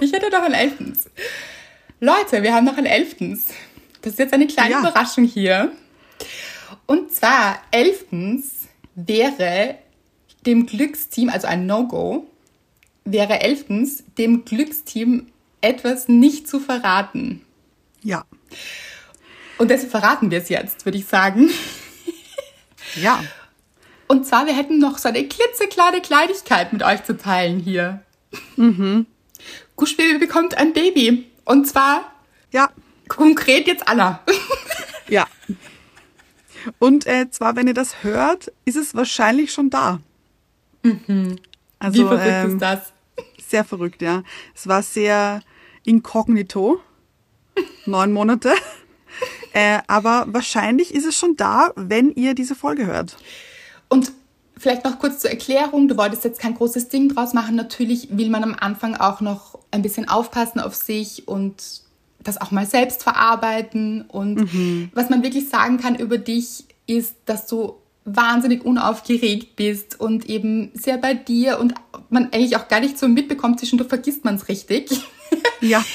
Ich 0.00 0.12
hätte 0.12 0.30
noch 0.30 0.42
ein 0.42 0.52
Elftens. 0.52 1.08
Leute, 2.00 2.42
wir 2.42 2.54
haben 2.54 2.64
noch 2.64 2.76
ein 2.76 2.86
Elftens. 2.86 3.46
Das 4.00 4.14
ist 4.14 4.18
jetzt 4.18 4.34
eine 4.34 4.46
kleine 4.46 4.72
ja. 4.72 4.80
Überraschung 4.80 5.24
hier. 5.24 5.72
Und 6.86 7.12
zwar, 7.12 7.60
elftens 7.70 8.68
wäre 8.94 9.76
dem 10.44 10.66
Glücksteam, 10.66 11.28
also 11.28 11.46
ein 11.46 11.66
No-Go, 11.66 12.26
wäre 13.04 13.40
elftens 13.40 14.04
dem 14.18 14.44
Glücksteam 14.44 15.28
etwas 15.60 16.08
nicht 16.08 16.48
zu 16.48 16.58
verraten. 16.60 17.42
Ja. 18.02 18.24
Und 19.58 19.70
deshalb 19.70 19.90
verraten 19.90 20.30
wir 20.30 20.38
es 20.38 20.48
jetzt, 20.48 20.84
würde 20.84 20.98
ich 20.98 21.06
sagen. 21.06 21.50
Ja. 22.96 23.24
Und 24.06 24.26
zwar, 24.26 24.44
wir 24.44 24.54
hätten 24.54 24.78
noch 24.78 24.98
so 24.98 25.08
eine 25.08 25.26
klitzekleine 25.26 26.02
Kleinigkeit 26.02 26.74
mit 26.74 26.82
euch 26.82 27.02
zu 27.04 27.16
teilen 27.16 27.58
hier. 27.58 28.02
Mhm. 28.56 29.06
Guschbaby 29.76 30.18
bekommt 30.18 30.58
ein 30.58 30.74
Baby. 30.74 31.26
Und 31.44 31.66
zwar 31.66 32.12
ja. 32.50 32.70
konkret 33.08 33.66
jetzt 33.66 33.88
Anna. 33.88 34.20
ja. 35.08 35.26
Und 36.78 37.06
äh, 37.06 37.30
zwar, 37.30 37.56
wenn 37.56 37.66
ihr 37.66 37.74
das 37.74 38.02
hört, 38.02 38.52
ist 38.64 38.76
es 38.76 38.94
wahrscheinlich 38.94 39.52
schon 39.52 39.70
da. 39.70 40.00
Mhm. 40.82 41.36
Also, 41.78 42.02
Wie 42.02 42.06
verrückt 42.06 42.26
ähm, 42.26 42.52
ist 42.52 42.62
das? 42.62 42.92
Sehr 43.48 43.64
verrückt, 43.64 44.02
ja. 44.02 44.22
Es 44.54 44.66
war 44.66 44.82
sehr 44.82 45.40
inkognito. 45.84 46.80
Neun 47.86 48.12
Monate. 48.12 48.52
äh, 49.52 49.78
aber 49.86 50.26
wahrscheinlich 50.28 50.94
ist 50.94 51.06
es 51.06 51.16
schon 51.16 51.36
da, 51.36 51.72
wenn 51.76 52.10
ihr 52.12 52.34
diese 52.34 52.54
Folge 52.54 52.86
hört. 52.86 53.16
Und 53.88 54.12
Vielleicht 54.62 54.84
noch 54.84 55.00
kurz 55.00 55.18
zur 55.18 55.30
Erklärung. 55.30 55.88
Du 55.88 55.96
wolltest 55.96 56.22
jetzt 56.22 56.38
kein 56.38 56.54
großes 56.54 56.88
Ding 56.88 57.08
draus 57.08 57.32
machen. 57.32 57.56
Natürlich 57.56 58.16
will 58.16 58.30
man 58.30 58.44
am 58.44 58.54
Anfang 58.54 58.94
auch 58.94 59.20
noch 59.20 59.58
ein 59.72 59.82
bisschen 59.82 60.08
aufpassen 60.08 60.60
auf 60.60 60.76
sich 60.76 61.26
und 61.26 61.82
das 62.20 62.40
auch 62.40 62.52
mal 62.52 62.64
selbst 62.64 63.02
verarbeiten. 63.02 64.02
Und 64.02 64.36
mhm. 64.36 64.90
was 64.94 65.10
man 65.10 65.24
wirklich 65.24 65.48
sagen 65.48 65.78
kann 65.78 65.96
über 65.96 66.16
dich 66.16 66.64
ist, 66.86 67.16
dass 67.24 67.48
du 67.48 67.74
wahnsinnig 68.04 68.64
unaufgeregt 68.64 69.56
bist 69.56 69.98
und 69.98 70.28
eben 70.28 70.70
sehr 70.74 70.96
bei 70.96 71.14
dir 71.14 71.58
und 71.58 71.74
man 72.08 72.26
eigentlich 72.26 72.56
auch 72.56 72.68
gar 72.68 72.78
nicht 72.78 73.00
so 73.00 73.08
mitbekommt, 73.08 73.58
zwischendurch 73.58 73.88
vergisst 73.88 74.24
man 74.24 74.36
es 74.36 74.48
richtig. 74.48 74.90
Ja. 75.60 75.84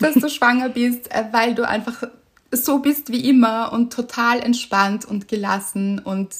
dass 0.00 0.14
du 0.14 0.28
schwanger 0.28 0.70
bist, 0.70 1.10
äh, 1.12 1.26
weil 1.30 1.54
du 1.54 1.66
einfach 1.66 2.02
so 2.52 2.80
bist 2.80 3.12
wie 3.12 3.28
immer 3.28 3.72
und 3.72 3.92
total 3.92 4.40
entspannt 4.40 5.04
und 5.04 5.28
gelassen 5.28 6.00
und 6.00 6.34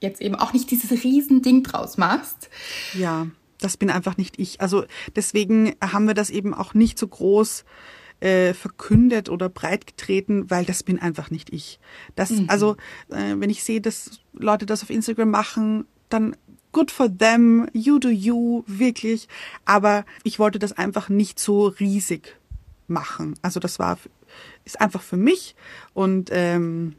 jetzt 0.00 0.22
eben 0.22 0.34
auch 0.34 0.52
nicht 0.54 0.70
dieses 0.70 1.04
Riesending 1.04 1.62
draus 1.62 1.98
machst. 1.98 2.48
Ja, 2.94 3.26
das 3.58 3.76
bin 3.76 3.90
einfach 3.90 4.16
nicht 4.16 4.38
ich. 4.38 4.60
Also 4.60 4.84
deswegen 5.14 5.74
haben 5.82 6.06
wir 6.06 6.14
das 6.14 6.30
eben 6.30 6.54
auch 6.54 6.72
nicht 6.72 6.98
so 6.98 7.06
groß 7.06 7.64
äh, 8.20 8.54
verkündet 8.54 9.28
oder 9.28 9.48
breitgetreten, 9.48 10.50
weil 10.50 10.64
das 10.64 10.82
bin 10.82 10.98
einfach 10.98 11.30
nicht 11.30 11.52
ich. 11.52 11.78
Das, 12.16 12.30
mhm. 12.30 12.46
also, 12.48 12.76
äh, 13.10 13.34
wenn 13.36 13.50
ich 13.50 13.62
sehe, 13.62 13.80
dass 13.80 14.20
Leute 14.32 14.64
das 14.64 14.82
auf 14.82 14.90
Instagram 14.90 15.30
machen, 15.30 15.86
dann 16.08 16.36
good 16.72 16.90
for 16.90 17.08
them, 17.14 17.68
you 17.72 17.98
do 17.98 18.08
you, 18.08 18.62
wirklich. 18.66 19.28
Aber 19.64 20.04
ich 20.22 20.38
wollte 20.38 20.58
das 20.58 20.72
einfach 20.72 21.08
nicht 21.08 21.38
so 21.38 21.66
riesig 21.66 22.39
machen. 22.90 23.38
Also 23.42 23.60
das 23.60 23.78
war, 23.78 23.98
ist 24.64 24.80
einfach 24.80 25.02
für 25.02 25.16
mich 25.16 25.54
und 25.94 26.30
ähm, 26.32 26.94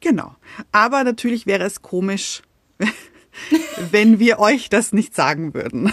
Genau. 0.00 0.34
Aber 0.72 1.04
natürlich 1.04 1.46
wäre 1.46 1.64
es 1.64 1.82
komisch, 1.82 2.42
wenn 3.90 4.18
wir 4.18 4.38
euch 4.38 4.68
das 4.68 4.92
nicht 4.92 5.14
sagen 5.14 5.54
würden. 5.54 5.92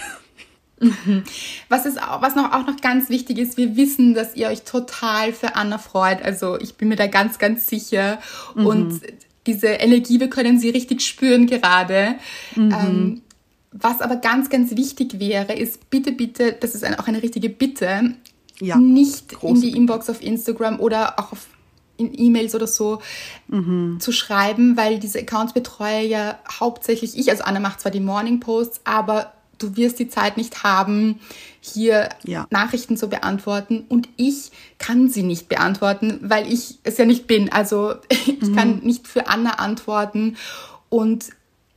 Was, 1.70 1.86
ist 1.86 2.04
auch, 2.04 2.22
was 2.22 2.36
noch, 2.36 2.52
auch 2.52 2.68
noch 2.68 2.76
ganz 2.82 3.10
wichtig 3.10 3.38
ist, 3.38 3.56
wir 3.56 3.78
wissen, 3.78 4.14
dass 4.14 4.36
ihr 4.36 4.50
euch 4.50 4.64
total 4.64 5.32
für 5.32 5.56
Anna 5.56 5.78
freut. 5.78 6.22
Also 6.22 6.60
ich 6.60 6.76
bin 6.76 6.90
mir 6.90 6.98
da 6.98 7.08
ganz, 7.08 7.40
ganz 7.40 7.66
sicher. 7.68 8.20
Mhm. 8.56 8.66
Und 8.66 9.02
diese 9.48 9.68
Energie, 9.68 10.20
wir 10.20 10.30
können 10.30 10.60
sie 10.60 10.70
richtig 10.70 11.02
spüren 11.02 11.48
gerade. 11.48 12.16
Mhm. 12.58 12.72
Ähm, 12.74 13.22
was 13.72 14.02
aber 14.02 14.18
ganz, 14.18 14.50
ganz 14.50 14.76
wichtig 14.76 15.18
wäre, 15.18 15.54
ist 15.54 15.90
bitte, 15.90 16.12
bitte, 16.12 16.52
das 16.60 16.76
ist 16.76 16.86
auch 17.00 17.08
eine 17.08 17.24
richtige 17.24 17.50
Bitte, 17.50 18.14
ja, 18.60 18.78
nicht 18.78 19.34
in 19.42 19.62
die 19.62 19.76
Inbox 19.76 20.10
auf 20.10 20.22
Instagram 20.22 20.80
oder 20.80 21.20
auch 21.20 21.32
auf 21.32 21.48
in 21.98 22.12
E-Mails 22.14 22.56
oder 22.56 22.68
so 22.68 23.00
mhm. 23.48 24.00
zu 24.00 24.12
schreiben, 24.12 24.76
weil 24.78 25.00
diese 25.00 25.20
Accounts 25.20 25.54
betreue 25.54 26.06
ja 26.06 26.40
hauptsächlich 26.60 27.18
ich. 27.18 27.30
Also 27.30 27.44
Anna 27.44 27.60
macht 27.60 27.80
zwar 27.80 27.92
die 27.92 28.00
Morning 28.00 28.40
Posts, 28.40 28.82
aber 28.84 29.34
du 29.58 29.78
wirst 29.78 30.00
die 30.00 30.10
Zeit 30.10 30.38
nicht 30.38 30.64
haben, 30.64 31.20
hier 31.62 32.10
ja. 32.24 32.48
Nachrichten 32.50 32.98
zu 32.98 33.08
beantworten. 33.08 33.86
Und 33.88 34.10
ich 34.18 34.52
kann 34.78 35.10
sie 35.10 35.24
nicht 35.24 35.48
beantworten, 35.48 36.20
weil 36.22 36.52
ich 36.52 36.80
es 36.84 36.98
ja 36.98 37.06
nicht 37.06 37.28
bin. 37.28 37.52
Also 37.52 37.96
ich 38.10 38.42
mhm. 38.42 38.56
kann 38.56 38.80
nicht 38.80 39.08
für 39.08 39.28
Anna 39.28 39.52
antworten. 39.52 40.38
Und 40.90 41.30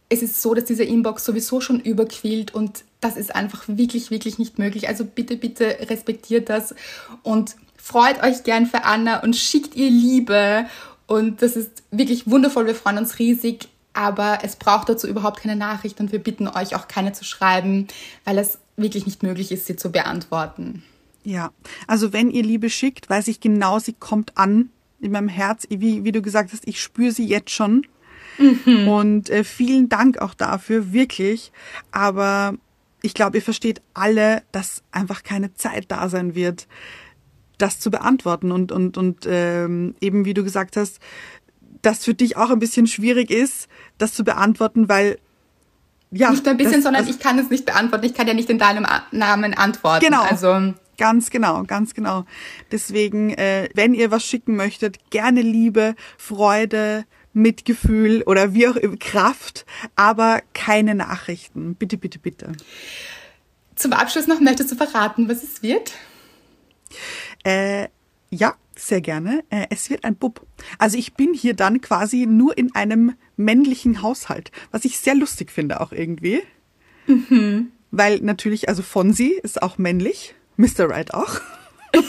es 0.09 0.22
ist 0.22 0.43
so, 0.43 0.55
dass 0.55 0.64
diese 0.64 0.85
Inbox 0.85 1.24
sowieso 1.24 1.61
schon 1.61 1.81
überquillt 1.81 2.55
und 2.55 2.85
das 3.01 3.17
ist 3.17 3.35
einfach 3.35 3.65
wirklich, 3.67 4.11
wirklich 4.11 4.39
nicht 4.39 4.59
möglich. 4.59 4.89
Also 4.89 5.05
bitte, 5.05 5.37
bitte 5.37 5.77
respektiert 5.89 6.49
das 6.49 6.75
und 7.23 7.57
freut 7.77 8.23
euch 8.23 8.43
gern 8.45 8.67
für 8.67 8.85
Anna 8.85 9.23
und 9.23 9.37
schickt 9.37 9.77
ihr 9.77 9.91
Liebe. 9.91 10.67
Und 11.07 11.43
das 11.43 11.57
ist 11.57 11.83
wirklich 11.91 12.29
wundervoll. 12.29 12.67
Wir 12.67 12.75
freuen 12.75 12.99
uns 12.99 13.19
riesig. 13.19 13.69
Aber 13.95 14.39
es 14.45 14.55
braucht 14.55 14.89
dazu 14.89 15.09
überhaupt 15.09 15.41
keine 15.41 15.57
Nachricht 15.57 15.99
und 15.99 16.13
wir 16.13 16.21
bitten 16.21 16.47
euch 16.47 16.77
auch 16.77 16.87
keine 16.87 17.13
zu 17.13 17.25
schreiben, 17.25 17.89
weil 18.25 18.39
es 18.39 18.59
wirklich 18.77 19.07
nicht 19.07 19.25
möglich 19.25 19.51
ist, 19.51 19.67
sie 19.67 19.75
zu 19.75 19.91
beantworten. 19.91 20.85
Ja, 21.25 21.51
also 21.89 22.13
wenn 22.13 22.31
ihr 22.31 22.45
Liebe 22.45 22.71
schickt, 22.71 23.11
weiß 23.11 23.27
ich 23.27 23.41
genau, 23.41 23.81
sie 23.81 23.95
kommt 23.95 24.39
an 24.39 24.71
in 25.01 25.11
meinem 25.11 25.29
Herz. 25.29 25.67
Wie, 25.69 26.05
wie 26.05 26.13
du 26.13 26.23
gesagt 26.23 26.53
hast, 26.53 26.69
ich 26.69 26.81
spüre 26.81 27.11
sie 27.11 27.27
jetzt 27.27 27.51
schon. 27.51 27.87
Mhm. 28.39 28.89
Und 28.89 29.31
äh, 29.31 29.43
vielen 29.43 29.89
Dank 29.89 30.19
auch 30.19 30.35
dafür, 30.35 30.93
wirklich. 30.93 31.51
Aber 31.91 32.55
ich 33.03 33.15
glaube, 33.15 33.39
ihr 33.39 33.43
versteht 33.43 33.81
alle, 33.95 34.43
dass 34.53 34.83
einfach 34.91 35.23
keine 35.23 35.55
Zeit 35.55 35.87
da 35.89 36.09
sein 36.09 36.35
wird 36.35 36.67
das 37.59 37.81
zu 37.81 37.91
beantworten 37.91 38.53
und, 38.53 38.73
und, 38.73 38.97
und 38.97 39.27
ähm, 39.29 39.95
eben 40.01 40.25
wie 40.25 40.35
du 40.35 40.45
gesagt 40.45 40.77
hast, 40.77 41.01
dass 41.83 42.05
für 42.05 42.15
dich 42.15 42.37
auch 42.37 42.51
ein 42.51 42.59
bisschen 42.59 42.87
schwierig 42.87 43.31
ist, 43.31 43.69
das 43.99 44.15
zu 44.15 44.25
beantworten, 44.25 44.89
weil 44.89 45.19
ja. 46.11 46.31
Nicht 46.31 46.47
nur 46.47 46.53
ein 46.53 46.57
bisschen, 46.57 46.75
das, 46.75 46.85
sondern 46.85 47.03
also, 47.03 47.15
ich 47.15 47.19
kann 47.23 47.39
es 47.39 47.51
nicht 47.51 47.67
beantworten. 47.67 48.07
Ich 48.07 48.15
kann 48.15 48.27
ja 48.27 48.33
nicht 48.33 48.49
in 48.49 48.59
deinem 48.59 48.87
Namen 49.11 49.53
antworten. 49.53 50.03
Genau. 50.03 50.23
Also. 50.23 50.73
Ganz 50.97 51.29
genau, 51.29 51.65
ganz 51.65 51.93
genau. 51.93 52.25
Deswegen, 52.73 53.29
äh, 53.31 53.69
wenn 53.75 53.93
ihr 53.93 54.11
was 54.11 54.25
schicken 54.25 54.57
möchtet, 54.57 55.11
gerne 55.11 55.43
Liebe, 55.43 55.95
Freude, 56.17 57.05
Mitgefühl 57.33 58.22
oder 58.22 58.55
wie 58.55 58.68
auch 58.68 58.76
immer, 58.76 58.97
Kraft, 58.97 59.66
aber 59.97 60.43
keine 60.55 60.95
Nachrichten. 60.95 61.74
Bitte, 61.74 61.97
bitte, 61.97 62.18
bitte. 62.18 62.53
Zum 63.74 63.93
Abschluss 63.93 64.26
noch 64.26 64.41
möchtest 64.41 64.72
du 64.72 64.76
verraten, 64.76 65.29
was 65.29 65.43
es 65.43 65.62
wird? 65.62 65.93
Äh, 67.45 67.89
ja, 68.31 68.55
sehr 68.76 69.01
gerne. 69.01 69.45
Äh, 69.51 69.66
es 69.70 69.91
wird 69.91 70.05
ein 70.05 70.16
Bub. 70.16 70.47
Also 70.79 70.99
ich 70.99 71.14
bin 71.14 71.33
hier 71.35 71.55
dann 71.55 71.81
quasi 71.81 72.26
nur 72.26 72.57
in 72.59 72.74
einem 72.74 73.14
männlichen 73.37 74.03
Haushalt, 74.03 74.51
was 74.70 74.85
ich 74.85 74.99
sehr 74.99 75.14
lustig 75.14 75.53
finde 75.53 75.81
auch 75.81 75.93
irgendwie. 75.93 76.43
Mhm. 77.07 77.72
Weil 77.91 78.20
natürlich, 78.20 78.68
also 78.68 78.83
Fonsi 78.83 79.39
ist 79.43 79.62
auch 79.62 79.79
männlich, 79.79 80.35
Mr. 80.57 80.91
Right 80.91 81.14
auch. 81.14 81.41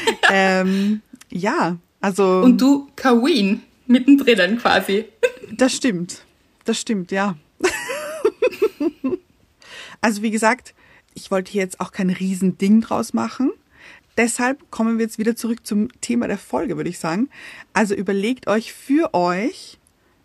ähm, 0.30 1.02
ja, 1.30 1.76
also. 2.00 2.40
Und 2.42 2.60
du 2.60 2.88
Kawin, 2.96 3.62
mittendrin 3.90 4.58
quasi. 4.58 5.06
das 5.52 5.74
stimmt. 5.74 6.24
Das 6.64 6.80
stimmt, 6.80 7.12
ja. 7.12 7.36
also 10.00 10.22
wie 10.22 10.30
gesagt, 10.30 10.74
ich 11.14 11.30
wollte 11.30 11.52
hier 11.52 11.62
jetzt 11.62 11.80
auch 11.80 11.92
kein 11.92 12.10
Riesending 12.10 12.80
draus 12.80 13.12
machen 13.12 13.52
deshalb 14.16 14.70
kommen 14.70 14.98
wir 14.98 15.04
jetzt 15.04 15.18
wieder 15.18 15.36
zurück 15.36 15.66
zum 15.66 15.88
Thema 16.00 16.28
der 16.28 16.38
Folge, 16.38 16.76
würde 16.76 16.90
ich 16.90 16.98
sagen. 16.98 17.28
Also 17.72 17.94
überlegt 17.94 18.46
euch 18.48 18.72
für 18.72 19.14
euch 19.14 19.78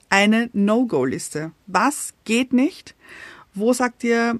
eine 0.10 0.50
No-Go-Liste. 0.54 1.52
Was 1.68 2.14
geht 2.26 2.54
nicht? 2.54 2.96
Wo 3.54 3.74
sagt 3.74 4.04
ihr, 4.04 4.40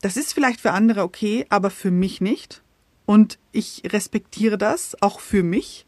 das 0.00 0.16
ist 0.16 0.32
vielleicht 0.32 0.60
für 0.60 0.72
andere 0.72 1.02
okay, 1.02 1.46
aber 1.48 1.70
für 1.70 1.90
mich 1.90 2.20
nicht? 2.20 2.62
Und 3.06 3.38
ich 3.50 3.82
respektiere 3.86 4.58
das 4.58 5.00
auch 5.00 5.20
für 5.20 5.42
mich 5.42 5.86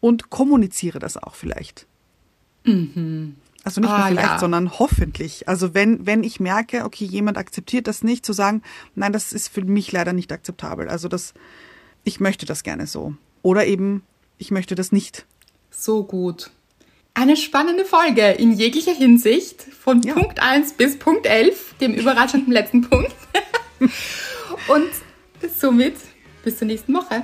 und 0.00 0.30
kommuniziere 0.30 0.98
das 0.98 1.16
auch 1.16 1.34
vielleicht. 1.34 1.86
Mhm. 2.64 3.36
Also 3.62 3.80
nicht 3.80 3.90
Ah, 3.90 3.98
nur 3.98 4.06
vielleicht, 4.08 4.28
ja. 4.32 4.38
sondern 4.38 4.78
hoffentlich. 4.78 5.48
Also 5.48 5.72
wenn, 5.72 6.04
wenn 6.06 6.22
ich 6.22 6.38
merke, 6.38 6.84
okay, 6.84 7.04
jemand 7.06 7.38
akzeptiert 7.38 7.86
das 7.86 8.02
nicht, 8.02 8.26
zu 8.26 8.32
sagen, 8.34 8.62
nein, 8.94 9.12
das 9.12 9.32
ist 9.32 9.48
für 9.48 9.62
mich 9.64 9.90
leider 9.92 10.12
nicht 10.12 10.30
akzeptabel. 10.32 10.88
Also 10.88 11.08
das, 11.08 11.32
ich 12.04 12.20
möchte 12.20 12.44
das 12.44 12.62
gerne 12.62 12.86
so. 12.86 13.14
Oder 13.42 13.66
eben, 13.66 14.02
ich 14.36 14.50
möchte 14.50 14.74
das 14.74 14.92
nicht. 14.92 15.24
So 15.70 16.04
gut. 16.04 16.50
Eine 17.14 17.36
spannende 17.36 17.84
Folge 17.84 18.32
in 18.32 18.52
jeglicher 18.52 18.92
Hinsicht, 18.92 19.62
von 19.62 20.02
Ja. 20.02 20.14
Punkt 20.14 20.40
1 20.42 20.74
bis 20.74 20.98
Punkt 20.98 21.26
11, 21.26 21.76
dem 21.80 21.94
überraschenden 21.94 22.52
letzten 22.52 22.82
Punkt. 22.82 23.14
Und 24.68 24.90
somit 25.58 25.94
bis 26.42 26.58
zur 26.58 26.66
nächsten 26.66 26.92
Woche. 26.92 27.22